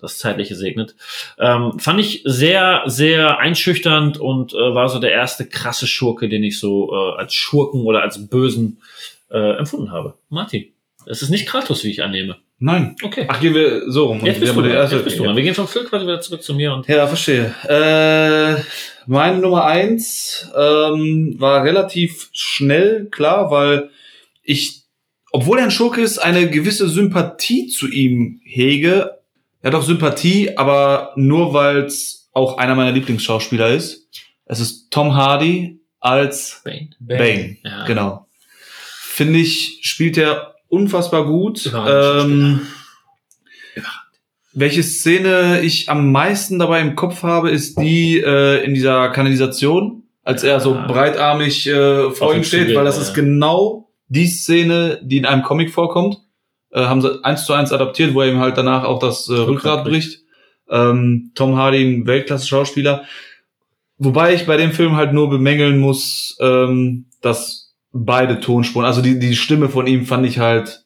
[0.00, 0.96] das Zeitliche segnet.
[1.38, 6.44] Ähm, fand ich sehr, sehr einschüchternd und äh, war so der erste krasse Schurke, den
[6.44, 8.82] ich so äh, als Schurken oder als Bösen
[9.30, 10.14] äh, empfunden habe.
[10.28, 10.72] Martin,
[11.06, 12.36] es ist nicht Kratos, wie ich annehme.
[12.64, 12.94] Nein.
[13.02, 13.24] Okay.
[13.28, 14.24] Ach, gehen wir so rum.
[14.24, 14.78] Jetzt bist, wir du, dran.
[14.78, 15.24] erste- jetzt bist du.
[15.24, 15.34] dran.
[15.36, 17.52] Wir gehen vom Phil quasi wieder zurück zu mir und Ja, verstehe.
[17.68, 18.62] Äh,
[19.06, 23.90] meine Nummer eins ähm, war relativ schnell klar, weil
[24.44, 24.82] ich,
[25.32, 29.18] obwohl er ein Schurke ist, eine gewisse Sympathie zu ihm hege.
[29.60, 34.08] Er hat auch Sympathie, aber nur weil es auch einer meiner Lieblingsschauspieler ist.
[34.46, 36.90] Es ist Tom Hardy als Bane.
[37.00, 37.56] Bane.
[37.64, 37.84] Ja.
[37.86, 38.26] Genau.
[39.14, 41.70] Finde ich, spielt er unfassbar gut.
[41.86, 42.62] Ähm,
[44.54, 50.04] welche Szene ich am meisten dabei im Kopf habe, ist die äh, in dieser Kanalisation,
[50.24, 55.18] als er so breitarmig äh, vor ihm steht, weil das ist genau die Szene, die
[55.18, 56.18] in einem Comic vorkommt.
[56.70, 59.34] Äh, haben sie eins zu eins adaptiert, wo er ihm halt danach auch das äh,
[59.34, 60.20] Rückgrat bricht.
[60.70, 63.04] Ähm, Tom Hardy, ein Weltklasse-Schauspieler.
[63.98, 67.61] Wobei ich bei dem Film halt nur bemängeln muss, ähm, dass
[67.92, 70.84] beide Tonspuren, also die, die Stimme von ihm fand ich halt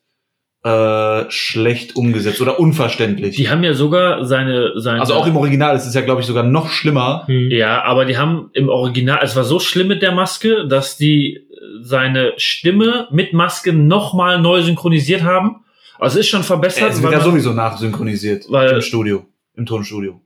[0.65, 3.37] äh, schlecht umgesetzt oder unverständlich.
[3.37, 6.27] Die haben ja sogar seine, seine also auch im Original ist es ja, glaube ich,
[6.27, 7.25] sogar noch schlimmer.
[7.27, 7.51] Hm.
[7.51, 11.37] Ja, aber die haben im Original, es war so schlimm mit der Maske, dass die
[11.37, 11.43] äh,
[11.83, 15.65] seine Stimme mit Maske nochmal neu synchronisiert haben.
[16.01, 16.91] Also es ist schon verbessert.
[16.91, 20.21] Es wird ja sowieso nachsynchronisiert Weil- im Studio, im Tonstudio.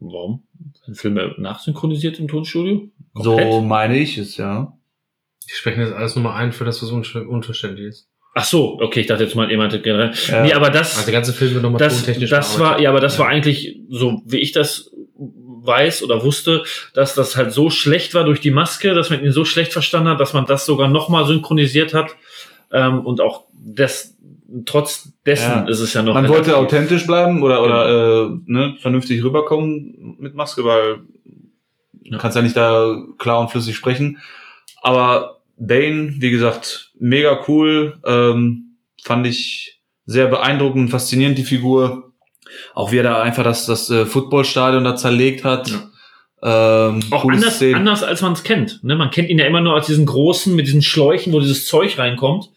[0.00, 0.42] Warum?
[0.84, 2.88] Sind Filme nachsynchronisiert im Tonstudio?
[3.14, 3.64] So Komplett?
[3.64, 4.76] meine ich es, ja.
[5.50, 8.08] Die sprechen jetzt alles Nummer ein, für das, was unver- unverständlich ist.
[8.36, 10.12] Ach so, okay, ich dachte jetzt mal jemand generell.
[10.28, 10.42] Ja.
[10.42, 13.00] Nee, aber das, Also der ganze Film wird nochmal das, tontechnisch das war, ja, aber
[13.00, 16.64] das war eigentlich, so wie ich das weiß oder wusste,
[16.94, 20.08] dass das halt so schlecht war durch die Maske, dass man ihn so schlecht verstanden
[20.08, 22.16] hat, dass man das sogar nochmal synchronisiert hat.
[22.72, 24.16] Ähm, und auch des,
[24.66, 25.68] trotz dessen Ja.
[25.68, 26.14] ist es ja noch.
[26.14, 27.88] Man wollte authentisch bleiben oder, oder
[28.26, 30.98] äh, ne, vernünftig rüberkommen mit Maske, weil
[32.02, 32.16] Ja.
[32.16, 34.18] du kannst ja nicht da klar und flüssig sprechen.
[34.84, 37.98] Aber Bane, wie gesagt, mega cool.
[38.04, 42.12] Ähm, fand ich sehr beeindruckend und faszinierend, die Figur.
[42.74, 45.68] Auch wie er da einfach das, das äh, Footballstadion da zerlegt hat.
[46.42, 47.76] Ähm, Auch anders, Szenen.
[47.76, 48.84] anders als man es kennt.
[48.84, 48.94] Ne?
[48.94, 51.98] Man kennt ihn ja immer nur als diesen großen mit diesen Schläuchen, wo dieses Zeug
[51.98, 52.50] reinkommt.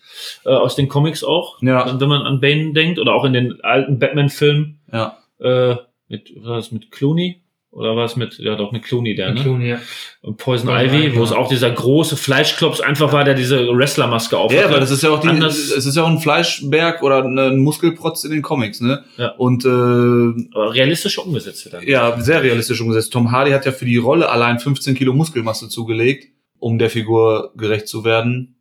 [0.44, 1.62] Äh, aus den Comics auch.
[1.62, 1.98] Ja.
[1.98, 3.00] Wenn man an Bane denkt.
[3.00, 4.80] Oder auch in den alten Batman-Filmen.
[4.92, 5.18] Ja.
[5.40, 5.78] Äh,
[6.10, 7.42] mit, was war das mit Clooney?
[7.78, 9.42] Oder war es mit, ja doch mit Clooney, der, ne?
[9.42, 9.80] Clooney, ja.
[10.22, 11.36] Und Poison Poison Ivy, Ivy, wo es ja.
[11.38, 15.12] auch dieser große Fleischklops einfach war, der diese Wrestlermaske auf Ja, aber das ist ja
[15.12, 18.82] auch die, Anders- es ist ja auch ein Fleischberg oder ein Muskelprotz in den Comics,
[18.82, 19.04] ne?
[19.18, 19.28] Ja.
[19.38, 21.76] Und äh, aber realistisch umgesetzt wird.
[21.76, 21.88] dann.
[21.88, 23.14] Ja, sehr realistisch umgesetzt.
[23.14, 27.52] Tom Hardy hat ja für die Rolle allein 15 Kilo Muskelmasse zugelegt, um der Figur
[27.56, 28.56] gerecht zu werden.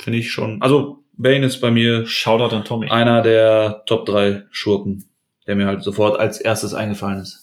[0.00, 0.60] finde ich schon.
[0.60, 2.88] Also Bane ist bei mir Shoutout an Tommy.
[2.90, 5.04] einer der Top 3 Schurken,
[5.46, 7.38] der mir halt sofort als erstes eingefallen ist.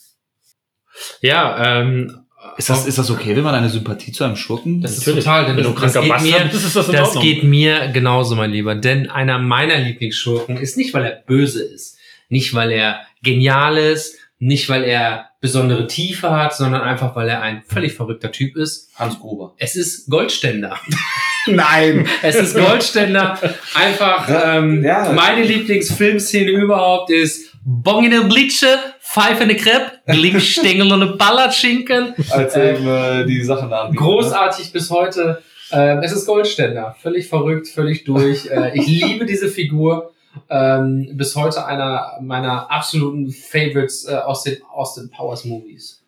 [1.22, 2.20] Ja, ähm,
[2.58, 4.82] Ist das, ist das okay, wenn man eine Sympathie zu einem Schurken?
[4.82, 5.24] Das ist Natürlich.
[5.26, 8.52] total, denn Wenn du das, das, geht mir, ist das das geht mir genauso, mein
[8.52, 8.76] Lieber.
[8.76, 11.98] Denn einer meiner Lieblingsschurken ist nicht, weil er böse ist,
[12.30, 17.42] nicht, weil er genial ist, nicht, weil er besondere Tiefe hat, sondern einfach, weil er
[17.42, 18.90] ein völlig verrückter Typ ist.
[18.96, 19.54] Hans Gruber.
[19.58, 20.78] Es ist Goldständer.
[21.48, 22.08] Nein!
[22.22, 23.38] Es ist Goldständer.
[23.74, 25.12] Einfach ähm, Ja.
[25.14, 28.68] meine Lieblingsfilmszene überhaupt ist Bong in der Blitsche,
[29.02, 32.16] Pfeife in der Crepe, Glinkstängel und eine Ballatschinken.
[32.32, 34.06] Als er ihm äh, die Sachen anbietet.
[34.06, 35.42] Großartig bis heute.
[35.72, 36.96] Ähm, es ist Goldständer.
[37.00, 38.46] Völlig verrückt, völlig durch.
[38.50, 40.12] Äh, ich liebe diese Figur.
[40.50, 45.99] Ähm, bis heute einer meiner absoluten Favorites äh, aus den Austin Powers Movies.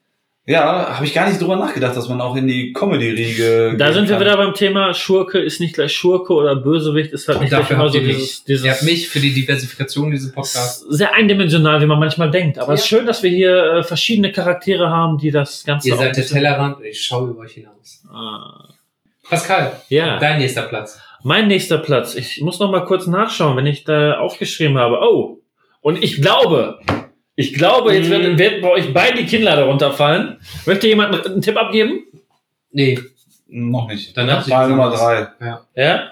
[0.47, 3.75] Ja, habe ich gar nicht drüber nachgedacht, dass man auch in die Comedy-Riege.
[3.77, 4.25] Da sind wir kann.
[4.25, 7.93] wieder beim Thema Schurke ist nicht gleich Schurke oder Bösewicht ist halt nicht gleich habt
[7.93, 10.83] so dieses, dieses Ihr habt mich für die Diversifikation dieses Podcasts.
[10.89, 12.57] sehr eindimensional, wie man manchmal denkt.
[12.57, 12.97] Aber es ist Ja.
[12.97, 16.77] schön, dass wir hier äh, verschiedene Charaktere haben, die das Ganze Ihr seid der Tellerrand
[16.77, 18.03] und ich schaue über euch hinaus.
[18.11, 18.67] Ah.
[19.29, 20.99] Pascal, Ja, dein nächster Platz.
[21.23, 22.15] mein nächster Platz.
[22.15, 24.97] Ich muss noch mal kurz nachschauen, wenn ich da aufgeschrieben habe.
[25.01, 25.37] Oh,
[25.81, 26.79] und ich glaube,
[27.41, 28.11] ich glaube, jetzt Mhm.
[28.11, 30.37] werden, werden bei euch beide die Kinnlade runterfallen.
[30.65, 32.03] Möchte jemand einen, einen Tipp abgeben?
[32.71, 32.97] Nee,
[33.47, 34.15] Noch nicht.
[34.15, 35.27] Dann ich Mal Nummer drei.
[35.75, 36.11] Ja?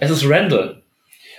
[0.00, 0.82] Es ist Randall.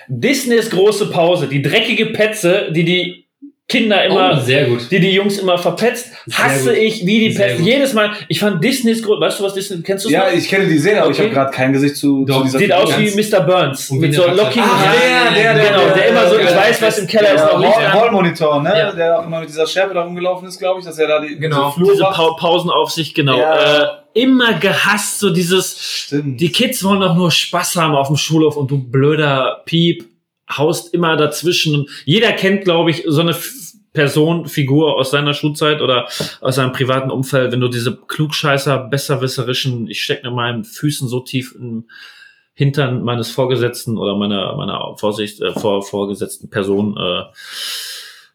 [0.08, 3.26] Disneys große Pause, die dreckige Petze, die die
[3.70, 4.90] Kinder immer, oh, sehr gut.
[4.90, 7.60] die die Jungs immer verpetzt, hasse ich wie die Pest.
[7.60, 10.34] Jedes Mal, ich fand Disneys groß, weißt du was Disney, kennst du Ja, noch?
[10.36, 11.26] ich kenne die Serie, aber ich Okay.
[11.28, 13.42] habe gerade kein Gesicht zu, Doch, zu dieser Sieht aus wie Mr.
[13.42, 13.92] Burns.
[13.92, 15.36] Mit so lockigen Ah, Haaren.
[15.36, 17.76] der, der, der, genau, der, der, immer so, ich weiß, was im Keller ist, noch
[17.76, 17.94] Hall-.
[17.94, 18.70] Hallmonitor, ne?
[18.76, 18.92] Ja.
[18.92, 21.38] Der auch immer mit dieser Schärpe da rumgelaufen ist, glaube ich, dass er da die
[21.38, 21.66] Genau.
[21.66, 23.38] so Flur Diese pa Pausenaufsicht, genau.
[23.38, 23.84] Ja.
[23.84, 26.42] Äh, immer gehasst, so dieses, Stimmt.
[26.42, 30.06] die Kids wollen doch nur Spaß haben auf dem Schulhof und du blöder Piep
[30.52, 31.76] haust immer dazwischen.
[31.76, 33.36] Und jeder kennt, glaube ich, so eine
[33.94, 36.08] Person, Figur aus seiner Schulzeit oder
[36.42, 41.22] aus seinem privaten Umfeld, wenn du diese klugscheißer, besserwisserischen, ich stecke mit meinen Füßen so
[41.22, 41.86] tief im
[42.54, 47.24] Hintern meines Vorgesetzten oder meiner, meiner Vorsicht, äh, vor, vorgesetzten Person, äh,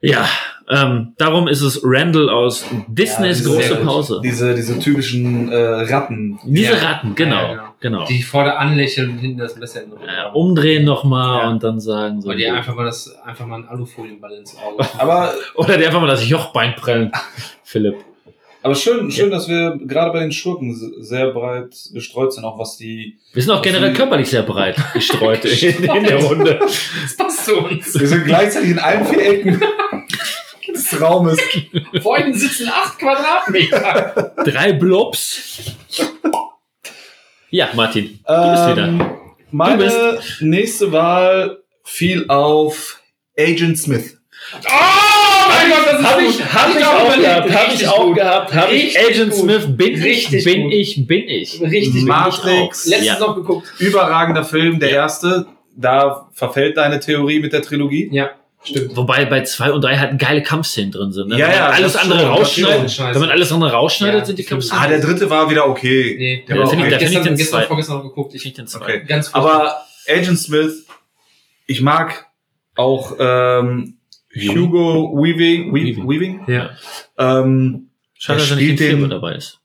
[0.01, 0.29] ja,
[0.69, 3.77] ähm, darum ist es Randall aus Disneys diese- große.
[3.77, 4.21] Pause.
[4.23, 6.39] Diese, diese typischen äh, Ratten.
[6.45, 6.79] Diese Ja.
[6.79, 7.64] Ratten, genau, Ja, genau.
[7.85, 8.05] Genau.
[8.07, 10.35] Die vorne anlächeln und hinten das Messer in den Rücken äh, haben.
[10.35, 11.49] umdrehen nochmal Ja.
[11.51, 12.28] und dann sagen so.
[12.30, 14.85] Weil die einfach mal das, einfach mal ein Alufolienball ins Auge.
[14.99, 17.12] Aber, Oder die einfach mal das Jochbein prellen.
[17.62, 17.97] Philipp.
[18.62, 22.59] aber schön, schön, dass wir gerade bei den Schurken se- sehr breit gestreut sind, auch
[22.59, 23.18] was die.
[23.35, 26.59] Wir sind auch generell die- körperlich sehr breit gestreut in, in der Runde.
[26.61, 27.99] Das passt zu uns.
[28.01, 29.61] Wir sind gleichzeitig in allen vier Ecken
[30.72, 31.39] des Raumes.
[32.03, 34.32] Vor ihnen sitzen acht Quadratmeter.
[34.45, 35.61] Drei Blobs.
[37.55, 38.89] Ja, Martin, du bist wieder.
[38.89, 39.07] Ähm,
[39.53, 43.01] meine Du nächste Wahl fiel auf
[43.39, 44.19] Agent Smith.
[44.57, 44.59] Oh
[45.49, 46.29] mein Gott, das ist Hab gut.
[46.31, 47.23] ich, hab ich, Ich auch überlegt.
[47.47, 48.15] gehabt, hab ich auch gut.
[48.17, 49.41] gehabt, hab ich Agent gut.
[49.41, 50.73] Smith, bin Richtig ich, bin gut.
[50.73, 51.61] ich, bin ich.
[51.61, 52.09] Richtig gut.
[52.09, 52.87] Matrix.
[52.87, 53.19] Letztens Ja.
[53.21, 53.69] noch geguckt.
[53.79, 55.47] Überragender Film, der erste.
[55.77, 58.09] Da verfällt deine Theorie mit der Trilogie.
[58.13, 58.31] Ja,
[58.65, 58.97] stimmt.
[58.97, 61.29] Wobei bei zwei und drei halt geile Kampfszenen drin sind.
[61.29, 61.39] Ne?
[61.39, 64.45] Ja, wenn man ja, alles andere rausschneidet, wenn man alles andere rausschneidet, Ja, sind die.
[64.45, 64.83] Kampfszenen.
[64.83, 66.15] Ah, der dritte war wieder okay.
[66.19, 66.77] Nee, Ja, der war okay.
[66.77, 68.35] da find ich gestern, den gestern vorgestern noch geguckt.
[68.35, 68.81] Ich Ich finde den zwei.
[68.85, 69.05] Okay.
[69.07, 69.33] ganz.
[69.35, 69.77] Aber
[70.09, 70.87] Agent Smith,
[71.67, 72.27] ich mag
[72.77, 73.99] auch ähm,
[74.37, 76.09] Hugo Weaving, Weaving.
[76.09, 76.41] Weaving.
[76.49, 76.71] ja.
[77.19, 77.89] Ähm,
[78.19, 79.61] Schade, dass er nicht Filmen den dabei ist.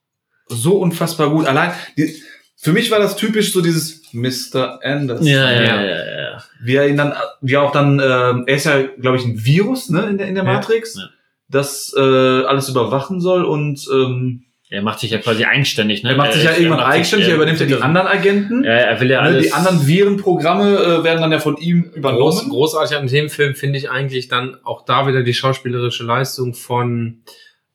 [0.47, 1.45] so unfassbar gut.
[1.47, 2.13] Allein, die,
[2.57, 4.79] für mich war das typisch so dieses Mr.
[4.83, 5.25] Anderson.
[5.27, 5.81] Ja, ja, Ja.
[5.83, 6.43] ja, ja.
[6.61, 9.43] Wie er ihn dann, wie er auch dann, ähm, er ist ja, glaube ich, ein
[9.45, 10.53] Virus, ne, in der, in der Ja.
[10.53, 11.09] Matrix, Ja.
[11.49, 16.11] das äh, alles überwachen soll und ähm, Er macht sich ja quasi eigenständig, ne?
[16.11, 18.63] er macht sich ja irgendwann eigenständig, er übernimmt ja die anderen Agenten.
[18.63, 19.45] Ja, er will ja Ne, alles.
[19.47, 22.49] die anderen Virenprogramme äh, werden dann ja von ihm Groß, übernommen.
[22.49, 27.21] großartig an dem Film finde ich eigentlich dann auch da wieder die schauspielerische Leistung von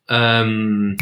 [0.08, 0.96] ähm,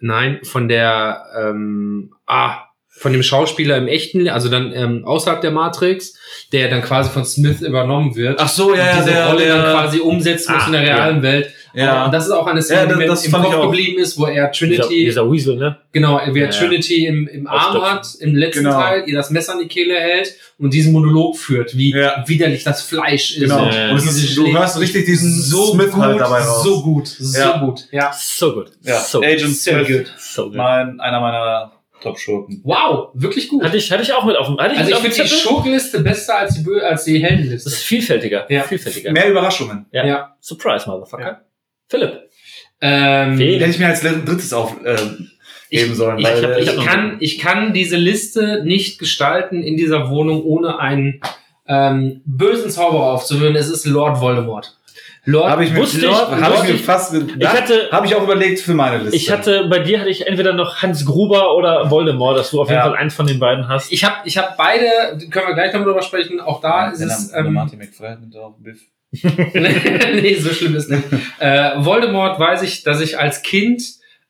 [0.00, 2.56] nein, von der ähm, ah,
[2.94, 6.14] von dem Schauspieler im echten, also dann ähm, außerhalb der Matrix,
[6.52, 8.38] der dann quasi von Smith übernommen wird.
[8.38, 10.72] Ach so, ja, und ja, diese der, Rolle dann der, quasi umsetzen muss Ah, in
[10.72, 11.50] der realen Welt.
[11.74, 12.04] ja.
[12.04, 14.26] Und das ist auch eine Szene, Ja, die mir das im Kopf geblieben ist, wo
[14.26, 15.78] er Dieser, Trinity, dieser Weasel, ne?
[15.90, 16.58] genau, wie er Ja, ja.
[16.58, 18.78] Trinity im, im Arm hat, im letzten Genau.
[18.78, 22.22] Teil, ihr das Messer an die Kehle hält und diesen Monolog führt, wie Ja.
[22.26, 23.40] widerlich das Fleisch ist.
[23.40, 23.64] Genau.
[23.66, 23.90] Ja, ja.
[23.90, 26.62] Und es ist, du hörst richtig diesen so Smith gut, halt dabei raus.
[26.62, 27.58] so gut, so Ja.
[27.58, 27.88] gut.
[27.90, 28.12] Ja.
[28.16, 28.70] So gut.
[28.82, 30.12] Ja, so Agent Sehr Smith, gut.
[30.18, 30.54] So gut.
[30.56, 31.72] mein, einer meiner
[32.02, 32.60] Top-Schurken.
[32.64, 33.62] Wow, wirklich gut.
[33.64, 35.28] Hatte ich, hatte ich auch mit auf dem, hatte ich Also ich finde die?
[35.28, 37.68] Schurkenliste besser als die, als die Das Heldenliste.
[37.70, 38.46] ist vielfältiger.
[38.50, 38.62] Ja.
[38.64, 39.12] Vielfältiger.
[39.12, 39.86] Mehr Überraschungen.
[39.92, 40.06] Ja.
[40.06, 40.36] Ja.
[40.40, 41.22] Surprise, Motherfucker.
[41.24, 41.40] Ja.
[41.88, 42.20] Philipp.
[42.80, 43.60] Ähm, Felix.
[43.62, 44.76] Hätte ich mir als drittes auf.
[44.84, 45.28] Ähm,
[45.70, 46.18] geben sollen.
[46.18, 50.10] ich hab- ich hab Ich noch- kann, ich kann diese Liste nicht gestalten in dieser
[50.10, 51.20] Wohnung, ohne einen
[51.66, 53.56] ähm, bösen Zauberer aufzuhören.
[53.56, 54.76] Es ist Lord Voldemort.
[55.24, 57.88] Lord Habe ich mir, Wusste ich- Lord, hab wusste ich mir ich- fast Ich hatte,
[57.92, 59.14] habe ich auch überlegt für meine Liste.
[59.16, 62.68] ich hatte, bei dir hatte ich entweder noch Hans Gruber oder Voldemort, dass du auf
[62.68, 62.86] jeden Ja.
[62.88, 63.92] Fall eins von den beiden hast.
[63.92, 64.84] Ich habe ich hab beide,
[65.30, 67.32] können wir gleich noch drüber sprechen, auch da ist es...
[67.34, 68.80] Ähm, Martin McFly mit auch Biff.
[69.22, 71.04] nee, so schlimm ist nicht.
[71.38, 73.82] Äh, Voldemort weiß ich, dass ich als Kind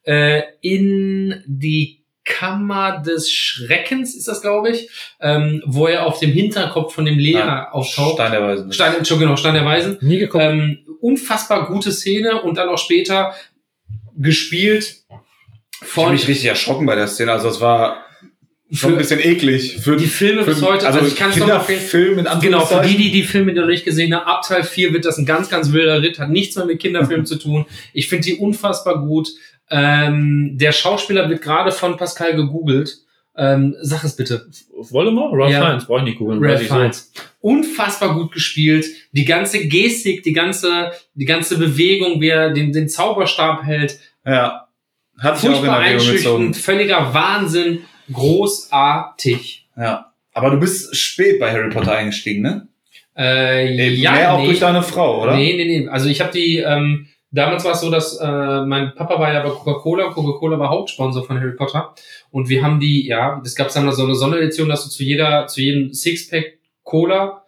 [0.04, 4.88] äh, in die Kammer des Schreckens, ist das, glaube ich,
[5.20, 8.14] ähm, wo er auf dem Hinterkopf von dem Lehrer auftaucht.
[8.14, 8.72] Stein der Weisen.
[8.72, 9.98] Stein, Entschuldigung, genau, Stein der Weisen.
[10.00, 10.44] Nie geguckt.
[10.44, 13.34] Ähm, unfassbar gute Szene und dann auch später
[14.16, 15.04] gespielt
[15.80, 17.32] Ich von habe mich richtig erschrocken bei der Szene.
[17.32, 18.04] Also es war
[18.72, 19.78] schon ein für bisschen eklig.
[19.80, 20.86] Für, die Filme bis heute.
[20.86, 22.16] Also, Also, ich kann es noch empfehlen.
[22.16, 24.92] Kinderfilm in Genau, für die, die die Filme noch nicht gesehen haben, ab Teil 4
[24.92, 27.66] wird das ein ganz, ganz wilder Ritt, hat nichts mehr mit Kinderfilmen zu tun.
[27.92, 29.28] Ich finde die unfassbar gut.
[29.70, 32.98] Ähm, der Schauspieler wird gerade von Pascal gegoogelt.
[33.34, 34.46] Ähm, sag es bitte.
[34.76, 35.32] Voldemort?
[35.34, 35.64] Ralph Ja.
[35.64, 36.44] Fiennes, brauche ich nicht googeln.
[36.44, 36.74] Ralph ich so.
[36.74, 37.12] Fiennes.
[37.40, 38.84] Unfassbar gut gespielt.
[39.12, 43.98] Die ganze Gestik, die ganze, die ganze Bewegung, wie er den, den Zauberstab hält.
[44.26, 44.68] Ja.
[45.18, 47.80] Hat sich auch in einschüchternd, völliger Wahnsinn.
[48.12, 49.68] Großartig.
[49.76, 50.12] Ja.
[50.34, 52.68] Aber du bist spät bei Harry Potter eingestiegen, ne?
[53.16, 54.46] Äh, ja, Mehr auch nee.
[54.46, 55.36] durch deine Frau, oder?
[55.36, 55.88] Nee, nee, nee.
[55.88, 59.42] Also ich habe die, ähm, damals war es so, dass äh, mein Papa war ja
[59.42, 61.94] bei Coca-Cola, Coca-Cola war Hauptsponsor von Harry Potter.
[62.30, 65.46] Und wir haben die, ja, es gab dann so eine Sonderedition, dass du zu jeder,
[65.46, 67.44] zu jedem Sixpack Cola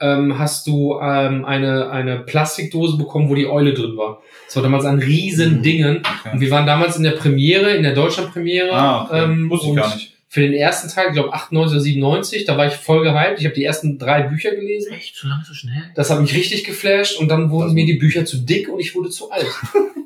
[0.00, 4.20] ähm, hast du ähm, eine, eine Plastikdose bekommen, wo die Eule drin war.
[4.46, 5.98] Das war damals ein riesen Dingen.
[5.98, 6.40] Und Okay.
[6.40, 8.72] wir waren damals in der Premiere, in der Deutschland-Premiere.
[8.72, 9.24] Ah, okay.
[9.24, 10.11] ähm, Wusste ich und gar nicht.
[10.34, 13.38] Für den ersten Teil, ich glaube 98 oder 97, da war ich voll gehypt.
[13.38, 14.94] Ich habe die ersten drei Bücher gelesen.
[14.94, 15.82] Echt, so lange so schnell?
[15.94, 18.80] Das hat mich richtig geflasht und dann wurden Das- mir die Bücher zu dick und
[18.80, 19.44] ich wurde zu alt.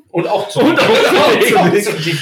[0.09, 0.85] Und auch zu, Und auch
[1.39, 1.55] dick.
[1.55, 2.17] auch zu dick.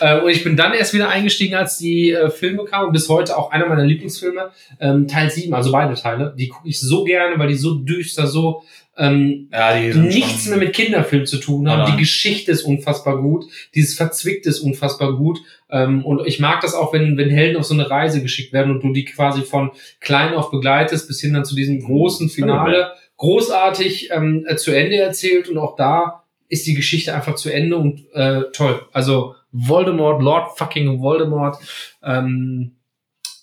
[0.00, 2.88] Äh, und ich bin dann erst wieder eingestiegen, als die äh, Filme kamen.
[2.88, 6.34] Und bis heute auch einer meiner Lieblingsfilme, ähm, Teil 7, also beide Teile.
[6.36, 8.64] Die gucke ich so gerne, weil die so düster, so
[8.98, 11.90] ähm, Ja, die sind nichts schon- mehr mit Kinderfilm zu tun haben.
[11.92, 13.44] Die Geschichte ist unfassbar gut.
[13.74, 15.38] Dieses Verzwickte ist unfassbar gut.
[15.70, 18.72] Ähm, und ich mag das auch, wenn, wenn Helden auf so eine Reise geschickt werden
[18.72, 19.70] und du die quasi von
[20.00, 22.92] klein auf begleitest bis hin dann zu diesem großen Finale.
[23.16, 27.76] Großartig ähm, äh, zu Ende erzählt und auch da ist die Geschichte einfach zu Ende
[27.76, 28.82] und äh, toll.
[28.92, 31.56] Also Voldemort, Lord fucking Voldemort.
[32.02, 32.76] Ähm,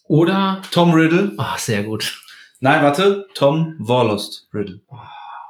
[0.08, 1.32] oder Tom Riddle.
[1.38, 2.22] Ach, sehr gut.
[2.60, 3.28] Nein, warte.
[3.34, 4.82] Tom Warlost Riddle.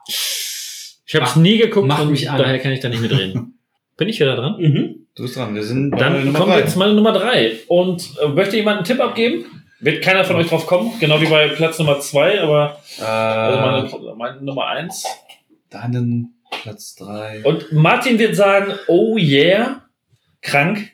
[0.08, 2.38] Ich habe es nie geguckt mach und mich an.
[2.38, 3.60] daher kann ich da nicht mitreden.
[3.98, 4.56] Bin ich wieder dran?
[4.60, 5.08] Mhm.
[5.16, 5.56] Du bist dran.
[5.56, 6.64] Wir sind bei Dann Nummer kommen wir drei.
[6.66, 7.54] jetzt mal Nummer drei.
[7.68, 9.46] Und äh, möchte jemand einen Tipp abgeben?
[9.80, 13.62] Wird keiner von euch drauf kommen, genau wie bei Platz Nummer zwei, aber also Äh,
[13.62, 15.06] meine, meine Nummer eins.
[15.70, 17.42] deinen Platz drei.
[17.44, 19.84] Und Martin wird sagen, oh yeah,
[20.42, 20.92] krank.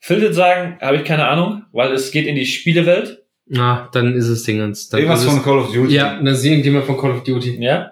[0.00, 3.22] Phil wird sagen, habe ich keine Ahnung, weil es geht in die Spielewelt.
[3.46, 4.88] Na, dann ist es Dingens.
[4.88, 5.94] Dann Irgendwas ist es, von Call of Duty.
[5.94, 7.62] Ja, dann ist irgendjemand von Call of Duty.
[7.62, 7.91] Ja.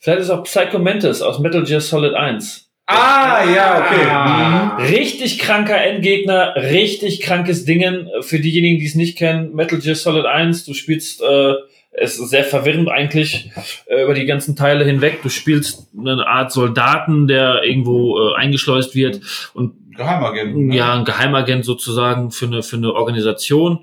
[0.00, 2.66] Vielleicht ist es auch Psycho Mantis aus Metal Gear Solid 1.
[2.86, 4.06] Ah, ja, okay.
[4.10, 4.76] Ah.
[4.78, 8.08] Richtig kranker Endgegner, richtig krankes Dingen.
[8.20, 11.54] Für diejenigen, die es nicht kennen, Metal Gear Solid 1, du spielst, äh,
[11.92, 13.50] es ist sehr verwirrend eigentlich
[13.86, 15.22] äh, über die ganzen Teile hinweg.
[15.22, 19.20] Du spielst eine Art Soldaten, der irgendwo äh, eingeschleust wird
[19.54, 19.96] und Mhm.
[19.96, 20.56] Geheimagent.
[20.56, 20.76] ne?
[20.76, 23.80] ja, ein Geheimagent sozusagen für eine, für eine Organisation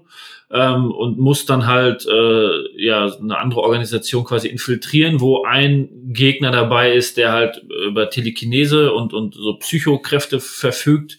[0.50, 6.52] ähm, und muss dann halt äh, ja eine andere Organisation quasi infiltrieren, wo ein Gegner
[6.52, 11.18] dabei ist, der halt über Telekinese und, und so Psychokräfte verfügt.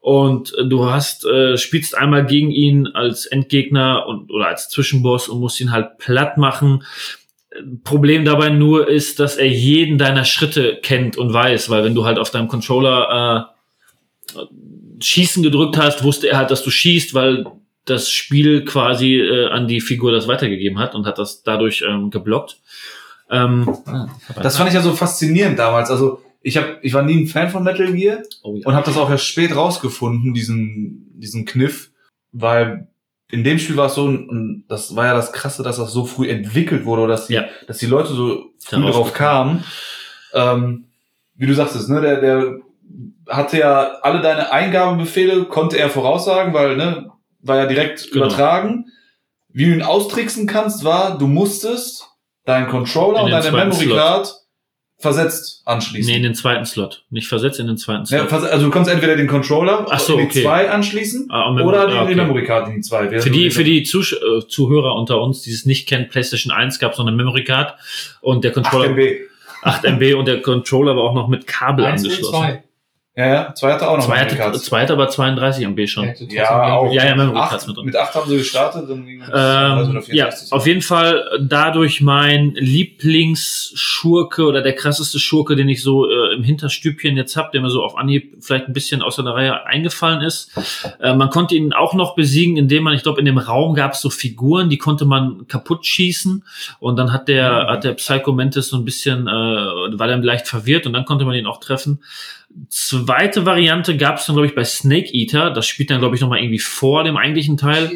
[0.00, 5.40] Und du hast, äh, spielst einmal gegen ihn als Endgegner und oder als Zwischenboss und
[5.40, 6.84] musst ihn halt platt machen.
[7.84, 12.04] Problem dabei nur ist, dass er jeden deiner Schritte kennt und weiß, weil wenn du
[12.04, 13.50] halt auf deinem Controller
[14.36, 14.40] äh,
[15.00, 17.44] Schießen gedrückt hast, wusste er halt, dass du schießt, weil
[17.86, 22.10] das Spiel quasi äh, an die Figur das weitergegeben hat und hat das dadurch ähm,
[22.10, 22.58] geblockt.
[23.30, 23.76] Ähm,
[24.40, 25.90] Das fand ich ja so faszinierend damals.
[25.90, 28.66] Also ich hab, ich war nie ein Fan von Metal Gear oh, ja.
[28.66, 31.90] und habe das auch erst spät rausgefunden, diesen, diesen Kniff,
[32.32, 32.88] weil
[33.30, 36.04] in dem Spiel war es so, und das war ja das Krasse, dass das so
[36.04, 37.46] früh entwickelt wurde, oder dass die, Ja.
[37.66, 39.64] dass die Leute so früh darauf kamen.
[40.32, 40.84] Ähm,
[41.34, 42.60] wie du sagtest, ne, der, der
[43.28, 47.10] hatte ja alle deine Eingabebefehle, konnte er voraussagen, weil, ne,
[47.46, 48.26] war ja direkt Genau.
[48.26, 48.86] übertragen.
[49.48, 52.06] Wie du ihn austricksen kannst, war, du musstest
[52.44, 53.96] deinen Controller In und deine Memory Slot.
[53.98, 54.34] Card
[54.98, 56.10] versetzt anschließen.
[56.10, 57.04] nee, in den zweiten Slot.
[57.10, 58.28] Nicht versetzt in den zweiten Ja, Slot.
[58.28, 60.42] vers- also du kannst entweder den Controller Ach so, in die okay.
[60.42, 62.10] 2 anschließen Ah, oder die, ah, okay.
[62.14, 63.20] die Memory Card in die 2.
[63.20, 66.78] Für die, für die Zusch äh, Zuhörer unter uns, die es nicht kennen, PlayStation 1
[66.78, 67.74] gab es noch eine Memory Card
[68.22, 69.20] und der 8 Controller MB.
[69.62, 72.34] 8 MB und der Controller war auch noch mit Kabel Eins und angeschlossen.
[72.38, 72.64] zwei.
[73.18, 74.64] Ja, ja, zwei hatte auch noch Zwei Memory hatte, Cards.
[74.64, 76.12] zwei hatte aber 32 MB schon.
[76.28, 76.92] Ja, auch.
[76.92, 77.86] Ja, ja, Memory Acht- Cards mit drin.
[77.86, 82.02] Mit 8 haben sie gestartet, dann ging es also Ähm, ja, auf jeden Fall dadurch
[82.02, 87.62] mein Lieblingsschurke oder der krasseste Schurke, den ich so äh, im Hinterstübchen jetzt hab, der
[87.62, 90.50] mir so auf Anhieb vielleicht ein bisschen aus der Reihe eingefallen ist.
[91.00, 93.92] Äh, man konnte ihn auch noch besiegen, indem man, ich glaube, in dem Raum gab
[93.94, 96.44] es so Figuren, die konnte man kaputt schießen
[96.80, 97.68] und dann hat der, Mhm.
[97.68, 101.24] hat der Psycho Mantis so ein bisschen, äh, war dann leicht verwirrt und dann konnte
[101.24, 102.00] man ihn auch treffen.
[102.68, 105.50] Zweite Variante gab es dann, glaube ich, bei Snake Eater.
[105.50, 107.90] Das spielt dann, glaube ich, nochmal irgendwie vor dem eigentlichen Teil.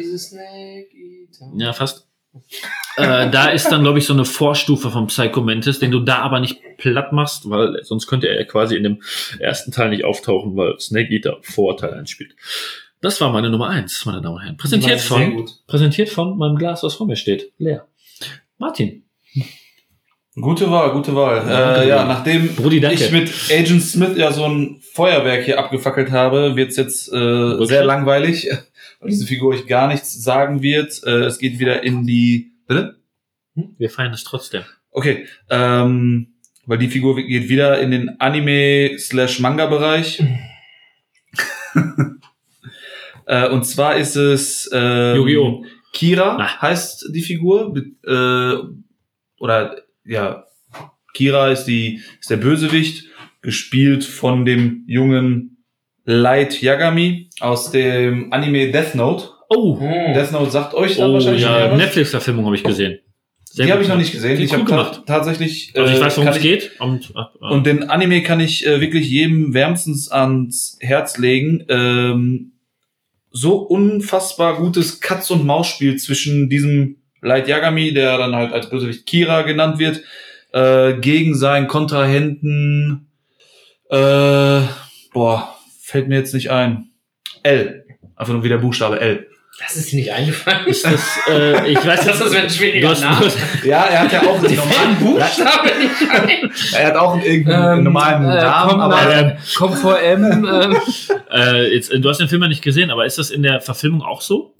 [1.55, 2.07] Ja, fast.
[2.97, 6.19] äh, da ist dann, glaube ich, so eine Vorstufe vom Psycho Mantis, den du da
[6.19, 9.01] aber nicht platt machst, weil sonst könnte er ja quasi in dem
[9.39, 12.35] ersten Teil nicht auftauchen, weil Snake Eater Vorteil einspielt.
[13.01, 14.57] Das war meine Nummer eins, meine Damen und Herren.
[14.57, 17.51] Präsentiert von, präsentiert von meinem Glas, was vor mir steht.
[17.57, 17.87] Leer.
[18.59, 19.03] Martin.
[20.39, 21.43] Gute Wahl, gute Wahl.
[21.45, 26.11] Danke, äh, ja, nachdem Brudi, ich mit Agent Smith ja so ein Feuerwerk hier abgefackelt
[26.11, 28.47] habe, wird's jetzt äh, sehr langweilig,
[29.01, 31.01] weil diese Figur euch gar nichts sagen wird.
[31.05, 32.53] Äh, es geht wieder in die...
[32.65, 32.95] Bitte?
[33.77, 34.63] Wir feiern es trotzdem.
[34.91, 36.35] Okay, ähm,
[36.65, 40.23] weil die Figur geht wieder in den Anime-slash-Manga-Bereich.
[43.25, 45.65] äh, und zwar ist es ähm, Yu-Gi-Oh!
[45.91, 46.61] Kira Ah.
[46.61, 47.75] heißt die Figur.
[48.05, 48.53] Äh,
[49.37, 49.75] oder
[50.11, 50.45] ja,
[51.13, 53.05] Kira ist die ist der Bösewicht,
[53.41, 55.63] gespielt von dem jungen
[56.05, 59.29] Light Yagami aus dem Anime Death Note.
[59.49, 60.13] Oh, Hm.
[60.13, 61.75] Death Note sagt euch dann oh wahrscheinlich ja.
[61.75, 62.99] Netflix-Verfilmung habe ich gesehen.
[63.45, 64.37] Sehr Die habe ich noch nicht gesehen.
[64.37, 65.03] Viel Ich habe ta gemacht.
[65.05, 65.73] tatsächlich.
[65.75, 66.71] Also ich äh, weiß, worum es geht.
[66.79, 67.49] Und, ah, ah.
[67.49, 71.65] Und den Anime kann ich äh, wirklich jedem wärmstens ans Herz legen.
[71.67, 72.53] Ähm,
[73.29, 79.05] so unfassbar gutes Katz- und Maus-Spiel zwischen diesem Light Yagami, der dann halt als Bösewicht
[79.05, 80.01] Kira genannt wird,
[80.53, 83.07] äh, gegen seinen Kontrahenten.
[83.89, 84.61] Äh,
[85.13, 86.89] boah, fällt mir jetzt nicht ein.
[87.43, 87.85] L.
[88.15, 89.27] Einfach nur wieder Buchstabe L.
[89.59, 90.65] Das ist dir nicht eingefallen.
[90.65, 93.31] ist das, äh, ich weiß Das ist ein schwieriger Name.
[93.63, 96.51] Ja, er hat ja auch einen Ein normalen Buchstabe nicht ein.
[96.73, 99.37] Er hat auch einen irgendeinen Ähm, normalen äh, Namen, komm, aber nein.
[99.55, 100.23] Komm vor M.
[100.23, 100.77] Ähm,
[101.31, 104.01] äh, jetzt, du hast den Film ja nicht gesehen, aber ist das in der Verfilmung
[104.01, 104.55] auch so?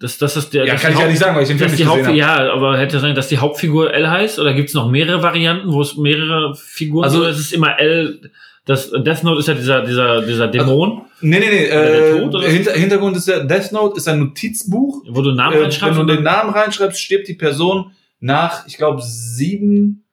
[0.00, 1.80] Dass das der, ja, kann ich ja Haupt- nicht sagen, weil ich den Film nicht
[1.84, 2.16] gesehen habe.
[2.16, 4.38] ja, aber hätte sein, dass die Hauptfigur L heißt?
[4.38, 7.78] Oder gibt es noch mehrere Varianten, wo es mehrere Figuren Also- also, ist es immer
[7.78, 8.30] L?
[8.64, 11.66] Das Death Note ist ja dieser, dieser, dieser Dämon, Nee, nee, nee.
[11.68, 12.44] Der Äh, Tod?
[12.44, 15.02] Hinter, Hintergrund ist der Death Note ist ein Notizbuch.
[15.08, 15.96] wo du Namen Äh, wenn reinschreibst.
[15.96, 17.90] du und den Namen reinschreibst, stirbt die Person
[18.20, 20.04] nach, ich glaube, sieben,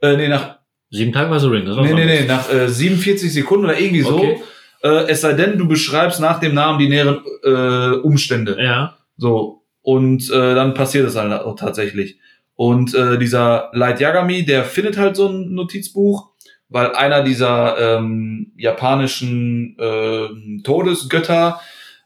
[0.00, 0.56] äh, nee, nach,
[0.90, 1.66] Sieben Tage war so Ring.
[1.66, 4.16] Das war nee, nee, nee, nach äh, 47 Sekunden oder irgendwie so.
[4.16, 4.40] Okay.
[4.82, 8.56] Äh, es sei denn, du beschreibst nach dem Namen die näheren äh, Umstände.
[8.62, 8.96] Ja.
[9.16, 9.62] So.
[9.82, 12.18] Und äh, dann passiert es halt auch tatsächlich.
[12.54, 16.30] Und äh, dieser Light Yagami, der findet halt so ein Notizbuch,
[16.68, 21.60] weil einer dieser ähm, japanischen ähm, Todesgötter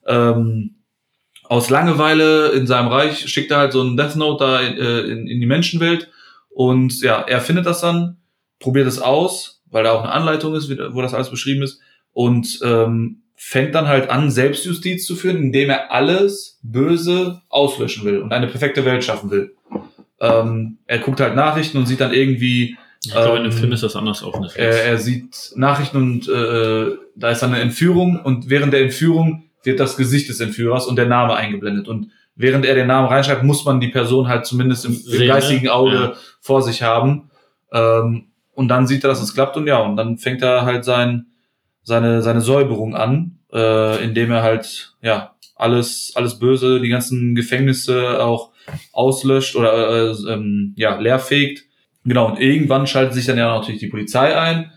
[0.06, 0.76] ähm,
[1.44, 5.26] aus Langeweile in seinem Reich schickt er halt so ein Death Note da äh, in,
[5.26, 6.10] in die Menschenwelt.
[6.51, 8.18] Und ja, er findet das dann,
[8.59, 11.80] probiert es aus, weil da auch eine Anleitung ist, wo das alles beschrieben ist.
[12.12, 18.19] Und ähm, fängt dann halt an, Selbstjustiz zu führen, indem er alles Böse auslöschen will
[18.19, 19.55] und eine perfekte Welt schaffen will.
[20.20, 23.73] Ähm, er guckt halt Nachrichten und sieht dann irgendwie, Ich glaube, in Ähm, dem Film
[23.73, 24.56] ist das anders auf Netflix.
[24.56, 29.44] er, er sieht Nachrichten und äh, da ist dann eine Entführung und während der Entführung
[29.62, 31.86] wird das Gesicht des Entführers und der Name eingeblendet.
[31.86, 35.66] Und während er den Namen reinschreibt, muss man die Person halt zumindest im, im geistigen
[35.66, 35.73] ne?
[35.73, 36.12] Auge Ja.
[36.40, 37.31] vor sich haben.
[37.73, 38.24] Ähm,
[38.55, 41.27] und dann sieht er, dass es klappt und ja, und dann fängt er halt sein,
[41.89, 48.23] seine, seine Säuberung an, äh, indem er halt, ja, alles, alles Böse, die ganzen Gefängnisse
[48.23, 48.52] auch
[48.93, 51.65] auslöscht oder äh, ähm, ja, leerfegt.
[52.05, 54.70] Genau, und irgendwann schaltet sich dann ja natürlich die Polizei ein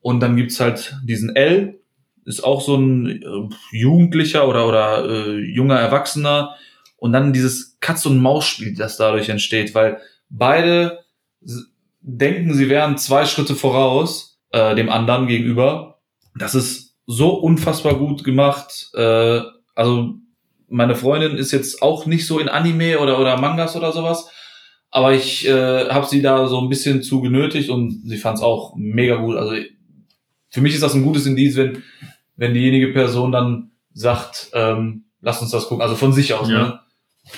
[0.00, 1.78] und dann gibt's halt diesen L,
[2.24, 6.56] ist auch so ein äh, Jugendlicher oder, oder äh, junger Erwachsener
[6.96, 9.98] und dann dieses Katz- und Maus-Spiel, das dadurch entsteht, weil
[10.30, 11.00] beide
[12.00, 15.93] denken, sie wären zwei Schritte voraus äh, dem anderen gegenüber.
[16.36, 18.88] Das ist so unfassbar gut gemacht.
[18.94, 19.40] Äh,
[19.74, 20.14] also
[20.68, 24.28] meine Freundin ist jetzt auch nicht so in Anime oder, oder Mangas oder sowas,
[24.90, 28.44] aber ich äh, habe sie da so ein bisschen zu genötigt und sie fand es
[28.44, 29.36] auch mega gut.
[29.36, 29.54] Also
[30.50, 31.82] für mich ist das ein gutes Indiz, wenn,
[32.36, 36.58] wenn diejenige Person dann sagt, ähm, lass uns das gucken, also von sich aus, Ja.
[36.58, 36.80] ne?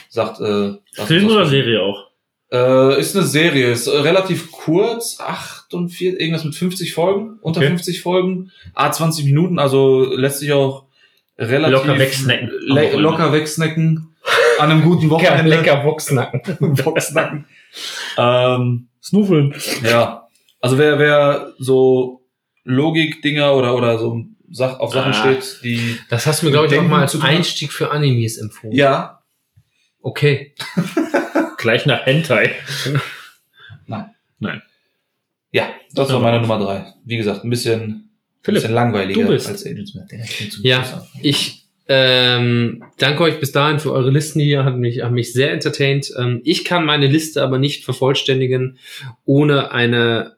[0.08, 1.50] Sagt, äh, lass Film uns das oder gucken.
[1.50, 2.06] Serie auch?
[2.52, 5.18] Äh, ist eine Serie, ist äh, relativ kurz,
[5.66, 7.68] 48, irgendwas mit 50 Folgen, unter Okay.
[7.70, 10.84] 50 Folgen, a 20 Minuten, also lässt sich auch
[11.38, 12.50] relativ Locker wegsnacken.
[12.62, 14.08] Le locker wegsnacken
[14.58, 15.50] an einem guten Wochenende.
[15.50, 16.42] lecker Boxnacken.
[16.76, 17.44] Boxnacken.
[18.18, 19.54] ähm, Snuffeln.
[19.82, 20.28] ja,
[20.60, 22.22] also wer wer so
[22.64, 25.14] Logik-Dinger oder oder so Sach auf Sachen Ah.
[25.14, 25.98] steht, die.
[26.08, 27.20] Das hast du mir, glaube ich, auch mal als.
[27.20, 28.72] Einstieg für Animes empfohlen.
[28.74, 29.22] Ja.
[30.00, 30.54] Okay.
[31.58, 32.54] Gleich nach Hentai.
[35.56, 36.92] Ja, das war meine Nummer drei.
[37.06, 38.10] Wie gesagt, ein bisschen,
[38.42, 39.48] Philipp, bisschen langweiliger du bist.
[39.48, 39.92] als Agents
[40.50, 41.06] zum Ja.
[41.22, 45.52] Ich ähm, danke euch bis dahin für eure Listen hier, hat mich, hat mich sehr
[45.52, 46.12] entertained.
[46.18, 48.76] Ähm, ich kann meine Liste aber nicht vervollständigen,
[49.24, 50.35] ohne eine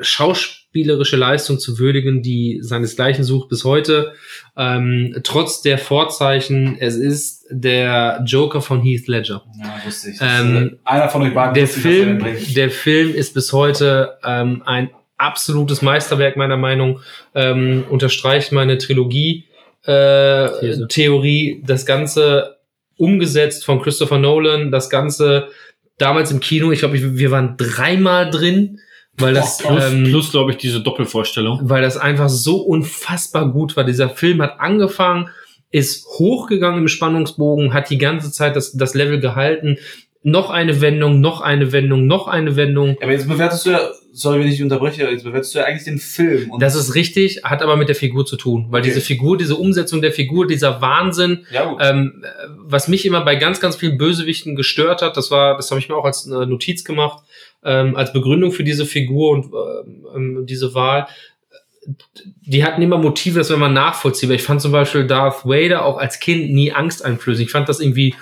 [0.00, 4.12] schauspielerische Leistung zu würdigen, die seinesgleichen sucht bis heute.
[4.56, 9.42] Ähm, trotz der Vorzeichen, es ist der Joker von Heath Ledger.
[9.58, 10.18] Ja, wusste ich.
[10.20, 12.56] Ähm, äh, einer von euch beiden Der er Film, bringt.
[12.56, 17.00] der Film ist bis heute ähm, ein absolutes Meisterwerk meiner Meinung.
[17.34, 19.44] Ähm, unterstreicht meine Trilogie
[19.84, 20.86] äh.
[20.88, 21.62] Theorie.
[21.66, 22.58] Das Ganze
[22.96, 24.70] umgesetzt von Christopher Nolan.
[24.70, 25.48] Das Ganze
[25.98, 26.72] damals im Kino.
[26.72, 28.80] Ich glaube, wir waren dreimal drin,
[29.18, 31.60] weil das Plus, ähm, plus glaube ich, diese Doppelvorstellung.
[31.62, 33.84] weil das einfach so unfassbar gut war.
[33.84, 35.28] Dieser Film hat angefangen,
[35.70, 39.78] ist hochgegangen im Spannungsbogen, hat die ganze Zeit das, das Level gehalten.
[40.22, 42.96] Noch eine Wendung, noch eine Wendung, noch eine Wendung.
[43.00, 45.98] Aber jetzt bewertest du ja, sorry, wenn ich unterbreche, jetzt bewertest du ja eigentlich den
[45.98, 46.50] Film.
[46.58, 48.90] Das ist richtig, hat aber mit der Figur zu tun, weil Okay.
[48.90, 53.36] diese Figur, diese Umsetzung der Figur, dieser Wahnsinn, ja, ähm, äh, was mich immer bei
[53.36, 56.46] ganz, ganz vielen Bösewichten gestört hat, das war, das habe ich mir auch als äh,
[56.46, 57.22] Notiz gemacht,
[57.64, 59.52] ähm, als Begründung für diese Figur und
[60.14, 61.06] ähm, diese Wahl.
[62.42, 64.36] Die hatten immer Motive, das wäre mal nachvollziehbar.
[64.36, 67.46] Ich fand zum Beispiel Darth Vader auch als Kind nie angsteinflößend.
[67.46, 68.14] Ich fand das irgendwie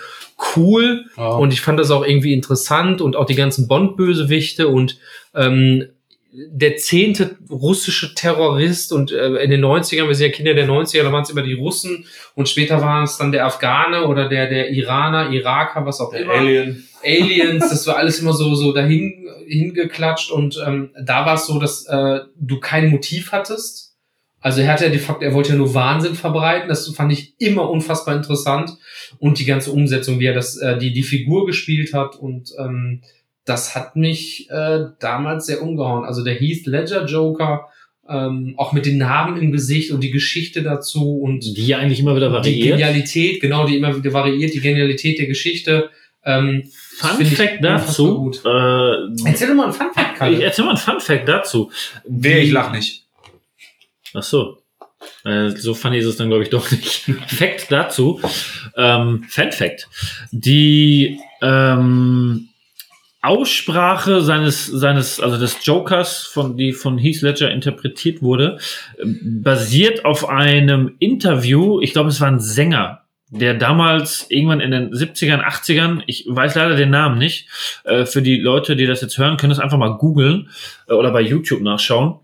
[0.57, 1.29] cool ja.
[1.29, 4.99] und ich fand das auch irgendwie interessant und auch die ganzen Bond-Bösewichte und
[5.37, 5.85] ähm,
[6.33, 11.03] der zehnte russische Terrorist und äh, in den 90ern, wir sind ja Kinder der 90er,
[11.03, 12.05] da waren es immer die Russen
[12.35, 16.23] und später war es dann der Afghane oder der, der Iraner, Iraker, was auch der
[16.23, 16.35] immer.
[16.35, 16.87] Alien.
[17.03, 21.59] Aliens, das war alles immer so, so dahin hingeklatscht und ähm, da war es so,
[21.59, 23.95] dass äh, du kein Motiv hattest.
[24.41, 26.69] Also er hatte ja de facto, er wollte ja nur Wahnsinn verbreiten.
[26.69, 28.71] Das fand ich immer unfassbar interessant
[29.19, 33.03] und die ganze Umsetzung, wie er das, äh, die die Figur gespielt hat und ähm,
[33.47, 36.05] das hat mich äh, damals sehr umgehauen.
[36.05, 37.69] Also der Heath Ledger Joker,
[38.09, 41.99] ähm, auch mit den Narben im Gesicht und die Geschichte dazu und Die ja eigentlich
[42.01, 42.79] immer wieder die variiert.
[42.79, 45.89] Genialität, genau, die immer wieder variiert, die Genialität der Geschichte.
[46.25, 46.65] Ähm,
[46.99, 48.17] Fun ich Fact dazu.
[48.25, 48.43] gut.
[48.45, 50.43] Äh, Erzähl mal einen Funfact, ich Kalle.
[50.45, 51.71] erzähl mal einen Fun Fact dazu.
[52.05, 53.05] Wer, Die- ich lach nicht.
[54.15, 54.59] Ach so.
[55.25, 57.05] Äh, so funny ist es dann, glaube ich, doch nicht.
[57.29, 58.21] Fact dazu.
[58.77, 59.89] Ähm, Fan Fact.
[60.33, 62.49] Die ähm,
[63.27, 68.59] Aussprache seines, seines, also des Jokers, von, die von Heath Ledger interpretiert wurde,
[69.03, 74.93] basiert auf einem Interview, ich glaube, es war ein Sänger, der damals irgendwann in den
[74.93, 77.49] 70ern, 80ern, ich weiß leider den Namen nicht,
[77.85, 80.49] äh, für die Leute, die das jetzt hören, können das einfach mal googeln
[80.89, 82.21] äh, oder bei YouTube nachschauen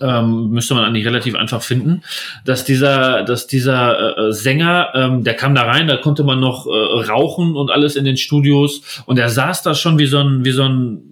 [0.00, 2.02] ähm, müsste man eigentlich relativ einfach finden,
[2.44, 6.40] dass dieser, dass dieser äh, äh, Sänger, ähm, der kam da rein, da konnte man
[6.40, 10.18] noch äh, rauchen und alles in den Studios und er saß da schon wie so
[10.18, 11.02] ein, wie so ein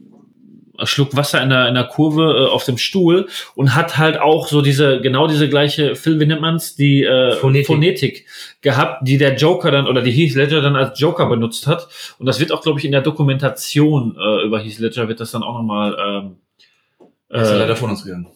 [0.82, 4.48] Schluck Wasser in der, in der Kurve äh, auf dem Stuhl und hat halt auch
[4.48, 7.66] so diese, genau diese gleiche, Phil, wie nennt man's, die äh, Phonetik.
[7.66, 8.26] Phonetik.
[8.60, 11.88] gehabt, die der Joker dann oder die Heath Ledger dann als Joker benutzt hat.
[12.18, 15.30] Und das wird auch, glaube ich, in der Dokumentation äh, über Heath Ledger wird das
[15.30, 16.36] dann auch nochmal ähm,
[17.28, 18.28] ist äh, leider von uns gegangen.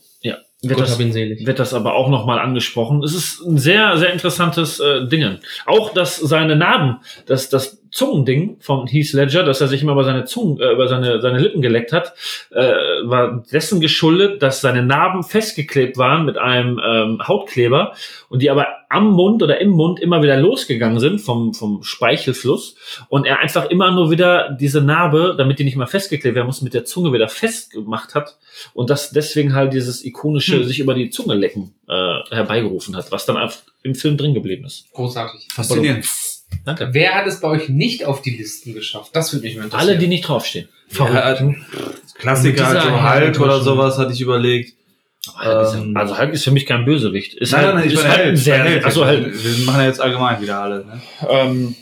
[0.60, 3.02] Wird Gott das, wird das aber auch nochmal angesprochen.
[3.04, 5.38] Es ist ein sehr, sehr interessantes äh, Dingen.
[5.66, 10.04] Auch, dass seine Narben, das, das Zungending von Heath Ledger, dass er sich immer über
[10.04, 12.14] seine Zungen, äh, über seine, seine Lippen geleckt hat,
[12.50, 12.72] äh,
[13.04, 17.94] war dessen geschuldet, dass seine Narben festgeklebt waren mit einem ähm, Hautkleber
[18.28, 22.76] und die aber am Mund oder im Mund immer wieder losgegangen sind vom, vom Speichelfluss
[23.08, 26.62] und er einfach immer nur wieder diese Narbe, damit die nicht mal festgeklebt werden muss,
[26.62, 28.38] mit der Zunge wieder festgemacht hat
[28.74, 30.64] und das deswegen halt dieses ikonische Hm.
[30.64, 34.64] sich über die Zunge lecken äh, herbeigerufen hat, was dann einfach im Film drin geblieben
[34.64, 34.90] ist.
[34.92, 35.48] Großartig.
[35.52, 36.06] Faszinierend.
[36.64, 36.88] Danke.
[36.92, 39.10] Wer hat es bei euch nicht auf die Listen geschafft?
[39.14, 39.90] Das würde mich mal interessieren.
[39.90, 40.68] Alle, die nicht draufstehen.
[40.90, 40.94] Ja,
[41.36, 41.56] Verrückt.
[42.18, 44.74] Klassiker, Mit dieser also Hulk oder sowas hatte ich überlegt.
[45.42, 47.34] Ja- Ähm, also Hulk ist für mich kein Bösewicht.
[47.34, 48.38] Ist nein, halt, nein, ich ist meine halt Held.
[48.38, 48.84] sehr, Held.
[48.84, 50.84] also halt, Wir machen ja jetzt allgemein wieder alle.
[50.86, 51.02] Ne?
[51.28, 51.74] ähm,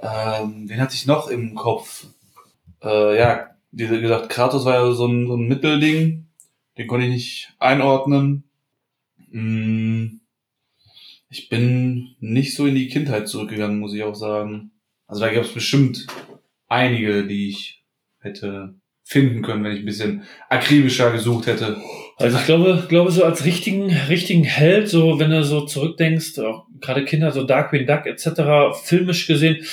[0.00, 2.04] Ähm, wen hatte ich noch im Kopf?
[2.82, 6.26] Äh, ja, wie gesagt, Kratos war ja so ein, so ein Mittelding.
[6.78, 8.44] Den konnte ich nicht einordnen.
[9.32, 10.20] Hm,
[11.34, 14.70] ich bin nicht so in die Kindheit zurückgegangen, muss ich auch sagen.
[15.08, 16.06] Also da gab es bestimmt
[16.68, 17.84] einige, die ich
[18.20, 21.76] hätte finden können, wenn ich ein bisschen akribischer gesucht hätte.
[22.18, 26.66] Also ich glaube, glaube so als richtigen, richtigen Held, so wenn du so zurückdenkst, auch
[26.80, 29.64] gerade Kinder, so Darkwing Duck etc., filmisch gesehen,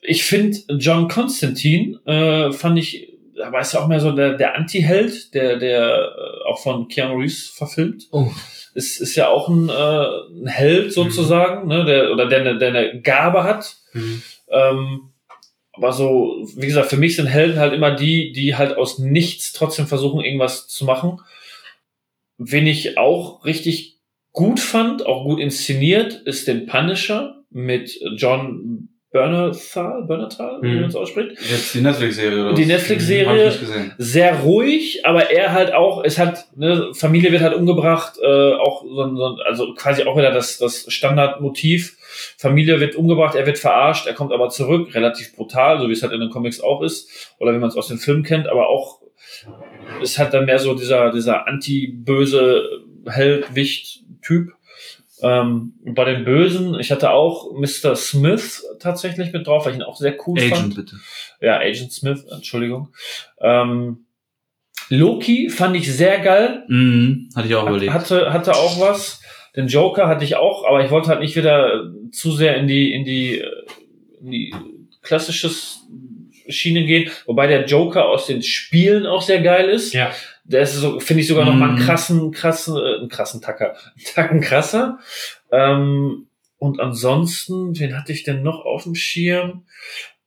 [0.00, 3.12] ich finde John Constantine äh, fand ich,
[3.44, 7.18] aber ist ja auch mehr so der, der Anti-Held, der, der äh, auch von Keanu
[7.18, 8.08] Reeves verfilmt.
[8.10, 8.30] Oh.
[8.74, 12.68] Ist, ist ja auch ein, äh, ein Held sozusagen, ne, der, oder der, eine- der
[12.68, 13.76] eine Gabe hat.
[13.92, 14.22] Mhm.
[14.48, 15.00] Ähm,
[15.72, 19.52] aber so, wie gesagt, für mich sind Helden halt immer die, die halt aus nichts
[19.52, 21.20] trotzdem versuchen, irgendwas zu machen.
[22.38, 23.98] Wen ich auch richtig
[24.32, 30.80] gut fand, auch gut inszeniert, ist den Punisher mit John Bernthal, Bernthal, wie Mhm.
[30.82, 31.32] man es ausspricht.
[31.50, 32.64] Jetzt die Netflix-Serie oder Die?
[32.64, 33.52] Netflix-Serie-.
[33.98, 38.84] Sehr ruhig, aber er halt auch, es hat, ne, Familie wird halt umgebracht, äh, auch
[38.84, 41.96] so, ein- so, ein- also quasi auch wieder das, das Standardmotiv.
[42.38, 46.02] Familie wird umgebracht, er wird verarscht, er kommt aber zurück, relativ brutal, so wie es
[46.02, 48.68] halt in den Comics auch ist, oder wie man es aus den Filmen kennt, aber
[48.68, 49.00] auch,
[50.02, 52.62] es hat dann mehr so dieser, dieser anti-böse
[53.08, 54.52] Held-Wicht-Typ.
[55.22, 57.94] Ähm, bei den Bösen, ich hatte auch Mr.
[57.96, 60.52] Smith tatsächlich mit drauf, weil ich ihn auch sehr cool fand.
[60.52, 60.96] Agent, bitte.
[61.40, 62.88] Ja, Agent Smith, Entschuldigung.
[63.40, 64.06] Ähm,
[64.88, 66.64] Loki fand ich sehr geil.
[66.68, 67.92] Mhm, hatte ich auch überlegt.
[67.92, 69.20] Hatte, hatte auch was.
[69.56, 72.92] Den Joker hatte ich auch, aber ich wollte halt nicht wieder zu sehr in die,
[72.92, 73.66] in die, äh,
[74.20, 74.54] in die
[75.02, 75.80] klassisches
[76.48, 77.10] Schiene gehen.
[77.26, 79.92] Wobei der Joker aus den Spielen auch sehr geil ist.
[79.92, 80.12] Ja.
[80.50, 81.84] Der ist so, finde ich sogar noch mal einen Mhm.
[81.84, 83.74] krassen, krassen, äh, einen krassen Tacker.
[83.96, 84.98] Einen Tacken krasser.
[85.52, 86.26] Ähm,
[86.58, 89.64] und ansonsten, wen hatte ich denn noch auf dem Schirm?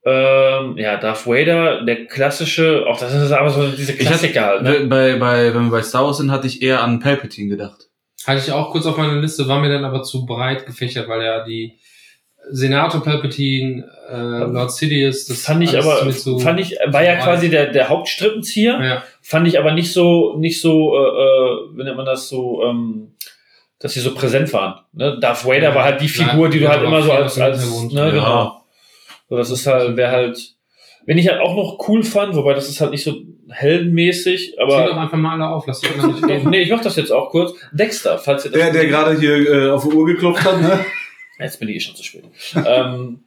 [0.06, 4.46] Ähm, ja, Darth Vader, der klassische, auch das ist aber so diese Ich hatte- Klassiker
[4.46, 4.86] halt, ne?
[4.88, 7.90] Bei, bei, wenn wir bei Star Wars sind, hatte ich eher an Palpatine gedacht.
[8.26, 11.22] Hatte ich auch kurz auf meiner Liste, war mir dann aber zu breit gefächert, weil
[11.24, 11.80] ja die
[12.52, 17.16] Senator Palpatine, äh, Lord Sidious, das fand ich aber, mit so, fand ich, war ja
[17.16, 21.84] quasi der, der Hauptstrippenzieher, ja, fand ich aber nicht so, nicht so, äh, äh, wie
[21.84, 23.14] nennt man das so, ähm,
[23.80, 24.76] dass sie so präsent waren.
[24.94, 25.18] Ne?
[25.20, 27.70] Darth Vader Ja, war halt die Figur, die du halt aber immer so als, als
[27.92, 28.10] ne, Ja.
[28.12, 28.64] genau.
[29.30, 30.38] So, das ist halt, wäre halt,
[31.06, 33.14] wenn ich halt auch noch cool fand, wobei das ist halt nicht so
[33.50, 36.50] heldenmäßig, Zieh doch aber einfach mal alle auf, lass die anderen nicht reden.
[36.50, 37.54] nee, ich mach das jetzt auch kurz.
[37.72, 40.80] Dexter, falls ihr das Der, der gerade hier äh, auf die Uhr geklopft hat, ne?
[41.40, 42.24] Jetzt bin ich eh schon zu spät.
[42.66, 43.24] ähm,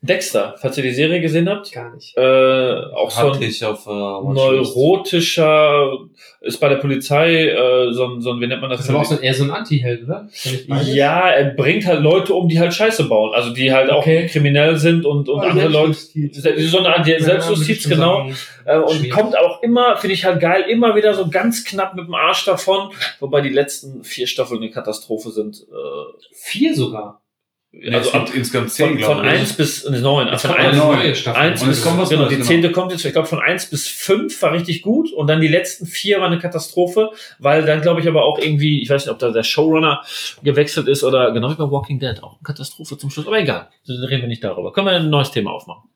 [0.00, 2.16] Dexter, falls ihr die Serie gesehen habt, Gar nicht.
[2.16, 5.90] äh, auch so Hatte ein ich auf äh, neurotischer,
[6.40, 8.78] ist bei der Polizei äh, so ein, so ein, wie nennt man das?
[8.78, 10.28] Das ist aber auch so, eher so ein Anti-Held, oder?
[10.84, 13.34] Ja, er bringt halt Leute um, die halt Scheiße bauen.
[13.34, 14.26] Also die halt Okay.
[14.26, 15.94] auch kriminell sind und, und Oh, andere Leute.
[15.94, 18.30] So eine Art Ja, Selbstjustiz, ich genau.
[18.64, 19.10] Äh, und Schwierig.
[19.10, 22.44] kommt auch immer, finde ich halt geil, immer wieder so ganz knapp mit dem Arsch
[22.44, 22.90] davon.
[23.18, 25.56] Wobei die letzten vier Staffeln eine Katastrophe sind.
[25.56, 27.20] Äh, Vier sogar.
[27.92, 29.30] Also ab, insgesamt von, von ich.
[29.30, 30.28] eins bis neun.
[30.28, 31.40] Also von eins, neue Staffel.
[31.40, 32.46] Eins bis, kommt was genau, die genau.
[32.46, 35.48] zehnte kommt jetzt, ich glaube, von eins bis fünf war richtig gut und dann die
[35.48, 39.12] letzten vier war eine Katastrophe, weil dann glaube ich aber auch irgendwie, ich weiß nicht,
[39.12, 40.02] ob da der Showrunner
[40.42, 43.68] gewechselt ist oder genau wie bei Walking Dead auch eine Katastrophe zum Schluss, aber egal,
[43.86, 44.72] dann reden wir nicht darüber.
[44.72, 45.90] Können wir ein neues Thema aufmachen?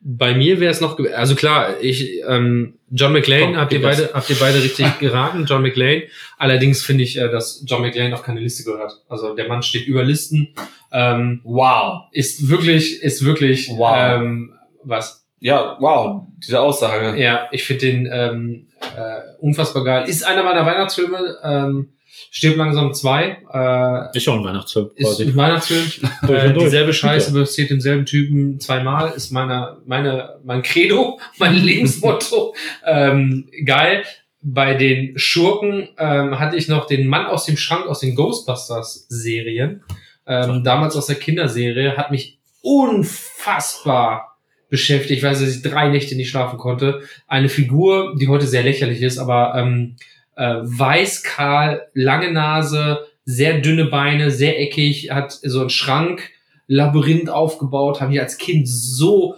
[0.00, 4.30] Bei mir wäre es noch, also klar, ich, ähm, John Komm, habt ihr beide, habt
[4.30, 6.04] ihr beide richtig geraten, John McClane.
[6.38, 8.92] Allerdings finde ich, äh, dass John McClane auf keine Liste gehört.
[9.08, 10.54] Also der Mann steht über Listen.
[10.92, 12.04] Ähm, Wow.
[12.12, 13.96] ist wirklich, ist wirklich, Wow.
[13.98, 14.54] ähm,
[14.84, 15.26] was?
[15.40, 16.22] Ja, wow.
[16.44, 17.20] Diese Aussage.
[17.20, 18.66] Ja, ich finde den ähm,
[18.96, 20.08] äh, unfassbar geil.
[20.08, 21.36] Ist einer meiner Weihnachtsfilme.
[21.42, 21.88] Ähm,
[22.30, 23.38] Stirb langsam zwei.
[23.52, 25.86] Äh, Ist schon ein Weihnachtsfilm ist ein Weihnachtsfilm.
[26.28, 29.12] Äh, dieselbe Scheiße passiert demselben Typen zweimal.
[29.12, 32.54] Ist meine, meine, mein Credo, mein Lebensmotto.
[32.86, 34.04] ähm, geil.
[34.40, 39.06] Bei den Schurken ähm, hatte ich noch den Mann aus dem Schrank aus den Ghostbusters
[39.08, 39.82] Serien.
[40.26, 41.96] Ähm, damals aus der Kinderserie.
[41.96, 44.38] Hat mich unfassbar
[44.68, 45.18] beschäftigt.
[45.18, 47.02] Ich weiß, dass ich drei Nächte nicht schlafen konnte.
[47.26, 49.96] Eine Figur, die heute sehr lächerlich ist, aber ähm,
[50.38, 56.30] äh, weiß, kahl, lange Nase, sehr dünne Beine, sehr eckig, hat so einen Schrank,
[56.68, 59.34] Labyrinth aufgebaut, habe ich als Kind so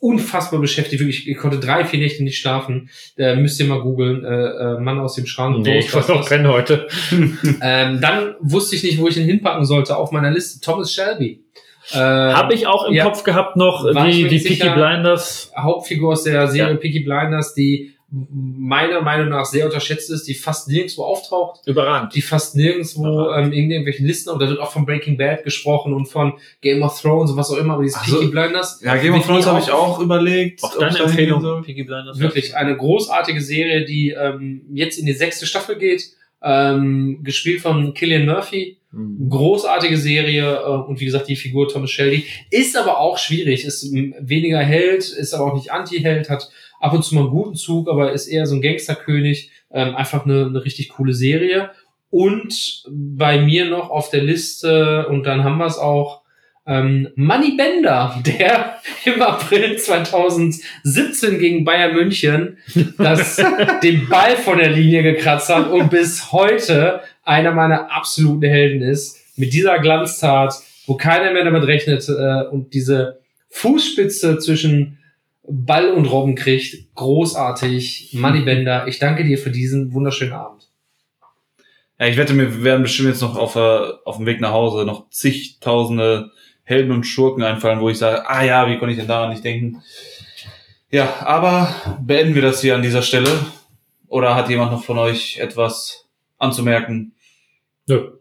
[0.00, 1.00] unfassbar beschäftigt.
[1.00, 2.88] Wirklich, ich konnte drei, vier Nächte nicht schlafen.
[3.16, 4.24] Da müsst ihr mal googeln.
[4.24, 5.58] Äh, äh, Mann aus dem Schrank.
[5.58, 6.88] Nee, ich wollte auch pennen heute.
[7.60, 10.60] ähm, dann wusste ich nicht, wo ich ihn hinpacken sollte auf meiner Liste.
[10.60, 11.44] Thomas Shelby.
[11.92, 13.04] Äh, Habe ich auch im ja.
[13.04, 14.70] Kopf gehabt noch die, die Peaky.
[14.70, 15.52] Blinders.
[15.54, 16.78] Hauptfigur aus der Serie Ja.
[16.78, 17.93] Peaky Blinders, die
[18.32, 22.14] meiner Meinung nach sehr unterschätzt ist, die fast nirgendwo auftaucht, Überragend.
[22.14, 25.92] die fast nirgendwo ähm, in irgendwelchen Listen, und da wird auch von Breaking Bad gesprochen
[25.92, 28.18] und von Game of Thrones und was auch immer, aber dieses Ach so.
[28.20, 30.62] Peaky Blinders, Ja, Game of Thrones habe ich auf- auch überlegt.
[30.62, 31.62] Ob deine Empfehlung, soll.
[31.62, 32.18] Peaky Blinders.
[32.18, 36.10] wirklich eine großartige Serie, die ähm, jetzt in die sechste Staffel geht,
[36.42, 39.28] ähm, gespielt von Killian Murphy, Mhm.
[39.28, 43.92] großartige Serie äh, und wie gesagt die Figur Thomas Shelby ist aber auch schwierig, ist
[43.92, 46.48] weniger Held, ist aber auch nicht Anti-Held, hat
[46.84, 50.26] ab und zu mal einen guten Zug, aber ist eher so ein Gangsterkönig, ähm, einfach
[50.26, 51.70] eine, eine richtig coole Serie
[52.10, 56.20] und bei mir noch auf der Liste und dann haben wir es auch
[56.66, 62.58] ähm, Money Bender, der im April 2017 gegen Bayern München
[62.98, 63.42] das,
[63.82, 69.18] den Ball von der Linie gekratzt hat und bis heute einer meiner absoluten Helden ist.
[69.36, 70.54] Mit dieser Glanztat,
[70.86, 74.98] wo keiner mehr damit rechnet äh, und diese Fußspitze zwischen
[75.46, 76.94] Ball und Robben kriegt.
[76.94, 78.10] Großartig.
[78.14, 80.68] Moneybender, ich danke dir für diesen wunderschönen Abend.
[81.98, 84.84] Ja, ich wette, mir werden bestimmt jetzt noch auf, äh, auf dem Weg nach Hause
[84.84, 86.30] noch zigtausende
[86.64, 89.44] Helden und Schurken einfallen, wo ich sage, ah ja, wie konnte ich denn daran nicht
[89.44, 89.82] denken?
[90.90, 93.30] Ja, aber beenden wir das hier an dieser Stelle.
[94.08, 96.08] Oder hat jemand noch von euch etwas
[96.38, 97.14] anzumerken?
[97.86, 98.12] Nö.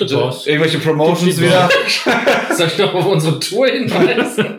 [0.00, 0.46] Das war's.
[0.46, 1.68] Irgendwelche Promotions wieder?
[2.56, 4.56] Soll ich noch auf unsere Tour hinweisen?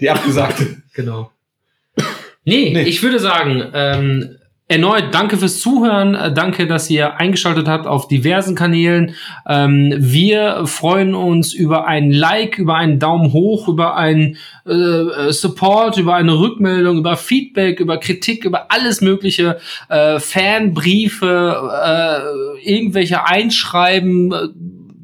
[0.00, 0.82] Die abgesagte.
[0.94, 1.30] genau.
[2.44, 2.82] Nee, Nee.
[2.82, 4.35] ich würde sagen, ähm,
[4.68, 6.14] erneut danke fürs Zuhören.
[6.14, 9.14] Äh, Danke, dass ihr eingeschaltet habt auf diversen Kanälen.
[9.46, 15.98] Ähm, wir freuen uns über ein Like, über einen Daumen hoch, über einen äh, Support,
[15.98, 19.58] über eine Rückmeldung, über Feedback, über Kritik, über alles Mögliche.
[19.88, 24.48] Äh, Fanbriefe, äh, irgendwelche Einschreiben, äh,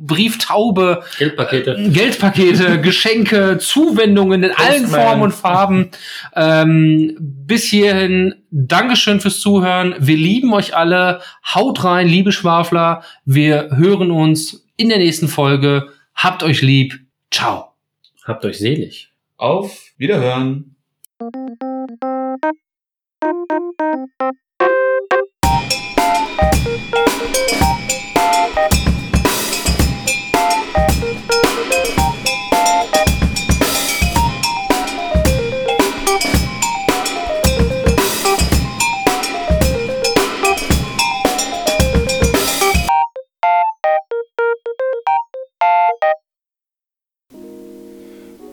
[0.06, 1.02] Brieftaube.
[1.18, 1.76] Geldpakete.
[1.90, 4.86] Geldpakete, Geschenke, Zuwendungen in allen.
[4.86, 5.90] Formen und Farben.
[6.34, 9.94] Ähm, bis hierhin, Dankeschön fürs Zuhören.
[9.98, 11.20] Wir lieben euch alle.
[11.54, 13.02] Haut rein, liebe Schwafler.
[13.24, 15.88] Wir hören uns in der nächsten Folge.
[16.14, 16.98] Habt euch lieb.
[17.30, 17.72] Ciao.
[18.24, 19.12] Habt euch selig.
[19.36, 20.76] Auf Wiederhören.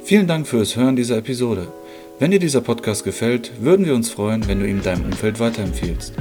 [0.09, 1.67] Vielen Dank fürs Hören dieser Episode.
[2.17, 6.15] Wenn dir dieser Podcast gefällt, würden wir uns freuen, wenn du ihn deinem Umfeld weiterempfiehlst.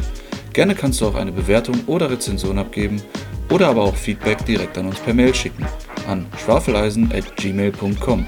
[0.52, 3.00] Gerne kannst du auch eine Bewertung oder Rezension abgeben
[3.48, 5.64] oder aber auch Feedback direkt an uns per Mail schicken
[6.06, 8.26] an schwafeleisen@gmail.com.